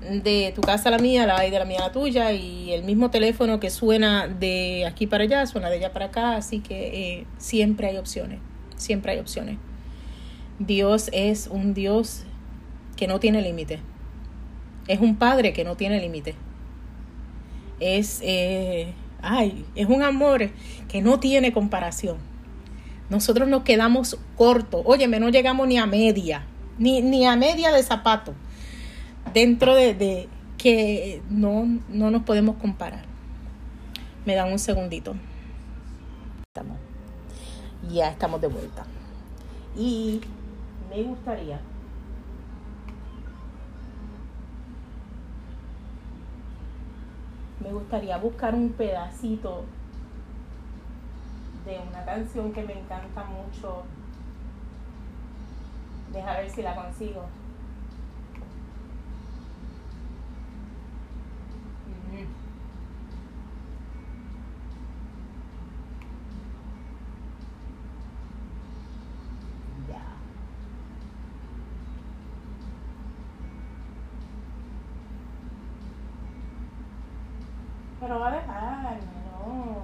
de 0.00 0.52
tu 0.54 0.62
casa 0.62 0.88
a 0.88 0.92
la 0.92 0.98
mía, 0.98 1.26
la 1.26 1.36
hay 1.36 1.50
de 1.50 1.58
la 1.58 1.64
mía 1.64 1.80
a 1.80 1.88
la 1.88 1.92
tuya, 1.92 2.32
y 2.32 2.72
el 2.72 2.84
mismo 2.84 3.10
teléfono 3.10 3.60
que 3.60 3.68
suena 3.68 4.26
de 4.26 4.86
aquí 4.86 5.06
para 5.06 5.24
allá, 5.24 5.44
suena 5.46 5.68
de 5.68 5.76
allá 5.76 5.92
para 5.92 6.06
acá, 6.06 6.36
así 6.36 6.60
que 6.60 7.18
eh, 7.18 7.26
siempre 7.36 7.88
hay 7.88 7.98
opciones, 7.98 8.38
siempre 8.76 9.12
hay 9.12 9.18
opciones. 9.18 9.58
Dios 10.58 11.10
es 11.12 11.48
un 11.48 11.74
Dios 11.74 12.24
que 12.96 13.06
no 13.06 13.20
tiene 13.20 13.42
límite. 13.42 13.80
Es 14.86 15.00
un 15.00 15.16
padre 15.16 15.52
que 15.52 15.64
no 15.64 15.76
tiene 15.76 16.00
límite. 16.00 16.34
Es, 17.80 18.20
eh, 18.22 18.92
ay, 19.22 19.64
es 19.74 19.86
un 19.86 20.02
amor 20.02 20.50
que 20.88 21.02
no 21.02 21.20
tiene 21.20 21.52
comparación. 21.52 22.18
Nosotros 23.10 23.48
nos 23.48 23.62
quedamos 23.62 24.18
cortos. 24.36 24.82
Óyeme, 24.84 25.20
no 25.20 25.28
llegamos 25.28 25.68
ni 25.68 25.78
a 25.78 25.86
media, 25.86 26.46
ni, 26.78 27.02
ni 27.02 27.26
a 27.26 27.36
media 27.36 27.70
de 27.72 27.82
zapato. 27.82 28.34
Dentro 29.34 29.74
de, 29.74 29.94
de 29.94 30.28
que 30.58 31.22
no, 31.30 31.66
no 31.88 32.10
nos 32.10 32.22
podemos 32.22 32.56
comparar. 32.56 33.04
Me 34.24 34.34
dan 34.34 34.52
un 34.52 34.58
segundito. 34.58 35.14
Ya 37.90 38.08
estamos 38.10 38.40
de 38.40 38.46
vuelta. 38.46 38.84
Y 39.76 40.20
me 40.88 41.02
gustaría 41.02 41.60
me 47.62 47.72
gustaría 47.72 48.16
buscar 48.18 48.54
un 48.54 48.70
pedacito 48.72 49.64
de 51.64 51.78
una 51.78 52.04
canción 52.04 52.52
que 52.52 52.62
me 52.64 52.78
encanta 52.78 53.24
mucho. 53.24 53.84
Deja 56.12 56.36
ver 56.38 56.50
si 56.50 56.62
la 56.62 56.74
consigo. 56.74 57.22
Ujú. 61.86 62.26
Ya. 69.88 70.02
Pero 78.02 78.18
va 78.18 78.30
a 78.30 78.32
dejarme, 78.32 78.90
no. 79.30 79.82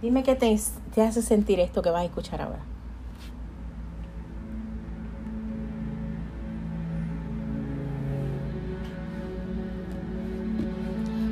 Dime 0.00 0.22
qué 0.22 0.34
te, 0.34 0.58
te 0.94 1.02
hace 1.02 1.20
sentir 1.20 1.60
esto 1.60 1.82
que 1.82 1.90
vas 1.90 2.00
a 2.00 2.04
escuchar 2.06 2.40
ahora. 2.40 2.60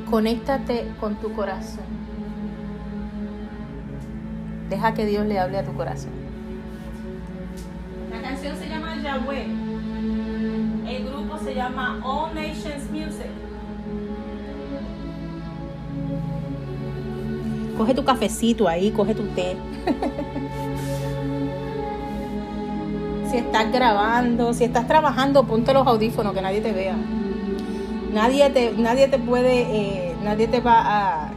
Conéctate 0.07 0.87
con 0.99 1.15
tu 1.15 1.33
corazón. 1.33 1.83
Deja 4.69 4.93
que 4.93 5.07
Dios 5.07 5.25
le 5.25 5.39
hable 5.39 5.57
a 5.57 5.63
tu 5.63 5.73
corazón. 5.73 6.18
Yahweh. 9.19 9.45
El 10.87 11.05
grupo 11.05 11.37
se 11.43 11.53
llama 11.53 11.99
All 12.03 12.33
Nations 12.33 12.89
Music. 12.91 13.29
Coge 17.77 17.93
tu 17.93 18.03
cafecito 18.03 18.67
ahí, 18.67 18.89
coge 18.91 19.13
tu 19.15 19.23
té. 19.35 19.55
si 23.31 23.37
estás 23.37 23.71
grabando, 23.71 24.53
si 24.53 24.65
estás 24.65 24.85
trabajando, 24.87 25.45
ponte 25.45 25.73
los 25.73 25.87
audífonos 25.87 26.33
que 26.33 26.41
nadie 26.41 26.59
te 26.61 26.73
vea. 26.73 26.97
Nadie 28.13 28.49
te, 28.49 28.71
nadie 28.71 29.07
te 29.07 29.19
puede, 29.19 29.61
eh, 29.61 30.15
nadie 30.23 30.47
te 30.47 30.59
va 30.59 30.81
a... 30.81 31.31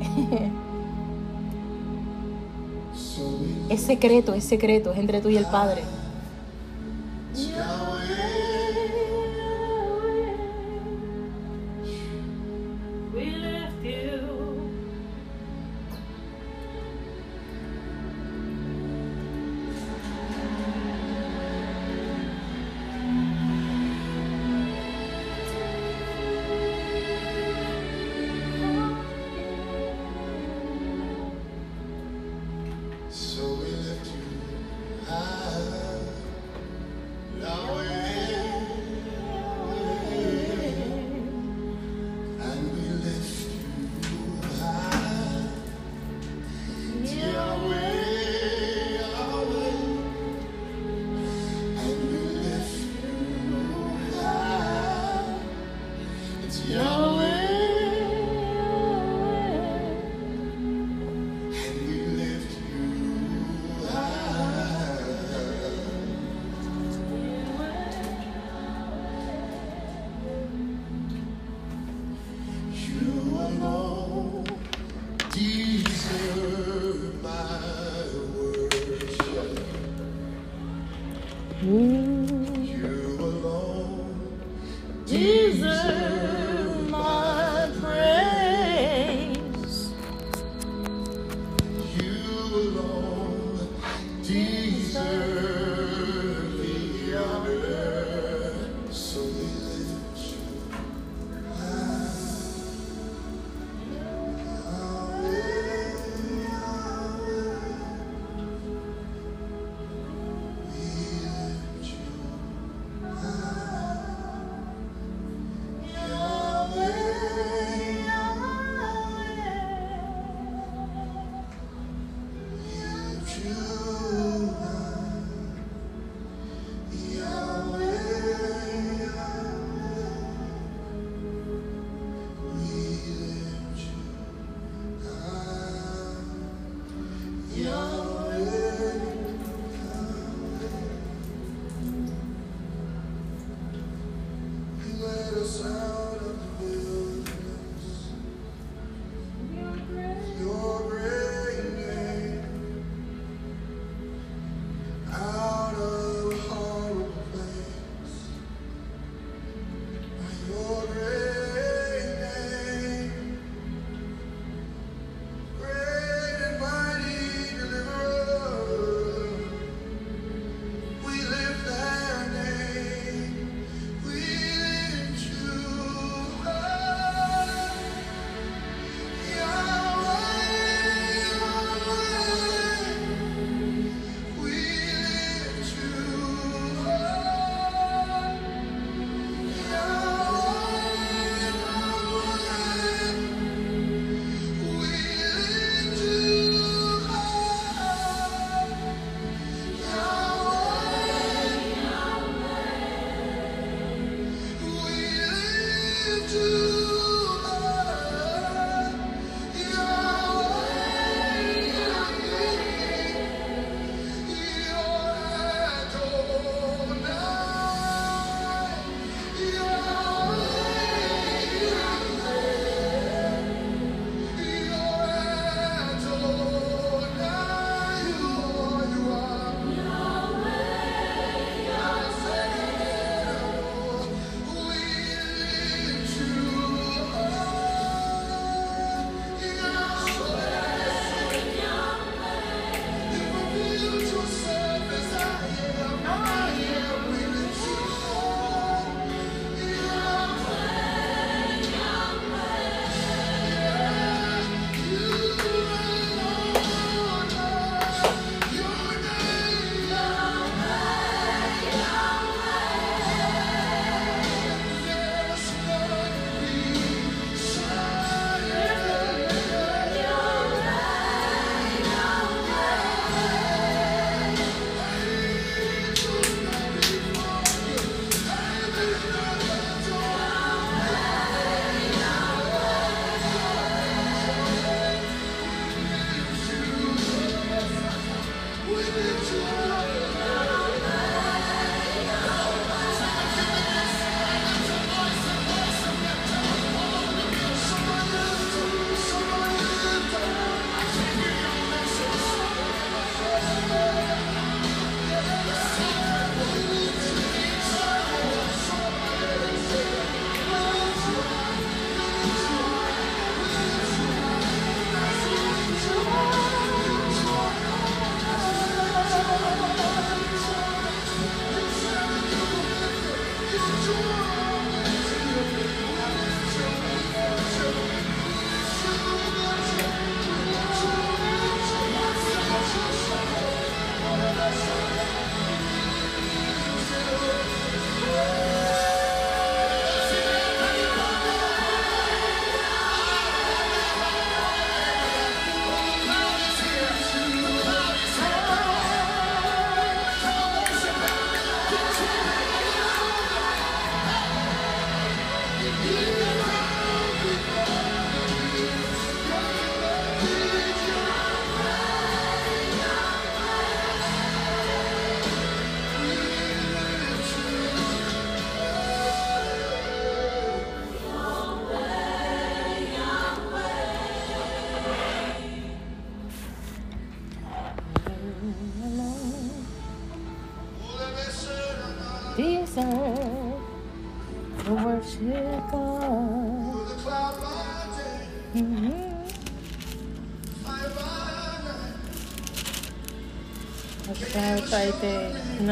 es 3.70 3.80
secreto, 3.80 4.34
es 4.34 4.44
secreto, 4.44 4.92
es 4.92 4.98
entre 4.98 5.20
tú 5.20 5.28
y 5.28 5.36
el 5.36 5.46
Padre. 5.46 5.82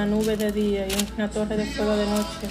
nube 0.07 0.37
de 0.37 0.53
día 0.53 0.87
y 0.87 0.93
una 1.17 1.29
torre 1.29 1.57
de 1.57 1.67
fuego 1.67 1.97
de 1.97 2.07
noche. 2.07 2.49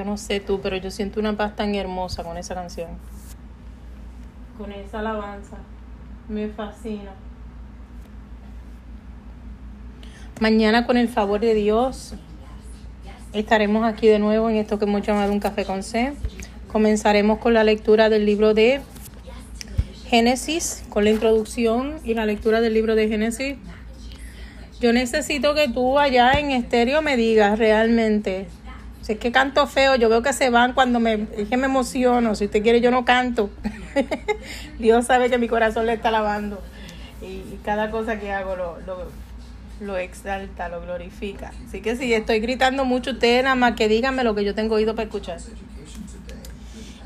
Yo 0.00 0.06
no 0.06 0.16
sé 0.16 0.40
tú, 0.40 0.62
pero 0.62 0.78
yo 0.78 0.90
siento 0.90 1.20
una 1.20 1.36
paz 1.36 1.54
tan 1.56 1.74
hermosa 1.74 2.24
con 2.24 2.38
esa 2.38 2.54
canción. 2.54 2.88
Con 4.56 4.72
esa 4.72 5.00
alabanza. 5.00 5.58
Me 6.26 6.48
fascina. 6.48 7.10
Mañana, 10.40 10.86
con 10.86 10.96
el 10.96 11.10
favor 11.10 11.40
de 11.40 11.52
Dios, 11.52 12.14
estaremos 13.34 13.84
aquí 13.84 14.08
de 14.08 14.18
nuevo 14.18 14.48
en 14.48 14.56
esto 14.56 14.78
que 14.78 14.86
hemos 14.86 15.02
llamado 15.02 15.30
un 15.30 15.38
café 15.38 15.66
con 15.66 15.82
C. 15.82 16.14
Comenzaremos 16.72 17.38
con 17.38 17.52
la 17.52 17.62
lectura 17.62 18.08
del 18.08 18.24
libro 18.24 18.54
de 18.54 18.80
Génesis, 20.06 20.82
con 20.88 21.04
la 21.04 21.10
introducción 21.10 21.96
y 22.04 22.14
la 22.14 22.24
lectura 22.24 22.62
del 22.62 22.72
libro 22.72 22.94
de 22.94 23.06
Génesis. 23.06 23.58
Yo 24.80 24.94
necesito 24.94 25.54
que 25.54 25.68
tú 25.68 25.98
allá 25.98 26.32
en 26.40 26.52
estéreo 26.52 27.02
me 27.02 27.18
digas 27.18 27.58
realmente. 27.58 28.48
Es 29.10 29.18
que 29.18 29.32
canto 29.32 29.66
feo, 29.66 29.96
yo 29.96 30.08
veo 30.08 30.22
que 30.22 30.32
se 30.32 30.50
van 30.50 30.72
cuando 30.72 31.00
me, 31.00 31.26
es 31.36 31.48
que 31.48 31.56
me 31.56 31.66
emociono. 31.66 32.36
Si 32.36 32.44
usted 32.44 32.62
quiere, 32.62 32.80
yo 32.80 32.92
no 32.92 33.04
canto. 33.04 33.50
Dios 34.78 35.06
sabe 35.06 35.28
que 35.28 35.36
mi 35.36 35.48
corazón 35.48 35.86
le 35.86 35.94
está 35.94 36.10
alabando. 36.10 36.62
Y, 37.20 37.58
cada 37.64 37.90
cosa 37.90 38.20
que 38.20 38.30
hago 38.30 38.54
lo, 38.54 38.78
lo, 38.86 39.10
lo 39.80 39.98
exalta, 39.98 40.68
lo 40.68 40.80
glorifica. 40.80 41.52
Así 41.66 41.80
que 41.80 41.96
si 41.96 42.14
estoy 42.14 42.38
gritando 42.38 42.84
mucho, 42.84 43.10
ustedes 43.10 43.42
nada 43.42 43.56
más 43.56 43.74
que 43.74 43.88
díganme 43.88 44.22
lo 44.22 44.36
que 44.36 44.44
yo 44.44 44.54
tengo 44.54 44.76
oído 44.76 44.94
para 44.94 45.06
escuchar. 45.06 45.38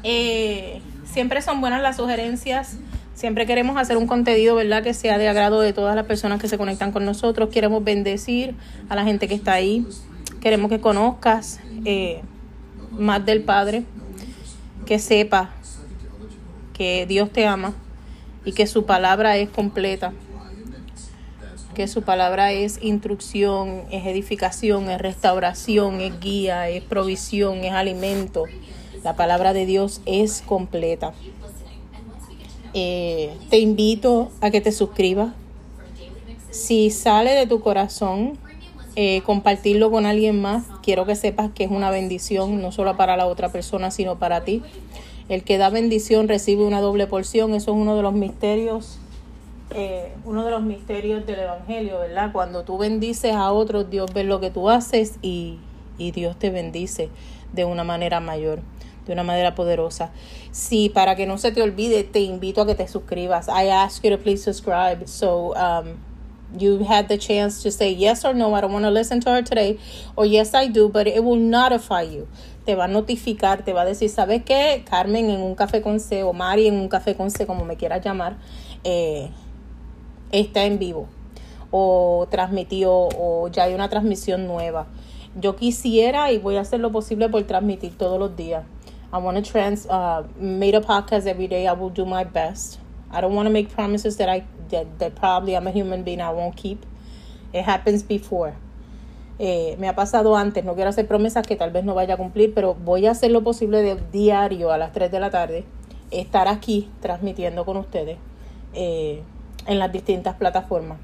Eh, 0.03 0.83
siempre 1.07 1.41
son 1.41 1.63
buenas 1.63 1.81
las 1.81 1.97
sugerencias. 1.97 2.77
Siempre 3.15 3.47
queremos 3.47 3.79
hacer 3.79 3.97
un 3.97 4.07
contenido, 4.07 4.55
¿verdad? 4.57 4.83
Que 4.83 4.93
sea 4.93 5.17
de 5.17 5.27
agrado 5.27 5.63
de 5.63 5.73
todas 5.73 5.97
las 5.97 6.05
personas 6.05 6.39
que 6.39 6.49
se 6.49 6.59
conectan 6.59 6.93
con 6.93 7.07
nosotros. 7.07 7.49
Queremos 7.49 7.83
bendecir 7.83 8.55
a 8.91 8.95
la 8.95 9.05
gente 9.05 9.27
que 9.27 9.35
está 9.35 9.55
ahí. 9.55 9.87
Queremos 10.45 10.69
que 10.69 10.79
conozcas 10.79 11.59
eh, 11.87 12.21
más 12.91 13.25
del 13.25 13.43
Padre. 13.45 13.85
Que 14.85 14.99
sepa 14.99 15.55
que 16.75 17.07
Dios 17.07 17.31
te 17.33 17.47
ama 17.47 17.73
y 18.45 18.53
que 18.53 18.67
su 18.67 18.85
palabra 18.85 19.39
es 19.39 19.49
completa. 19.49 20.13
Que 21.75 21.89
su 21.89 22.03
palabra 22.03 22.53
es 22.53 22.79
instrucción, 22.83 23.85
es 23.91 24.05
edificación, 24.05 24.91
es 24.91 25.01
restauración, 25.01 26.03
es 26.03 26.21
guía, 26.21 26.69
es 26.69 26.85
provisión, 26.85 27.65
es 27.65 27.73
alimento. 27.73 28.45
La 29.03 29.17
palabra 29.17 29.55
de 29.55 29.65
Dios 29.65 30.03
es 30.05 30.43
completa. 30.43 31.15
Eh, 32.75 33.35
te 33.49 33.61
invito 33.61 34.31
a 34.43 34.51
que 34.51 34.61
te 34.61 34.73
suscribas. 34.73 35.33
Si 36.51 36.91
sale 36.91 37.31
de 37.31 37.47
tu 37.47 37.61
corazón 37.61 38.44
eh, 38.97 39.23
compartirlo 39.23 39.91
con 39.91 40.07
alguien 40.07 40.41
más, 40.41 40.65
quiero 40.83 41.05
que 41.05 41.17
sepas 41.17 41.51
que 41.51 41.65
es 41.65 41.71
una 41.71 41.91
bendición, 41.91 42.63
no 42.63 42.71
solo 42.71 42.97
para 42.97 43.17
la 43.17 43.27
otra 43.27 43.51
persona, 43.51 43.91
sino 43.91 44.19
para 44.19 44.45
ti. 44.45 44.63
El 45.29 45.43
que 45.43 45.59
da 45.59 45.71
bendición 45.71 46.29
recibe 46.29 46.65
una 46.65 46.81
doble 46.81 47.07
porción. 47.07 47.55
Eso 47.55 47.73
es 47.73 47.77
uno 47.77 47.97
de 47.97 48.03
los 48.03 48.13
misterios, 48.13 48.99
eh, 49.71 50.13
uno 50.25 50.45
de 50.45 50.51
los 50.51 50.63
misterios 50.63 51.27
del 51.27 51.41
Evangelio, 51.41 51.99
¿verdad? 51.99 52.31
Cuando 52.33 52.63
tú 52.63 52.79
bendices 52.79 53.35
a 53.35 53.51
otros, 53.53 53.91
Dios 53.91 54.13
ve 54.13 54.23
lo 54.23 54.41
que 54.41 54.51
tú 54.51 54.71
haces 54.71 55.19
y, 55.23 55.59
y 55.99 56.11
Dios 56.13 56.39
te 56.39 56.51
bendice 56.51 57.09
de 57.53 57.65
una 57.65 57.85
manera 57.85 58.21
mayor 58.21 58.61
de 59.07 59.13
una 59.13 59.23
manera 59.23 59.55
poderosa. 59.55 60.11
Sí, 60.51 60.89
para 60.89 61.15
que 61.15 61.27
no 61.27 61.37
se 61.37 61.53
te 61.53 61.61
olvide, 61.61 62.05
te 62.05 62.21
invito 62.21 62.63
a 62.63 62.67
que 62.67 62.75
te 62.75 62.89
suscribas. 62.89 63.49
I 63.49 63.69
ask 63.69 64.03
you 64.03 64.11
to 64.11 64.19
please 64.19 64.43
subscribe. 64.43 65.07
So, 65.07 65.53
um, 65.55 65.97
you 66.59 66.85
had 66.85 67.09
the 67.09 67.19
chance 67.19 67.63
to 67.63 67.71
say 67.71 67.91
yes 67.93 68.25
or 68.25 68.35
no, 68.35 68.55
I 68.55 68.61
don't 68.61 68.73
want 68.73 68.85
to 68.85 68.91
listen 68.91 69.21
to 69.21 69.31
her 69.31 69.43
today, 69.43 69.79
or 70.17 70.27
yes, 70.27 70.55
I 70.55 70.69
do, 70.69 70.89
but 70.89 71.07
it 71.07 71.23
will 71.23 71.37
notify 71.37 72.03
you. 72.03 72.29
Te 72.67 72.75
va 72.75 72.85
a 72.85 72.89
notificar, 72.89 73.65
te 73.65 73.73
va 73.73 73.83
a 73.83 73.85
decir, 73.85 74.09
¿sabes 74.09 74.43
qué? 74.45 74.85
Carmen 74.85 75.31
en 75.31 75.41
un 75.41 75.55
café 75.55 75.83
con 75.83 76.01
C 76.01 76.23
o 76.23 76.33
Mari 76.33 76.67
en 76.69 76.75
un 76.75 76.89
café 76.89 77.15
con 77.15 77.31
C, 77.31 77.47
como 77.47 77.65
me 77.65 77.77
quieras 77.77 78.05
llamar, 78.05 78.39
eh, 78.85 79.31
está 80.33 80.65
en 80.65 80.79
vivo 80.79 81.09
o 81.71 82.29
transmitió 82.31 82.93
o 82.93 83.49
ya 83.49 83.65
hay 83.65 83.75
una 83.75 83.89
transmisión 83.89 84.47
nueva. 84.47 84.87
Yo 85.35 85.57
quisiera 85.57 86.31
y 86.31 86.39
voy 86.39 86.57
a 86.57 86.61
hacer 86.61 86.79
lo 86.79 86.93
posible 86.93 87.29
por 87.29 87.43
transmitir 87.43 87.99
todos 87.99 88.19
los 88.19 88.37
días. 88.37 88.65
I 89.13 89.19
want 89.19 89.37
to 89.37 89.43
trans 89.43 89.87
uh, 89.87 90.23
made 90.39 90.75
a 90.75 90.81
podcast 90.81 91.27
every 91.27 91.49
day. 91.49 91.67
I 91.67 91.73
will 91.73 91.91
do 91.91 92.05
my 92.05 92.25
best. 92.25 92.84
I 93.15 93.21
don't 93.21 93.35
want 93.35 93.47
to 93.47 93.53
make 93.53 93.71
promises 93.73 94.17
that 94.17 94.29
I 94.29 94.45
that, 94.71 94.99
that 94.99 95.15
probably 95.15 95.57
I'm 95.57 95.67
a 95.67 95.71
human 95.71 96.03
being 96.03 96.21
I 96.21 96.31
won't 96.31 96.57
keep. 96.57 96.85
It 97.53 97.63
happens 97.63 98.03
before. 98.03 98.57
Eh, 99.39 99.77
me 99.79 99.89
ha 99.89 99.95
pasado 99.95 100.37
antes, 100.37 100.65
no 100.65 100.75
quiero 100.75 100.91
hacer 100.91 101.09
promesas 101.09 101.45
que 101.47 101.57
tal 101.57 101.71
vez 101.71 101.85
no 101.85 101.95
vaya 101.95 102.15
a 102.15 102.17
cumplir, 102.17 102.55
pero 102.55 102.75
voy 102.75 103.07
a 103.07 103.11
hacer 103.11 103.33
lo 103.33 103.43
posible 103.43 103.83
de 103.83 103.97
diario 104.13 104.71
a 104.71 104.79
las 104.79 104.93
3 104.93 105.11
de 105.11 105.19
la 105.19 105.31
tarde, 105.31 105.65
estar 106.13 106.47
aquí 106.47 106.89
transmitiendo 107.01 107.65
con 107.65 107.77
ustedes 107.77 108.19
eh, 108.75 109.23
en 109.67 109.79
las 109.81 109.91
distintas 109.91 110.37
plataformas. 110.37 110.99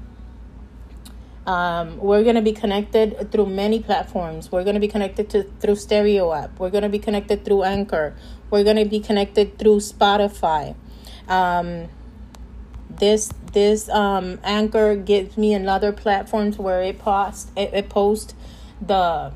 Um, 1.45 1.97
we're 1.97 2.23
going 2.23 2.35
to 2.35 2.41
be 2.41 2.53
connected 2.53 3.31
through 3.31 3.47
many 3.47 3.79
platforms. 3.79 4.51
We're 4.51 4.63
going 4.63 4.75
to 4.75 4.79
be 4.79 4.87
connected 4.87 5.29
to 5.31 5.43
through 5.59 5.75
Stereo 5.75 6.31
app. 6.31 6.59
We're 6.59 6.69
going 6.69 6.83
to 6.83 6.89
be 6.89 6.99
connected 6.99 7.43
through 7.43 7.63
Anchor. 7.63 8.15
We're 8.51 8.63
going 8.63 8.77
to 8.77 8.85
be 8.85 8.99
connected 8.99 9.57
through 9.57 9.77
Spotify. 9.77 10.75
Um, 11.27 11.89
this 13.01 13.33
this 13.51 13.89
um, 13.89 14.39
Anchor 14.43 14.95
gives 14.95 15.35
me 15.35 15.53
another 15.53 15.91
platforms 15.91 16.57
where 16.57 16.81
it 16.81 16.99
post 16.99 17.49
it, 17.57 17.73
it 17.73 17.89
post 17.89 18.33
the 18.79 19.33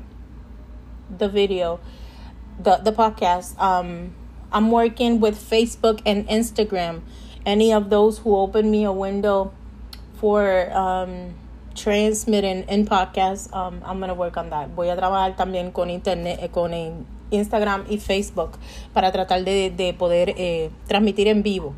the 1.10 1.28
video, 1.28 1.80
the 2.58 2.76
the 2.76 2.92
podcast. 2.92 3.58
Um, 3.60 4.14
I'm 4.52 4.70
working 4.70 5.20
with 5.20 5.34
Facebook 5.34 6.00
and 6.06 6.26
Instagram. 6.28 7.02
Any 7.44 7.72
of 7.72 7.90
those 7.90 8.18
who 8.18 8.36
open 8.36 8.70
me 8.70 8.84
a 8.84 8.92
window 8.92 9.52
for 10.18 10.70
um, 10.72 11.34
transmitting 11.74 12.62
in 12.70 12.86
podcast, 12.86 13.52
um, 13.52 13.82
I'm 13.84 13.98
gonna 13.98 14.14
work 14.14 14.36
on 14.36 14.50
that. 14.50 14.70
Voy 14.70 14.88
a 14.88 14.96
trabajar 14.96 15.36
también 15.36 15.72
con 15.72 15.90
internet, 15.90 16.38
eh, 16.40 16.48
con 16.48 16.72
Instagram 17.30 17.84
y 17.90 17.98
Facebook 17.98 18.58
para 18.94 19.10
tratar 19.10 19.44
de, 19.44 19.70
de 19.70 19.92
poder 19.92 20.34
eh, 20.36 20.70
transmitir 20.86 21.26
en 21.26 21.42
vivo. 21.42 21.74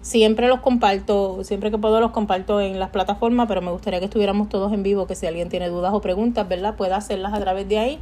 Siempre 0.00 0.48
los 0.48 0.60
comparto, 0.60 1.42
siempre 1.42 1.70
que 1.70 1.78
puedo 1.78 2.00
los 2.00 2.12
comparto 2.12 2.60
en 2.60 2.78
las 2.78 2.90
plataformas, 2.90 3.48
pero 3.48 3.60
me 3.60 3.70
gustaría 3.70 3.98
que 3.98 4.06
estuviéramos 4.06 4.48
todos 4.48 4.72
en 4.72 4.82
vivo, 4.82 5.06
que 5.06 5.14
si 5.14 5.26
alguien 5.26 5.48
tiene 5.48 5.68
dudas 5.68 5.92
o 5.92 6.00
preguntas, 6.00 6.48
¿verdad? 6.48 6.76
Pueda 6.76 6.96
hacerlas 6.96 7.34
a 7.34 7.40
través 7.40 7.68
de 7.68 7.78
ahí. 7.78 7.98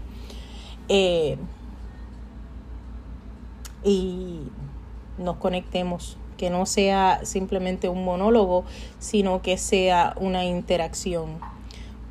Eh, 0.89 1.39
y 3.83 4.41
nos 5.19 5.37
conectemos, 5.37 6.19
que 6.37 6.51
no 6.51 6.67
sea 6.67 7.21
simplemente 7.25 7.89
un 7.89 8.05
monólogo, 8.05 8.65
sino 8.99 9.41
que 9.41 9.57
sea 9.57 10.15
una 10.21 10.45
interacción, 10.45 11.39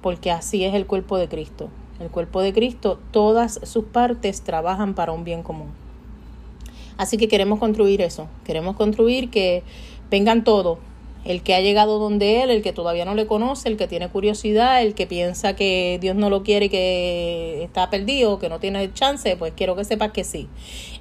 porque 0.02 0.32
así 0.32 0.64
es 0.66 0.74
el 0.74 0.88
cuerpo 0.88 1.18
de 1.18 1.30
Cristo. 1.30 1.70
El 2.00 2.10
cuerpo 2.10 2.42
de 2.42 2.54
Cristo, 2.54 3.00
todas 3.12 3.60
sus 3.64 3.86
partes 3.86 4.42
trabajan 4.42 4.96
para 4.96 5.12
un 5.12 5.24
bien 5.24 5.44
común. 5.44 5.85
Así 6.98 7.18
que 7.18 7.28
queremos 7.28 7.60
construir 7.60 8.02
eso, 8.02 8.28
queremos 8.46 8.76
construir 8.76 9.30
que 9.30 9.64
vengan 10.10 10.44
todos, 10.44 10.78
El 11.26 11.42
que 11.42 11.56
ha 11.56 11.60
llegado 11.60 11.98
donde 11.98 12.44
Él, 12.44 12.52
el 12.52 12.62
que 12.62 12.72
todavía 12.72 13.04
no 13.04 13.16
le 13.16 13.26
conoce, 13.26 13.68
el 13.68 13.78
que 13.78 13.88
tiene 13.88 14.10
curiosidad, 14.10 14.84
el 14.84 14.94
que 14.94 15.08
piensa 15.08 15.56
que 15.56 15.98
Dios 16.00 16.16
no 16.16 16.30
lo 16.30 16.44
quiere 16.44 16.70
que 16.70 17.64
está 17.64 17.90
perdido, 17.90 18.38
que 18.38 18.48
no 18.48 18.60
tiene 18.60 18.94
chance, 18.94 19.36
pues 19.36 19.52
quiero 19.58 19.76
que 19.76 19.84
sepas 19.84 20.12
que 20.12 20.24
sí. 20.24 20.48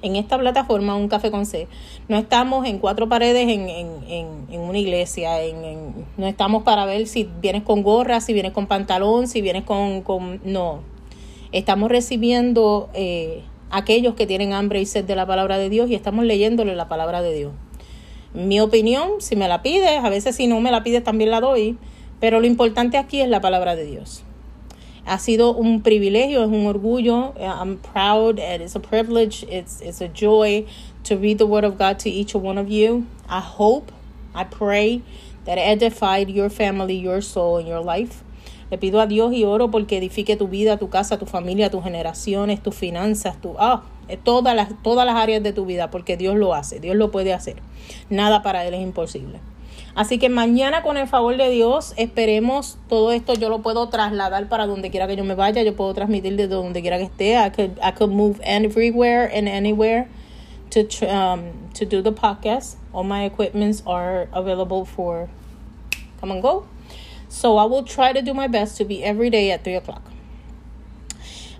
En 0.01 0.15
esta 0.15 0.39
plataforma, 0.39 0.95
Un 0.95 1.09
Café 1.09 1.29
con 1.29 1.45
C, 1.45 1.67
no 2.07 2.17
estamos 2.17 2.65
en 2.65 2.79
cuatro 2.79 3.07
paredes 3.07 3.43
en, 3.47 3.69
en, 3.69 3.87
en, 4.49 4.59
una 4.59 4.79
iglesia, 4.79 5.43
en, 5.43 5.93
no 6.17 6.25
estamos 6.25 6.63
para 6.63 6.85
ver 6.85 7.05
si 7.05 7.29
vienes 7.39 7.61
con 7.61 7.83
gorra, 7.83 8.19
si 8.19 8.33
vienes 8.33 8.51
con 8.51 8.65
pantalón, 8.65 9.27
si 9.27 9.41
vienes 9.41 9.63
con... 9.63 10.01
con 10.01 10.41
no, 10.43 10.81
estamos 11.51 11.89
recibiendo... 11.89 12.89
Eh, 12.95 13.43
aquellos 13.75 14.15
que 14.15 14.25
tienen 14.25 14.53
hambre 14.53 14.79
y 14.79 14.85
sed 14.85 15.03
de 15.03 15.15
la 15.15 15.25
palabra 15.25 15.57
de 15.57 15.69
Dios 15.69 15.89
y 15.89 15.95
estamos 15.95 16.23
leyéndole 16.23 16.75
la 16.75 16.87
palabra 16.87 17.21
de 17.21 17.33
Dios. 17.33 17.51
Mi 18.33 18.61
opinión, 18.61 19.19
si 19.19 19.35
me 19.35 19.49
la 19.49 19.61
pides, 19.61 20.03
a 20.03 20.09
veces 20.09 20.37
si 20.37 20.47
no 20.47 20.61
me 20.61 20.71
la 20.71 20.81
pides 20.81 21.03
también 21.03 21.29
la 21.29 21.41
doy, 21.41 21.77
pero 22.21 22.39
lo 22.39 22.47
importante 22.47 22.97
aquí 22.97 23.19
es 23.19 23.27
la 23.27 23.41
palabra 23.41 23.75
de 23.75 23.85
Dios. 23.85 24.23
Ha 25.05 25.19
sido 25.19 25.53
un 25.53 25.81
privilegio, 25.81 26.41
es 26.41 26.47
un 26.47 26.65
orgullo. 26.65 27.33
I'm 27.37 27.77
proud 27.77 28.39
and 28.39 28.61
it's 28.61 28.75
a 28.75 28.79
privilege, 28.79 29.45
it's, 29.49 29.81
it's 29.81 30.01
a 30.01 30.07
joy 30.07 30.65
to 31.03 31.17
read 31.17 31.37
the 31.37 31.45
Word 31.45 31.65
of 31.65 31.77
God 31.77 31.99
to 31.99 32.09
each 32.09 32.33
one 32.33 32.57
of 32.57 32.69
you. 32.69 33.05
I 33.29 33.41
hope, 33.41 33.91
I 34.33 34.45
pray 34.45 35.01
that 35.43 35.57
it 35.57 35.61
edified 35.61 36.29
your 36.29 36.49
family, 36.49 36.95
your 36.95 37.21
soul, 37.21 37.57
and 37.57 37.67
your 37.67 37.81
life. 37.81 38.23
Le 38.75 38.79
pido 38.79 38.99
a 38.99 39.07
Dios 39.07 39.31
y 39.31 39.45
oro 39.45 39.71
porque 39.71 39.95
edifique 39.95 40.35
tu 40.35 40.49
vida, 40.49 40.75
tu 40.75 40.89
casa, 40.89 41.17
tu 41.17 41.25
familia, 41.25 41.69
tus 41.69 41.81
generaciones, 41.81 42.61
tus 42.61 42.75
finanzas, 42.75 43.39
tu, 43.39 43.55
eh, 44.09 44.17
todas, 44.21 44.53
las, 44.53 44.67
todas 44.83 45.05
las 45.05 45.15
áreas 45.15 45.41
de 45.41 45.53
tu 45.53 45.65
vida, 45.65 45.89
porque 45.89 46.17
Dios 46.17 46.35
lo 46.35 46.53
hace, 46.53 46.81
Dios 46.81 46.97
lo 46.97 47.09
puede 47.09 47.31
hacer. 47.31 47.55
Nada 48.09 48.43
para 48.43 48.65
Él 48.65 48.73
es 48.73 48.81
imposible. 48.81 49.39
Así 49.95 50.17
que 50.17 50.27
mañana 50.27 50.83
con 50.83 50.97
el 50.97 51.07
favor 51.07 51.37
de 51.37 51.49
Dios 51.51 51.93
esperemos 51.95 52.77
todo 52.89 53.13
esto 53.13 53.33
yo 53.35 53.47
lo 53.47 53.61
puedo 53.61 53.87
trasladar 53.87 54.49
para 54.49 54.67
donde 54.67 54.91
quiera 54.91 55.07
que 55.07 55.15
yo 55.15 55.23
me 55.23 55.35
vaya, 55.35 55.63
yo 55.63 55.73
puedo 55.73 55.93
transmitir 55.93 56.35
desde 56.35 56.55
donde 56.55 56.81
quiera 56.81 56.97
que 56.97 57.05
esté. 57.05 57.37
I 57.37 57.51
could, 57.51 57.79
I 57.81 57.93
could 57.97 58.11
move 58.11 58.41
everywhere 58.43 59.31
and 59.33 59.47
anywhere 59.47 60.09
to, 60.71 60.81
um, 61.07 61.43
to 61.75 61.85
do 61.85 62.01
the 62.01 62.11
podcast. 62.11 62.75
All 62.91 63.05
my 63.05 63.23
equipments 63.23 63.83
are 63.85 64.27
available 64.33 64.83
for 64.83 65.29
come 66.19 66.33
and 66.33 66.41
go. 66.41 66.65
So 67.35 67.57
I 67.57 67.65
will 67.65 67.83
try 67.83 68.13
to 68.13 68.21
do 68.21 68.33
my 68.33 68.47
best 68.47 68.77
to 68.77 68.85
be 68.85 69.03
every 69.03 69.29
day 69.29 69.51
at 69.51 69.61
3 69.61 69.75
o'clock. 69.75 70.03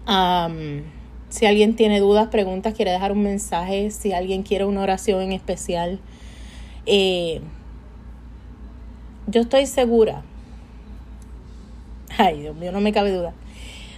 Um, 0.08 0.86
si 1.28 1.46
alguien 1.46 1.76
tiene 1.76 2.00
dudas, 2.00 2.30
preguntas, 2.30 2.74
quiere 2.74 2.92
dejar 2.92 3.12
un 3.12 3.24
mensaje, 3.24 3.92
si 3.92 4.14
alguien 4.14 4.44
quiere 4.44 4.64
una 4.64 4.82
oración 4.82 5.22
en 5.22 5.34
especial, 5.34 6.00
eh, 6.86 7.42
yo 9.28 9.42
estoy 9.42 9.66
segura, 9.66 10.24
ay 12.18 12.40
Dios 12.40 12.56
mío, 12.56 12.72
no 12.72 12.80
me 12.80 12.94
cabe 12.94 13.12
duda, 13.12 13.34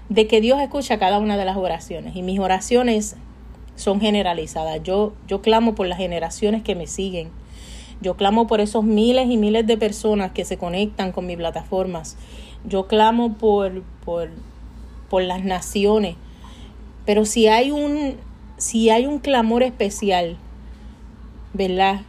de 0.10 0.26
que 0.26 0.42
Dios 0.42 0.60
escucha 0.60 0.98
cada 0.98 1.20
una 1.20 1.38
de 1.38 1.46
las 1.46 1.58
oraciones 1.58 2.16
y 2.16 2.24
mis 2.24 2.40
oraciones 2.40 3.18
son 3.76 4.02
generalizadas. 4.02 4.82
Yo, 4.82 5.14
yo 5.28 5.44
clamo 5.44 5.76
por 5.76 5.86
las 5.86 6.00
generaciones 6.00 6.64
que 6.64 6.74
me 6.74 6.88
siguen 6.88 7.30
yo 8.02 8.16
clamo 8.16 8.48
por 8.48 8.62
esos 8.62 8.84
miles 8.84 9.30
y 9.30 9.38
miles 9.38 9.66
de 9.66 9.78
personas 9.78 10.32
que 10.32 10.46
se 10.46 10.58
conectan 10.58 11.12
con 11.12 11.26
mis 11.26 11.38
plataformas. 11.38 12.18
Yo 12.66 12.88
clamo 12.88 13.34
por, 13.34 13.84
por, 14.06 14.30
por 15.10 15.24
las 15.24 15.44
naciones. 15.44 16.16
Pero 17.06 17.26
si 17.26 17.48
hay 17.48 17.72
un, 17.72 18.16
si 18.58 18.90
hay 18.90 19.06
un 19.06 19.20
clamor 19.20 19.64
especial, 19.64 20.38
¿verdad? 21.54 22.02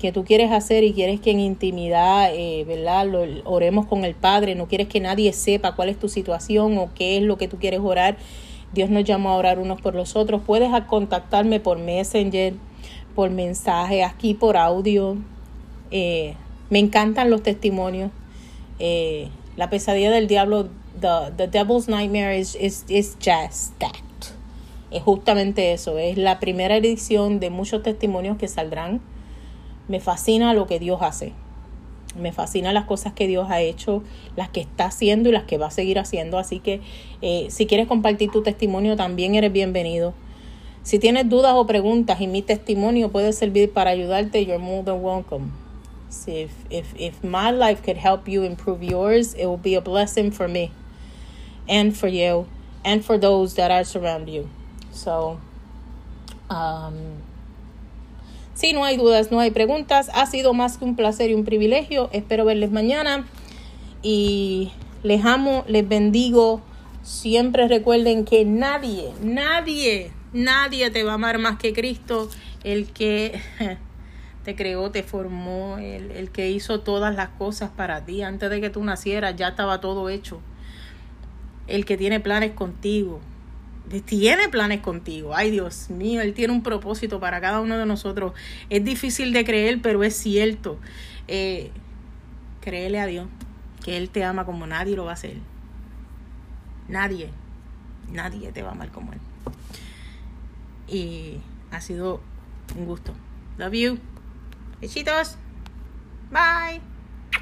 que 0.00 0.12
tú 0.12 0.24
quieres 0.24 0.50
hacer 0.50 0.82
y 0.82 0.94
quieres 0.94 1.20
que 1.20 1.30
en 1.30 1.40
intimidad, 1.40 2.30
eh, 2.34 2.64
¿verdad? 2.66 3.06
Lo, 3.06 3.22
oremos 3.44 3.86
con 3.86 4.04
el 4.04 4.14
Padre, 4.14 4.54
no 4.54 4.66
quieres 4.66 4.88
que 4.88 4.98
nadie 4.98 5.32
sepa 5.32 5.76
cuál 5.76 5.90
es 5.90 5.98
tu 5.98 6.08
situación 6.08 6.78
o 6.78 6.90
qué 6.94 7.18
es 7.18 7.22
lo 7.22 7.36
que 7.36 7.46
tú 7.48 7.58
quieres 7.58 7.80
orar. 7.80 8.16
Dios 8.72 8.88
nos 8.88 9.04
llama 9.04 9.30
a 9.30 9.36
orar 9.36 9.58
unos 9.58 9.80
por 9.80 9.94
los 9.94 10.16
otros. 10.16 10.40
Puedes 10.46 10.70
contactarme 10.84 11.60
por 11.60 11.78
Messenger, 11.78 12.54
por 13.20 13.28
mensaje, 13.28 14.02
aquí 14.02 14.32
por 14.32 14.56
audio. 14.56 15.18
Eh, 15.90 16.36
me 16.70 16.78
encantan 16.78 17.28
los 17.28 17.42
testimonios. 17.42 18.10
Eh, 18.78 19.28
la 19.58 19.68
pesadilla 19.68 20.10
del 20.10 20.26
diablo, 20.26 20.70
the, 20.98 21.30
the 21.36 21.46
devil's 21.46 21.86
nightmare 21.86 22.34
is, 22.34 22.54
is, 22.54 22.86
is 22.88 23.18
just 23.22 23.78
that. 23.78 23.92
Es 24.90 25.02
justamente 25.02 25.74
eso, 25.74 25.98
es 25.98 26.16
la 26.16 26.40
primera 26.40 26.78
edición 26.78 27.40
de 27.40 27.50
muchos 27.50 27.82
testimonios 27.82 28.38
que 28.38 28.48
saldrán. 28.48 29.02
Me 29.86 30.00
fascina 30.00 30.54
lo 30.54 30.66
que 30.66 30.78
Dios 30.78 31.02
hace. 31.02 31.34
Me 32.18 32.32
fascina 32.32 32.72
las 32.72 32.86
cosas 32.86 33.12
que 33.12 33.26
Dios 33.26 33.50
ha 33.50 33.60
hecho, 33.60 34.02
las 34.34 34.48
que 34.48 34.62
está 34.62 34.86
haciendo 34.86 35.28
y 35.28 35.32
las 35.32 35.44
que 35.44 35.58
va 35.58 35.66
a 35.66 35.70
seguir 35.70 35.98
haciendo. 35.98 36.38
Así 36.38 36.58
que 36.58 36.80
eh, 37.20 37.48
si 37.50 37.66
quieres 37.66 37.86
compartir 37.86 38.30
tu 38.30 38.42
testimonio, 38.42 38.96
también 38.96 39.34
eres 39.34 39.52
bienvenido. 39.52 40.14
Si 40.82 40.98
tienes 40.98 41.28
dudas 41.28 41.52
o 41.54 41.66
preguntas 41.66 42.20
y 42.20 42.26
mi 42.26 42.42
testimonio 42.42 43.10
puede 43.10 43.32
servir 43.32 43.72
para 43.72 43.90
ayudarte, 43.90 44.44
you're 44.44 44.58
more 44.58 44.82
than 44.82 45.02
welcome. 45.02 45.52
So 46.08 46.32
if, 46.32 46.50
if, 46.70 46.94
if 46.96 47.22
my 47.22 47.50
life 47.50 47.82
could 47.82 47.98
help 47.98 48.26
you 48.26 48.42
improve 48.42 48.82
yours, 48.82 49.34
it 49.34 49.46
will 49.46 49.58
be 49.58 49.74
a 49.76 49.80
blessing 49.80 50.32
for 50.32 50.48
me 50.48 50.72
and 51.68 51.96
for 51.96 52.08
you 52.08 52.46
and 52.84 53.04
for 53.04 53.18
those 53.18 53.54
that 53.54 53.70
are 53.70 53.84
surround 53.84 54.28
you. 54.28 54.48
So, 54.90 55.38
um, 56.48 57.22
si 58.54 58.72
no 58.72 58.84
hay 58.84 58.96
dudas, 58.96 59.30
no 59.30 59.38
hay 59.38 59.50
preguntas, 59.50 60.10
ha 60.12 60.26
sido 60.26 60.52
más 60.52 60.78
que 60.78 60.84
un 60.84 60.96
placer 60.96 61.30
y 61.30 61.34
un 61.34 61.44
privilegio. 61.44 62.08
Espero 62.12 62.44
verles 62.44 62.72
mañana 62.72 63.26
y 64.02 64.72
les 65.02 65.24
amo, 65.24 65.64
les 65.68 65.86
bendigo. 65.86 66.62
Siempre 67.02 67.68
recuerden 67.68 68.24
que 68.24 68.44
nadie, 68.44 69.12
nadie 69.22 70.10
Nadie 70.32 70.90
te 70.92 71.02
va 71.02 71.12
a 71.12 71.14
amar 71.14 71.38
más 71.38 71.58
que 71.58 71.72
Cristo, 71.72 72.30
el 72.62 72.92
que 72.92 73.40
te 74.44 74.54
creó, 74.54 74.92
te 74.92 75.02
formó, 75.02 75.78
el, 75.78 76.12
el, 76.12 76.30
que 76.30 76.50
hizo 76.50 76.80
todas 76.80 77.14
las 77.16 77.30
cosas 77.30 77.70
para 77.70 78.04
ti. 78.04 78.22
Antes 78.22 78.48
de 78.48 78.60
que 78.60 78.70
tú 78.70 78.84
nacieras 78.84 79.34
ya 79.34 79.48
estaba 79.48 79.80
todo 79.80 80.08
hecho. 80.08 80.40
El 81.66 81.84
que 81.84 81.96
tiene 81.96 82.20
planes 82.20 82.52
contigo. 82.52 83.20
Tiene 84.04 84.48
planes 84.48 84.80
contigo. 84.80 85.34
Ay 85.34 85.50
Dios 85.50 85.90
mío, 85.90 86.20
Él 86.20 86.32
tiene 86.32 86.52
un 86.52 86.62
propósito 86.62 87.18
para 87.18 87.40
cada 87.40 87.60
uno 87.60 87.76
de 87.76 87.86
nosotros. 87.86 88.32
Es 88.68 88.84
difícil 88.84 89.32
de 89.32 89.44
creer, 89.44 89.82
pero 89.82 90.04
es 90.04 90.14
cierto. 90.16 90.78
Eh, 91.26 91.72
créele 92.60 93.00
a 93.00 93.06
Dios, 93.06 93.26
que 93.84 93.96
Él 93.96 94.10
te 94.10 94.22
ama 94.22 94.44
como 94.44 94.68
nadie 94.68 94.94
lo 94.94 95.06
va 95.06 95.10
a 95.10 95.14
hacer. 95.14 95.38
Nadie, 96.88 97.30
nadie 98.12 98.52
te 98.52 98.62
va 98.62 98.68
a 98.68 98.72
amar 98.72 98.92
como 98.92 99.12
Él 99.12 99.18
y 100.90 101.40
ha 101.70 101.80
sido 101.80 102.20
un 102.76 102.86
gusto. 102.86 103.12
Love 103.58 103.74
you. 103.74 103.98
Besitos. 104.80 105.36
Bye. 106.30 106.89